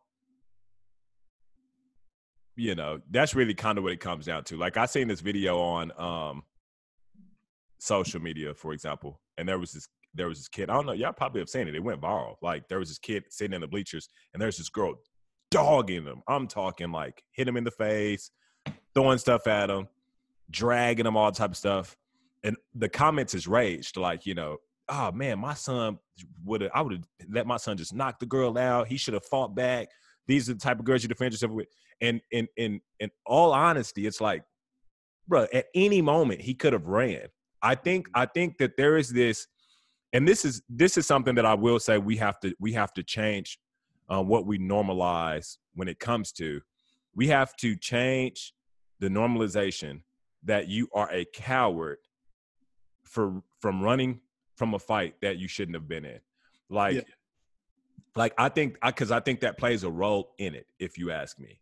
You 2.56 2.74
know, 2.74 3.00
that's 3.10 3.34
really 3.34 3.54
kind 3.54 3.78
of 3.78 3.84
what 3.84 3.92
it 3.92 4.00
comes 4.00 4.26
down 4.26 4.44
to. 4.44 4.56
Like 4.56 4.76
I 4.76 4.86
seen 4.86 5.08
this 5.08 5.20
video 5.20 5.58
on 5.58 5.92
um 5.98 6.42
social 7.78 8.20
media, 8.20 8.54
for 8.54 8.72
example, 8.72 9.20
and 9.38 9.48
there 9.48 9.58
was 9.58 9.72
this 9.72 9.88
there 10.14 10.28
was 10.28 10.38
this 10.38 10.48
kid. 10.48 10.70
I 10.70 10.74
don't 10.74 10.86
know, 10.86 10.92
y'all 10.92 11.12
probably 11.12 11.40
have 11.40 11.48
seen 11.48 11.68
it. 11.68 11.74
It 11.74 11.82
went 11.82 12.00
viral. 12.00 12.36
Like 12.42 12.68
there 12.68 12.78
was 12.78 12.88
this 12.88 12.98
kid 12.98 13.24
sitting 13.30 13.54
in 13.54 13.60
the 13.60 13.68
bleachers, 13.68 14.08
and 14.32 14.42
there's 14.42 14.58
this 14.58 14.68
girl 14.68 14.94
dogging 15.50 16.04
him. 16.04 16.22
I'm 16.28 16.48
talking 16.48 16.90
like 16.90 17.22
hit 17.32 17.48
him 17.48 17.56
in 17.56 17.64
the 17.64 17.70
face, 17.70 18.30
throwing 18.94 19.18
stuff 19.18 19.46
at 19.46 19.70
him, 19.70 19.88
dragging 20.50 21.06
him, 21.06 21.16
all 21.16 21.30
type 21.32 21.50
of 21.50 21.56
stuff. 21.56 21.96
And 22.42 22.56
the 22.74 22.88
comments 22.88 23.34
is 23.34 23.46
raged, 23.46 23.96
like, 23.96 24.26
you 24.26 24.34
know, 24.34 24.56
oh 24.88 25.12
man, 25.12 25.38
my 25.38 25.54
son 25.54 25.98
would 26.44 26.62
have 26.62 26.70
I 26.74 26.82
would 26.82 26.92
have 26.92 27.06
let 27.30 27.46
my 27.46 27.56
son 27.56 27.76
just 27.76 27.94
knock 27.94 28.18
the 28.18 28.26
girl 28.26 28.58
out. 28.58 28.88
He 28.88 28.96
should 28.96 29.14
have 29.14 29.24
fought 29.26 29.54
back. 29.54 29.88
These 30.26 30.48
are 30.48 30.54
the 30.54 30.60
type 30.60 30.78
of 30.78 30.84
girls 30.84 31.02
you 31.02 31.08
defend 31.08 31.32
yourself 31.32 31.52
with. 31.52 31.68
And 32.02 32.20
in 32.32 32.48
in 32.56 32.80
in 33.00 33.10
all 33.24 33.52
honesty, 33.52 34.06
it's 34.06 34.20
like, 34.20 34.42
bro, 35.28 35.46
at 35.54 35.66
any 35.74 36.02
moment 36.02 36.40
he 36.42 36.52
could 36.52 36.74
have 36.74 36.86
ran. 36.86 37.28
I 37.62 37.76
think 37.76 38.08
I 38.14 38.26
think 38.26 38.58
that 38.58 38.76
there 38.76 38.96
is 38.98 39.08
this, 39.08 39.46
and 40.12 40.26
this 40.26 40.44
is 40.44 40.62
this 40.68 40.98
is 40.98 41.06
something 41.06 41.36
that 41.36 41.46
I 41.46 41.54
will 41.54 41.78
say 41.78 41.96
we 41.98 42.16
have 42.16 42.38
to 42.40 42.54
we 42.58 42.72
have 42.72 42.92
to 42.94 43.02
change 43.04 43.58
um, 44.08 44.26
what 44.26 44.46
we 44.46 44.58
normalize 44.58 45.56
when 45.74 45.88
it 45.88 45.98
comes 46.00 46.32
to. 46.32 46.60
We 47.14 47.28
have 47.28 47.54
to 47.58 47.76
change 47.76 48.52
the 48.98 49.08
normalization 49.08 50.02
that 50.44 50.68
you 50.68 50.88
are 50.92 51.08
a 51.12 51.24
coward 51.32 51.98
for 53.04 53.42
from 53.60 53.80
running 53.80 54.20
from 54.56 54.74
a 54.74 54.78
fight 54.78 55.14
that 55.22 55.38
you 55.38 55.46
shouldn't 55.46 55.76
have 55.76 55.88
been 55.88 56.04
in. 56.04 56.18
Like, 56.68 56.96
Yeah. 56.96 57.02
like 58.16 58.34
I 58.38 58.48
think 58.48 58.76
I 58.82 58.90
because 58.90 59.12
I 59.12 59.20
think 59.20 59.40
that 59.40 59.56
plays 59.56 59.84
a 59.84 59.90
role 59.90 60.34
in 60.38 60.54
it. 60.56 60.66
If 60.80 60.98
you 60.98 61.12
ask 61.12 61.38
me, 61.38 61.60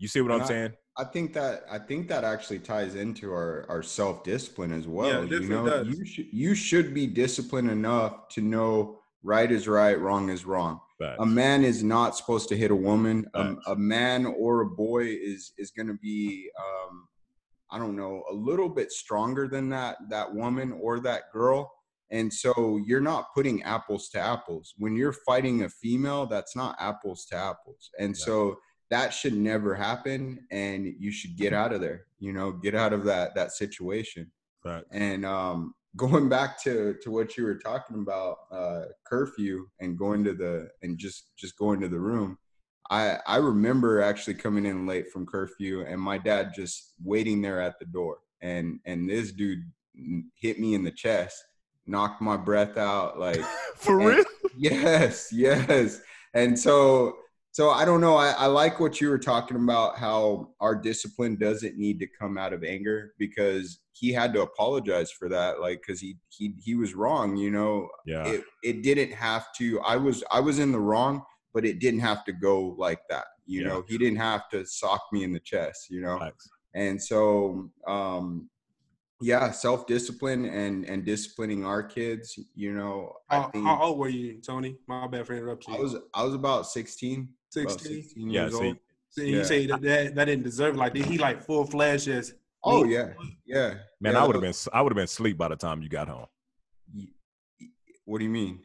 you 0.00 0.08
see 0.08 0.20
what 0.20 0.32
And 0.32 0.40
I'm 0.42 0.44
I- 0.46 0.48
saying? 0.48 0.72
I 0.98 1.04
think 1.04 1.32
that 1.34 1.64
I 1.70 1.78
think 1.78 2.08
that 2.08 2.24
actually 2.24 2.58
ties 2.58 2.94
into 2.94 3.32
our, 3.32 3.64
our 3.70 3.82
self 3.82 4.22
discipline 4.24 4.70
as 4.72 4.86
well. 4.86 5.22
it 5.22 5.30
you 5.30 5.48
know, 5.48 5.64
does. 5.64 5.86
you 5.88 6.04
should 6.04 6.26
you 6.32 6.54
should 6.54 6.92
be 6.92 7.06
disciplined 7.06 7.70
enough 7.70 8.28
to 8.30 8.42
know 8.42 8.98
right 9.22 9.50
is 9.50 9.66
right, 9.68 9.98
wrong 9.98 10.28
is 10.28 10.44
wrong. 10.44 10.80
But 10.98 11.16
A 11.20 11.24
man 11.24 11.64
is 11.64 11.82
not 11.82 12.16
supposed 12.16 12.48
to 12.50 12.56
hit 12.56 12.70
a 12.70 12.76
woman. 12.76 13.24
A, 13.34 13.54
a 13.68 13.76
man 13.76 14.26
or 14.26 14.60
a 14.62 14.66
boy 14.66 15.04
is 15.06 15.52
is 15.56 15.70
going 15.70 15.86
to 15.86 15.94
be, 16.02 16.50
um, 16.58 17.08
I 17.70 17.78
don't 17.78 17.96
know, 17.96 18.22
a 18.30 18.34
little 18.34 18.68
bit 18.68 18.92
stronger 18.92 19.48
than 19.48 19.70
that 19.70 19.96
that 20.10 20.34
woman 20.34 20.72
or 20.82 21.00
that 21.00 21.32
girl. 21.32 21.72
And 22.10 22.30
so 22.30 22.78
you're 22.84 23.00
not 23.00 23.32
putting 23.34 23.62
apples 23.62 24.10
to 24.10 24.18
apples. 24.20 24.74
When 24.76 24.96
you're 24.96 25.14
fighting 25.24 25.62
a 25.62 25.68
female, 25.70 26.26
that's 26.26 26.54
not 26.56 26.76
apples 26.78 27.24
to 27.26 27.36
apples. 27.36 27.88
And 27.98 28.10
Yeah. 28.18 28.24
so 28.26 28.58
that 28.90 29.14
should 29.14 29.34
never 29.34 29.74
happen. 29.74 30.46
And 30.50 30.92
you 30.98 31.10
should 31.12 31.36
get 31.36 31.52
out 31.52 31.72
of 31.72 31.80
there. 31.80 32.06
You 32.18 32.32
know, 32.32 32.52
get 32.52 32.74
out 32.74 32.92
of 32.92 33.04
that 33.04 33.34
that 33.34 33.52
situation 33.52 34.30
but 34.62 34.84
and 34.90 35.24
um 35.24 35.74
going 35.96 36.28
back 36.28 36.62
to 36.62 36.94
to 37.02 37.10
what 37.10 37.36
you 37.36 37.44
were 37.44 37.56
talking 37.58 38.00
about, 38.00 38.36
uh, 38.52 38.82
curfew 39.06 39.66
and 39.80 39.98
going 39.98 40.22
to 40.24 40.34
the 40.34 40.68
and 40.82 40.98
just 40.98 41.34
just 41.36 41.56
going 41.56 41.80
to 41.80 41.88
the 41.88 41.98
room. 41.98 42.38
I 42.90 43.18
I 43.26 43.36
remember 43.36 44.00
actually 44.02 44.34
coming 44.34 44.66
in 44.66 44.86
late 44.86 45.10
from 45.10 45.26
curfew 45.26 45.82
and 45.86 46.00
my 46.00 46.18
dad 46.18 46.52
just 46.54 46.92
waiting 47.02 47.40
there 47.40 47.60
at 47.60 47.78
the 47.78 47.86
door 47.86 48.18
and 48.42 48.80
and 48.84 49.08
this 49.08 49.32
dude 49.32 49.64
hit 50.34 50.58
me 50.60 50.74
in 50.74 50.84
the 50.84 50.90
chest, 50.92 51.42
knocked 51.86 52.20
my 52.20 52.36
breath 52.36 52.76
out 52.76 53.18
like 53.18 53.40
For 53.76 53.98
and- 54.00 54.08
real? 54.08 54.24
Yes, 54.58 55.28
yes. 55.32 56.02
And 56.34 56.58
so 56.58 57.16
so 57.52 57.70
I 57.70 57.84
don't 57.84 58.00
know. 58.00 58.16
I, 58.16 58.30
I 58.30 58.46
like 58.46 58.78
what 58.80 59.00
you 59.00 59.08
were 59.10 59.18
talking 59.18 59.56
about 59.56 59.98
how 59.98 60.50
our 60.60 60.74
discipline 60.74 61.36
doesn't 61.36 61.76
need 61.76 61.98
to 62.00 62.06
come 62.06 62.38
out 62.38 62.52
of 62.52 62.62
anger 62.64 63.14
because 63.18 63.80
he 63.92 64.12
had 64.12 64.32
to 64.34 64.42
apologize 64.42 65.10
for 65.10 65.28
that. 65.28 65.60
Like 65.60 65.82
because 65.84 66.00
he 66.00 66.16
he 66.28 66.54
he 66.62 66.74
was 66.76 66.94
wrong, 66.94 67.36
you 67.36 67.50
know. 67.50 67.88
Yeah. 68.06 68.26
It 68.26 68.44
it 68.62 68.82
didn't 68.82 69.12
have 69.12 69.52
to 69.58 69.80
I 69.80 69.96
was 69.96 70.22
I 70.30 70.40
was 70.40 70.58
in 70.58 70.70
the 70.72 70.80
wrong, 70.80 71.22
but 71.52 71.64
it 71.64 71.80
didn't 71.80 72.00
have 72.00 72.24
to 72.26 72.32
go 72.32 72.74
like 72.78 73.00
that. 73.10 73.24
You 73.46 73.62
Yeah. 73.62 73.68
know, 73.68 73.84
he 73.88 73.98
didn't 73.98 74.18
have 74.18 74.48
to 74.50 74.64
sock 74.64 75.02
me 75.12 75.24
in 75.24 75.32
the 75.32 75.40
chest, 75.40 75.90
you 75.90 76.00
know 76.02 76.18
Facts. 76.20 76.48
and 76.74 77.02
so 77.02 77.68
um 77.88 78.48
yeah 79.22 79.50
self-discipline 79.50 80.46
and 80.46 80.84
and 80.86 81.04
disciplining 81.04 81.62
our 81.62 81.82
kids 81.82 82.38
you 82.54 82.72
know 82.72 83.12
i 83.28 83.36
How, 83.36 83.50
think 83.50 83.64
how 83.66 83.82
old 83.82 83.98
were 83.98 84.08
you, 84.08 84.40
Tony? 84.40 84.78
My 84.86 85.06
bad 85.08 85.26
for 85.26 85.34
interrupting 85.34 85.74
i 85.74 85.78
was 85.78 85.94
i 86.14 86.22
was 86.24 86.32
about 86.34 86.66
16 87.50 87.64
about 87.64 87.80
16. 87.80 88.02
16 88.02 88.30
Yeah, 88.30 88.40
years 88.42 88.52
see, 88.54 88.64
old 88.64 88.76
So 89.10 89.22
you 89.22 89.36
yeah. 89.38 89.42
say 89.42 89.66
that, 89.66 89.82
that 89.82 90.14
that 90.14 90.24
didn't 90.26 90.44
deserve 90.44 90.74
it. 90.74 90.78
Like 90.78 90.94
did 90.94 91.04
he 91.06 91.18
like 91.18 91.42
full 91.44 91.64
fledged 91.64 92.04
just 92.06 92.34
oh 92.64 92.84
yeah 92.84 93.08
yeah 93.46 93.74
Man, 94.00 94.14
Yeah, 94.14 94.22
I 94.22 94.26
would 94.26 94.36
have 94.36 94.42
been 94.42 94.54
I 94.72 94.82
would 94.82 94.92
have 94.92 94.96
been 94.96 95.04
asleep 95.04 95.36
by 95.36 95.48
the 95.48 95.56
time 95.56 95.82
you 95.82 95.88
got 95.88 96.08
home. 96.08 96.26
y- 96.94 97.08
y- 97.60 97.66
what 98.04 98.18
do 98.18 98.24
you 98.24 98.30
mean 98.30 98.60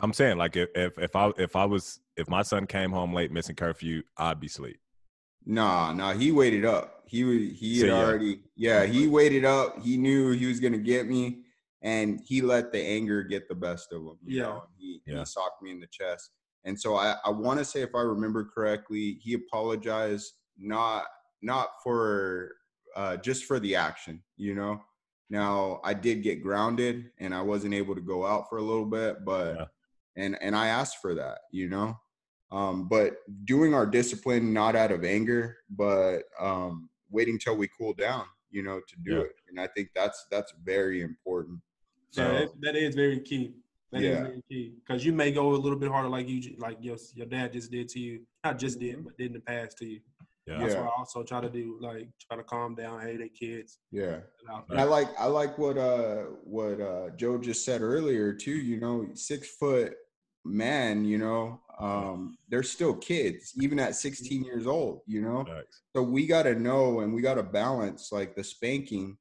I'm 0.00 0.12
saying 0.12 0.38
like 0.38 0.56
if 0.56 0.68
if, 0.74 0.98
if 0.98 1.16
I 1.16 1.30
if 1.38 1.56
I 1.56 1.64
was 1.64 2.00
if 2.16 2.28
my 2.28 2.42
son 2.42 2.66
came 2.66 2.90
home 2.90 3.12
late 3.12 3.30
missing 3.32 3.54
curfew, 3.56 4.02
I'd 4.16 4.40
be 4.40 4.46
asleep. 4.46 4.78
nah 5.44 5.92
nah 5.92 6.12
he 6.14 6.32
waited 6.32 6.64
up 6.64 7.02
he 7.06 7.24
was 7.24 7.38
he 7.58 7.80
So, 7.80 7.86
had 7.86 7.94
yeah. 7.94 8.02
already 8.04 8.40
yeah 8.56 8.84
he 8.86 9.06
waited 9.08 9.44
up 9.44 9.82
he 9.82 9.96
knew 9.96 10.30
he 10.32 10.46
was 10.46 10.60
gonna 10.60 10.78
get 10.78 11.06
me 11.06 11.42
and 11.82 12.20
he 12.26 12.40
let 12.42 12.72
the 12.72 12.80
anger 12.82 13.22
get 13.22 13.48
the 13.48 13.54
best 13.54 13.92
of 13.92 14.00
him 14.02 14.18
you 14.24 14.38
Yeah. 14.38 14.42
know? 14.44 14.62
he, 14.78 15.00
Yeah. 15.06 15.18
he 15.20 15.24
socked 15.24 15.62
me 15.62 15.70
in 15.70 15.80
the 15.80 15.86
chest 15.86 16.30
and 16.64 16.78
so 16.80 16.96
i 16.96 17.14
i 17.24 17.30
want 17.30 17.58
to 17.58 17.64
say 17.64 17.80
if 17.82 17.94
i 17.94 18.00
remember 18.00 18.44
correctly 18.44 19.18
he 19.22 19.34
apologized 19.34 20.34
not 20.58 21.04
not 21.42 21.68
for 21.82 22.52
uh 22.96 23.16
just 23.16 23.44
for 23.44 23.58
the 23.60 23.74
action 23.74 24.22
you 24.36 24.54
know 24.54 24.80
now 25.30 25.80
i 25.84 25.94
did 25.94 26.22
get 26.22 26.42
grounded 26.42 27.10
and 27.18 27.34
i 27.34 27.40
wasn't 27.40 27.72
able 27.72 27.94
to 27.94 28.00
go 28.00 28.26
out 28.26 28.48
for 28.48 28.58
a 28.58 28.62
little 28.62 28.86
bit 28.86 29.24
but 29.24 29.54
Yeah. 29.54 29.64
and 30.16 30.38
and 30.42 30.56
i 30.56 30.68
asked 30.68 30.98
for 31.00 31.14
that 31.14 31.40
you 31.52 31.68
know 31.68 31.96
um 32.50 32.88
but 32.88 33.18
doing 33.44 33.74
our 33.74 33.86
discipline 33.86 34.52
not 34.52 34.74
out 34.74 34.90
of 34.90 35.04
anger 35.04 35.58
but 35.70 36.20
um 36.40 36.88
waiting 37.10 37.38
till 37.38 37.56
we 37.56 37.68
cool 37.78 37.92
down 37.94 38.24
you 38.50 38.62
know 38.62 38.80
to 38.88 38.96
do 39.04 39.16
Yeah. 39.16 39.22
it 39.22 39.32
and 39.48 39.60
i 39.60 39.66
think 39.66 39.90
that's 39.94 40.26
that's 40.30 40.52
very 40.64 41.02
important 41.02 41.60
so 42.10 42.22
Yeah, 42.22 42.40
that, 42.40 42.60
that 42.62 42.76
is 42.76 42.94
very 42.94 43.20
key. 43.20 43.52
That 43.92 44.02
is 44.02 44.08
Yeah. 44.10 44.22
very 44.22 44.42
key 44.50 44.74
because 44.76 45.04
you 45.04 45.12
may 45.12 45.32
go 45.32 45.54
a 45.54 45.56
little 45.56 45.78
bit 45.78 45.90
harder, 45.90 46.08
like 46.08 46.28
you, 46.28 46.56
like 46.58 46.76
your 46.80 46.96
your 47.14 47.26
dad 47.26 47.52
just 47.52 47.70
did 47.70 47.88
to 47.90 47.98
you. 48.00 48.20
Not 48.44 48.58
just 48.58 48.78
Mm-hmm. 48.78 48.96
did, 48.96 49.04
but 49.04 49.16
did 49.16 49.26
in 49.28 49.32
the 49.34 49.40
past 49.40 49.78
to 49.78 49.86
you. 49.86 50.00
Yeah. 50.46 50.58
That's 50.60 50.74
Yeah. 50.74 50.80
what 50.80 50.88
I 50.88 50.92
also 50.98 51.22
try 51.22 51.40
to 51.40 51.48
do, 51.48 51.78
like 51.80 52.08
try 52.20 52.36
to 52.36 52.42
calm 52.44 52.74
down. 52.74 53.00
Hey, 53.00 53.16
they 53.16 53.28
kids. 53.30 53.78
yeah 53.90 54.20
and 54.70 54.80
I 54.80 54.84
like 54.84 55.08
I 55.18 55.26
like 55.26 55.56
what 55.58 55.76
uh 55.78 56.24
what 56.44 56.80
uh 56.80 57.10
Joe 57.16 57.38
just 57.38 57.64
said 57.64 57.80
earlier 57.80 58.32
too. 58.34 58.56
You 58.56 58.78
know, 58.80 59.08
six 59.14 59.56
foot 59.56 59.94
man. 60.44 61.04
You 61.04 61.18
know, 61.18 61.60
um, 61.78 62.36
they're 62.48 62.62
still 62.62 62.94
kids, 62.94 63.52
even 63.60 63.78
at 63.78 63.94
16 63.94 64.44
years 64.44 64.66
old. 64.66 65.00
You 65.06 65.22
know, 65.22 65.44
Facts. 65.44 65.82
so 65.94 66.02
we 66.02 66.26
got 66.26 66.42
to 66.44 66.54
know 66.54 67.00
and 67.00 67.14
we 67.14 67.22
got 67.22 67.34
to 67.34 67.42
balance 67.42 68.10
like 68.12 68.34
the 68.36 68.44
spanking 68.44 69.16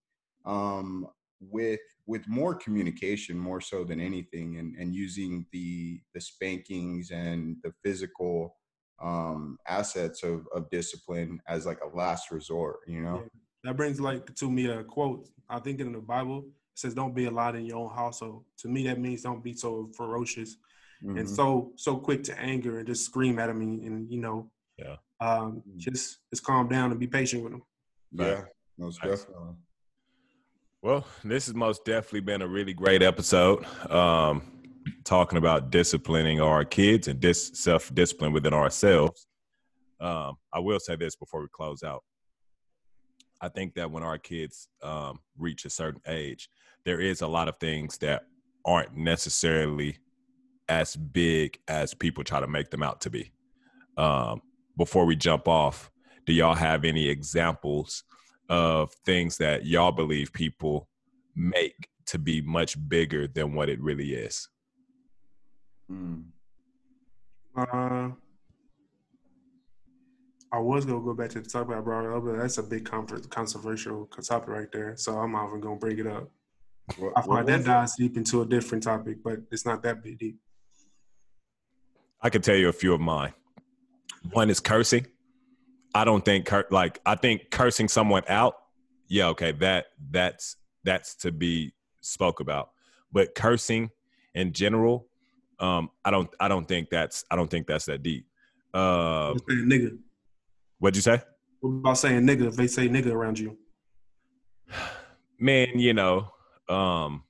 um 0.45 1.07
with 1.39 1.79
with 2.07 2.27
more 2.27 2.55
communication 2.55 3.37
more 3.37 3.61
so 3.61 3.83
than 3.83 3.99
anything 3.99 4.57
and 4.59 4.75
and 4.79 4.95
using 4.95 5.45
the 5.51 6.01
the 6.13 6.21
spankings 6.21 7.11
and 7.11 7.57
the 7.63 7.71
physical 7.83 8.55
um 9.01 9.57
assets 9.67 10.23
of 10.23 10.47
of 10.55 10.69
discipline 10.71 11.39
as 11.47 11.65
like 11.65 11.79
a 11.83 11.95
last 11.95 12.31
resort 12.31 12.77
you 12.87 13.01
know 13.01 13.23
That 13.63 13.75
brings 13.77 13.99
like 13.99 14.33
to 14.35 14.49
me 14.49 14.65
a 14.67 14.83
quote. 14.83 15.27
I 15.49 15.59
think 15.59 15.79
in 15.81 15.91
the 15.91 15.99
Bible 16.15 16.39
it 16.73 16.77
says, 16.81 16.93
"Don't 16.93 17.15
be 17.21 17.25
a 17.25 17.31
lot 17.41 17.55
in 17.55 17.65
your 17.65 17.77
own 17.83 17.93
household." 18.01 18.45
To 18.61 18.67
me, 18.73 18.79
that 18.87 18.99
means 18.99 19.21
don't 19.23 19.43
be 19.43 19.53
so 19.53 19.69
ferocious 19.99 20.51
and 21.17 21.27
Mhm. 21.27 21.35
so 21.39 21.45
so 21.75 21.91
quick 22.07 22.21
to 22.29 22.33
anger 22.51 22.73
and 22.79 22.87
just 22.87 23.03
scream 23.09 23.39
at 23.39 23.47
them 23.47 23.61
and, 23.61 23.81
and 23.87 23.95
you 24.13 24.19
know, 24.25 24.37
Yeah. 24.83 24.97
um, 25.19 25.49
Mm. 25.67 25.77
just 25.85 26.05
just 26.31 26.43
calm 26.49 26.67
down 26.69 26.91
and 26.91 26.99
be 26.99 27.07
patient 27.19 27.43
with 27.43 27.53
them. 27.53 27.63
yeah 28.11 28.41
most 28.77 28.97
Facts. 29.01 29.23
definitely 29.25 29.55
Well, 30.83 31.07
this 31.23 31.47
has 31.47 31.55
most 31.55 31.85
definitely 31.85 32.21
been 32.21 32.43
a 32.43 32.47
really 32.47 32.73
great 32.73 33.01
episode. 33.01 33.65
Um, 33.89 34.43
talking 35.03 35.39
about 35.39 35.71
disciplining 35.71 36.39
our 36.39 36.63
kids 36.63 37.07
and 37.07 37.19
dis- 37.19 37.51
self 37.55 37.93
discipline 37.95 38.31
within 38.31 38.53
ourselves. 38.53 39.25
Um, 39.99 40.37
I 40.53 40.59
will 40.59 40.79
say 40.79 40.95
this 40.95 41.15
before 41.15 41.41
we 41.41 41.47
close 41.51 41.81
out. 41.81 42.03
I 43.41 43.49
think 43.49 43.73
that 43.73 43.89
when 43.89 44.03
our 44.03 44.19
kids 44.19 44.67
um, 44.83 45.19
reach 45.35 45.65
a 45.65 45.69
certain 45.71 46.01
age, 46.07 46.47
there 46.85 47.01
is 47.01 47.21
a 47.21 47.27
lot 47.27 47.47
of 47.47 47.57
things 47.59 47.97
that 47.99 48.25
aren't 48.63 48.95
necessarily 48.95 49.97
as 50.69 50.95
big 50.95 51.57
as 51.67 51.95
people 51.95 52.23
try 52.23 52.39
to 52.39 52.47
make 52.47 52.69
them 52.69 52.83
out 52.83 53.01
to 53.01 53.09
be. 53.09 53.31
Um, 53.97 54.43
before 54.77 55.05
we 55.05 55.15
jump 55.15 55.47
off, 55.47 55.89
do 56.27 56.33
y'all 56.33 56.53
have 56.53 56.85
any 56.85 57.09
examples 57.09 58.03
of 58.49 58.93
things 59.05 59.37
that 59.37 59.65
y'all 59.65 59.91
believe 59.91 60.31
people 60.33 60.87
make 61.35 61.89
to 62.07 62.17
be 62.17 62.41
much 62.41 62.77
bigger 62.87 63.27
than 63.27 63.53
what 63.53 63.69
it 63.69 63.81
really 63.81 64.13
is? 64.13 64.47
Mm. 65.91 66.25
Uh, 67.55 68.09
I 70.51 70.59
was 70.59 70.85
gonna 70.85 71.01
go 71.03 71.13
back 71.13 71.29
to 71.31 71.41
the 71.41 71.49
topic 71.49 71.75
I 71.75 71.81
brought 71.81 72.05
up, 72.05 72.23
but 72.23 72.37
that's 72.37 72.57
a 72.57 72.63
big 72.63 72.85
comfort, 72.85 73.29
controversial 73.29 74.05
topic 74.05 74.47
right 74.49 74.71
there. 74.71 74.95
So 74.95 75.17
I'm 75.17 75.33
not 75.33 75.49
even 75.49 75.59
gonna 75.59 75.75
bring 75.75 75.99
it 75.99 76.07
up. 76.07 76.29
What- 76.97 77.13
I 77.17 77.21
feel 77.21 77.29
what 77.29 77.35
like 77.37 77.45
that 77.47 77.57
was 77.57 77.65
it? 77.65 77.69
dives 77.69 77.95
deep 77.97 78.17
into 78.17 78.41
a 78.41 78.45
different 78.45 78.83
topic, 78.83 79.17
but 79.23 79.39
it's 79.51 79.65
not 79.65 79.83
that 79.83 80.01
big 80.01 80.17
deep. 80.19 80.39
I 82.21 82.29
can 82.29 82.41
tell 82.41 82.55
you 82.55 82.69
a 82.69 82.73
few 82.73 82.93
of 82.93 83.01
mine. 83.01 83.33
One 84.31 84.49
is 84.49 84.59
cursing. 84.59 85.07
I 85.95 86.03
don't 86.05 86.23
think 86.23 86.45
cur- 86.45 86.67
like 86.71 86.99
I 87.05 87.15
think 87.15 87.49
cursing 87.51 87.87
someone 87.87 88.23
out. 88.27 88.55
Yeah, 89.07 89.27
okay, 89.29 89.51
that 89.53 89.87
that's 90.11 90.55
that's 90.83 91.15
to 91.17 91.31
be 91.31 91.73
spoke 92.01 92.39
about. 92.39 92.71
But 93.11 93.35
cursing 93.35 93.89
in 94.35 94.53
general, 94.53 95.07
um, 95.59 95.89
I 96.05 96.11
don't 96.11 96.29
I 96.39 96.47
don't 96.47 96.67
think 96.67 96.89
that's 96.89 97.23
I 97.31 97.35
don't 97.35 97.49
think 97.49 97.67
that's 97.67 97.85
that 97.85 98.03
deep. 98.03 98.27
Uh, 98.73 99.31
What 99.33 99.41
saying 99.49 99.65
nigga? 99.69 99.97
what'd 100.79 100.95
you 100.95 101.01
say? 101.01 101.21
What 101.61 101.69
about 101.71 101.97
saying 101.97 102.21
nigga 102.27 102.47
if 102.47 102.55
they 102.55 102.67
say 102.67 102.87
nigga 102.87 103.11
around 103.11 103.39
you? 103.39 103.57
man, 105.39 105.79
you 105.79 105.93
know, 105.93 106.29
um, 106.69 107.23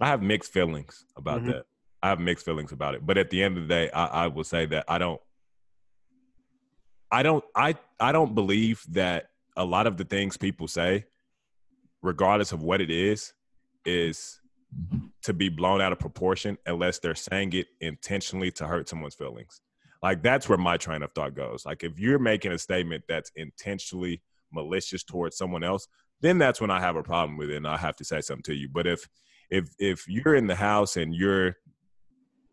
I 0.00 0.06
have 0.06 0.22
mixed 0.22 0.52
feelings 0.52 1.04
about 1.16 1.42
Mhm. 1.42 1.46
that. 1.46 1.66
I 2.02 2.08
have 2.08 2.20
mixed 2.20 2.44
feelings 2.46 2.72
about 2.72 2.94
it. 2.94 3.04
But 3.04 3.18
at 3.18 3.28
the 3.30 3.42
end 3.42 3.56
of 3.58 3.64
the 3.64 3.68
day, 3.68 3.90
I, 3.90 4.24
I 4.24 4.26
will 4.28 4.44
say 4.44 4.64
that 4.66 4.84
I 4.88 4.96
don't 4.98 5.20
I 7.12 7.22
don't 7.22 7.44
I 7.54 7.74
I 7.98 8.12
don't 8.12 8.34
believe 8.34 8.84
that 8.90 9.30
a 9.56 9.64
lot 9.64 9.86
of 9.86 9.96
the 9.96 10.04
things 10.04 10.36
people 10.36 10.68
say, 10.68 11.06
regardless 12.02 12.52
of 12.52 12.62
what 12.62 12.80
it 12.80 12.90
is, 12.90 13.32
is 13.84 14.40
to 15.22 15.32
be 15.32 15.48
blown 15.48 15.80
out 15.80 15.92
of 15.92 15.98
proportion 15.98 16.56
unless 16.66 16.98
they're 16.98 17.14
saying 17.14 17.52
it 17.52 17.66
intentionally 17.80 18.50
to 18.52 18.66
hurt 18.66 18.88
someone's 18.88 19.14
feelings. 19.14 19.60
Like 20.02 20.22
that's 20.22 20.48
where 20.48 20.58
my 20.58 20.76
train 20.76 21.02
of 21.02 21.12
thought 21.12 21.34
goes. 21.34 21.66
Like 21.66 21.82
if 21.82 21.98
you're 21.98 22.18
making 22.18 22.52
a 22.52 22.58
statement 22.58 23.04
that's 23.08 23.30
intentionally 23.36 24.22
malicious 24.52 25.02
towards 25.02 25.36
someone 25.36 25.64
else, 25.64 25.86
then 26.20 26.38
that's 26.38 26.60
when 26.60 26.70
I 26.70 26.80
have 26.80 26.96
a 26.96 27.02
problem 27.02 27.36
with 27.36 27.50
it 27.50 27.56
and 27.56 27.66
I 27.66 27.76
have 27.76 27.96
to 27.96 28.04
say 28.04 28.20
something 28.20 28.42
to 28.44 28.54
you. 28.54 28.68
But 28.68 28.86
if 28.86 29.08
if 29.50 29.70
if 29.78 30.08
you're 30.08 30.34
in 30.34 30.46
the 30.46 30.54
house 30.54 30.96
and 30.96 31.14
you're, 31.14 31.56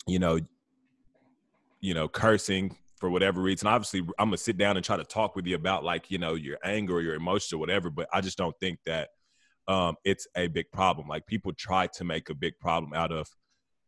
you 0.07 0.19
know, 0.19 0.39
you 1.79 1.93
know, 1.93 2.07
cursing 2.07 2.75
for 2.97 3.09
whatever 3.09 3.41
reason, 3.41 3.67
obviously 3.67 4.01
I'm 4.19 4.27
gonna 4.27 4.37
sit 4.37 4.57
down 4.57 4.75
and 4.77 4.85
try 4.85 4.97
to 4.97 5.03
talk 5.03 5.35
with 5.35 5.45
you 5.47 5.55
about 5.55 5.83
like, 5.83 6.11
you 6.11 6.17
know, 6.17 6.35
your 6.35 6.57
anger 6.63 6.95
or 6.95 7.01
your 7.01 7.15
emotions 7.15 7.53
or 7.53 7.57
whatever, 7.59 7.89
but 7.89 8.07
I 8.13 8.21
just 8.21 8.37
don't 8.37 8.55
think 8.59 8.79
that 8.85 9.09
um 9.67 9.95
it's 10.03 10.27
a 10.35 10.47
big 10.47 10.71
problem. 10.71 11.07
Like 11.07 11.27
people 11.27 11.53
try 11.53 11.87
to 11.87 12.03
make 12.03 12.29
a 12.29 12.35
big 12.35 12.57
problem 12.59 12.93
out 12.93 13.11
of 13.11 13.27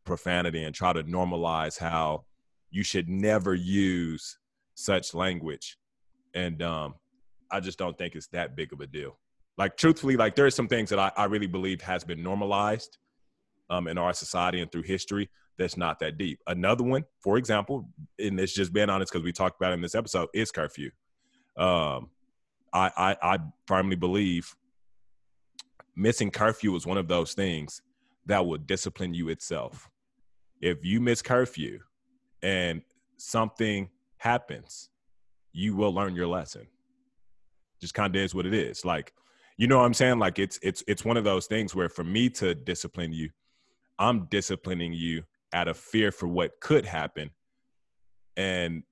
profanity 0.05 0.63
and 0.63 0.75
try 0.75 0.93
to 0.93 1.03
normalize 1.03 1.77
how 1.79 2.25
you 2.71 2.83
should 2.83 3.09
never 3.09 3.55
use 3.55 4.37
such 4.75 5.13
language. 5.13 5.77
And 6.33 6.61
um 6.61 6.95
I 7.51 7.59
just 7.61 7.79
don't 7.79 7.97
think 7.97 8.15
it's 8.15 8.27
that 8.27 8.55
big 8.55 8.73
of 8.73 8.81
a 8.81 8.87
deal. 8.87 9.17
like 9.57 9.75
truthfully, 9.75 10.15
like 10.17 10.35
there 10.35 10.45
are 10.45 10.51
some 10.51 10.67
things 10.67 10.89
that 10.89 10.99
I, 10.99 11.11
I 11.17 11.25
really 11.25 11.47
believe 11.47 11.81
has 11.81 12.03
been 12.03 12.23
normalized 12.23 12.97
um, 13.69 13.87
in 13.87 13.97
our 13.97 14.13
society 14.13 14.61
and 14.61 14.71
through 14.71 14.83
history 14.83 15.29
that's 15.59 15.77
not 15.77 15.99
that 15.99 16.17
deep. 16.17 16.39
Another 16.47 16.83
one, 16.83 17.03
for 17.19 17.37
example, 17.37 17.87
and 18.17 18.39
it's 18.39 18.53
just 18.53 18.73
being 18.73 18.89
honest 18.89 19.11
because 19.11 19.23
we 19.23 19.33
talked 19.33 19.57
about 19.59 19.71
it 19.71 19.75
in 19.75 19.81
this 19.81 19.93
episode, 19.93 20.29
is 20.33 20.51
curfew. 20.51 20.89
Um, 21.57 22.09
I, 22.73 22.91
I 22.97 23.17
I 23.21 23.37
firmly 23.67 23.97
believe 23.97 24.55
missing 25.95 26.31
curfew 26.31 26.75
is 26.75 26.87
one 26.87 26.97
of 26.97 27.09
those 27.09 27.33
things 27.33 27.81
that 28.25 28.45
will 28.45 28.57
discipline 28.57 29.13
you 29.13 29.29
itself. 29.29 29.89
If 30.61 30.85
you 30.85 31.01
miss 31.01 31.21
curfew 31.21 31.79
and 32.41 32.81
something 33.17 33.89
happens, 34.17 34.89
you 35.51 35.75
will 35.75 35.93
learn 35.93 36.15
your 36.15 36.27
lesson. 36.27 36.67
Just 37.81 37.93
kind 37.93 38.15
of 38.15 38.21
is 38.21 38.33
what 38.33 38.45
it 38.45 38.53
is. 38.53 38.85
Like, 38.85 39.13
you 39.57 39.67
know 39.67 39.79
what 39.79 39.85
I'm 39.85 39.93
saying? 39.93 40.19
Like 40.19 40.39
it's 40.39 40.57
it's 40.61 40.83
it's 40.87 41.03
one 41.03 41.17
of 41.17 41.25
those 41.25 41.47
things 41.47 41.75
where 41.75 41.89
for 41.89 42.05
me 42.05 42.29
to 42.29 42.55
discipline 42.55 43.11
you, 43.11 43.29
I'm 43.97 44.25
disciplining 44.27 44.93
you 44.93 45.23
out 45.53 45.67
of 45.67 45.77
fear 45.77 46.11
for 46.11 46.27
what 46.27 46.59
could 46.59 46.85
happen. 46.85 47.31
And 48.37 48.83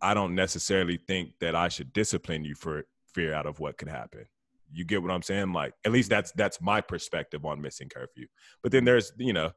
I 0.00 0.14
don't 0.14 0.34
necessarily 0.34 0.96
think 0.96 1.34
that 1.40 1.54
I 1.54 1.68
should 1.68 1.92
discipline 1.92 2.44
you 2.44 2.54
for 2.54 2.84
fear 3.14 3.34
out 3.34 3.46
of 3.46 3.60
what 3.60 3.78
could 3.78 3.88
happen. 3.88 4.26
You 4.72 4.84
get 4.84 5.02
what 5.02 5.10
I'm 5.10 5.22
saying? 5.22 5.52
Like 5.52 5.74
at 5.84 5.92
least 5.92 6.10
that's 6.10 6.32
that's 6.32 6.60
my 6.60 6.80
perspective 6.80 7.44
on 7.44 7.60
missing 7.60 7.88
curfew. 7.88 8.26
But 8.62 8.72
then 8.72 8.84
there's 8.84 9.12
you 9.18 9.32
know 9.32 9.52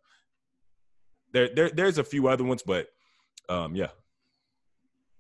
there 1.32 1.50
there 1.56 1.70
there's 1.70 1.98
a 1.98 2.04
few 2.04 2.28
other 2.28 2.44
ones, 2.44 2.64
but 2.66 2.88
um 3.48 3.76
yeah. 3.76 3.90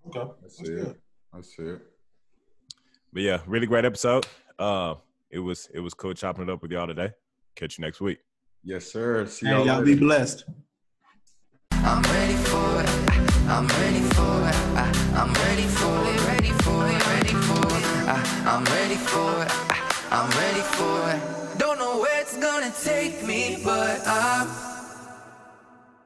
Okay. 0.08 0.20
I 0.20 0.48
see 0.48 0.72
it. 0.74 1.02
I 1.34 1.42
see 1.42 1.64
it. 1.64 1.82
But 3.14 3.24
yeah, 3.24 3.40
really 3.48 3.66
great 3.66 3.86
episode. 3.86 4.28
Uh, 4.60 4.96
it 5.32 5.40
was 5.40 5.70
it 5.74 5.80
was 5.80 5.94
cool 5.94 6.14
chopping 6.14 6.44
it 6.44 6.50
up 6.50 6.62
with 6.62 6.72
y'all 6.72 6.86
today. 6.86 7.12
Catch 7.56 7.78
you 7.78 7.86
next 7.86 8.02
week. 8.02 8.20
Yes, 8.64 8.92
sir. 8.92 9.26
See 9.26 9.48
y'all, 9.48 9.66
y'all 9.66 9.80
later. 9.80 9.86
be 9.86 9.96
blessed. 9.96 10.44
I'm 11.88 12.02
ready 12.02 12.34
for 12.50 12.82
it. 12.82 12.90
I'm 13.48 13.68
ready 13.68 14.02
for 14.16 14.50
it. 14.50 14.56
I'm 15.22 15.32
ready 15.46 15.68
for 15.78 15.96
it. 16.10 16.20
Ready 16.28 16.52
for 16.64 16.88
it. 16.88 17.08
Ready 17.08 17.36
for 17.48 17.66
it. 17.78 17.86
I'm 18.52 18.64
ready 18.66 18.96
for 18.96 19.44
it. 19.44 19.52
I'm 20.12 20.30
ready 20.42 20.62
for 20.78 21.12
it. 21.12 21.58
Don't 21.60 21.78
know 21.78 22.00
where 22.00 22.22
it's 22.22 22.38
gonna 22.38 22.74
take 22.84 23.24
me, 23.24 23.62
but 23.64 24.02
I'm 24.08 24.75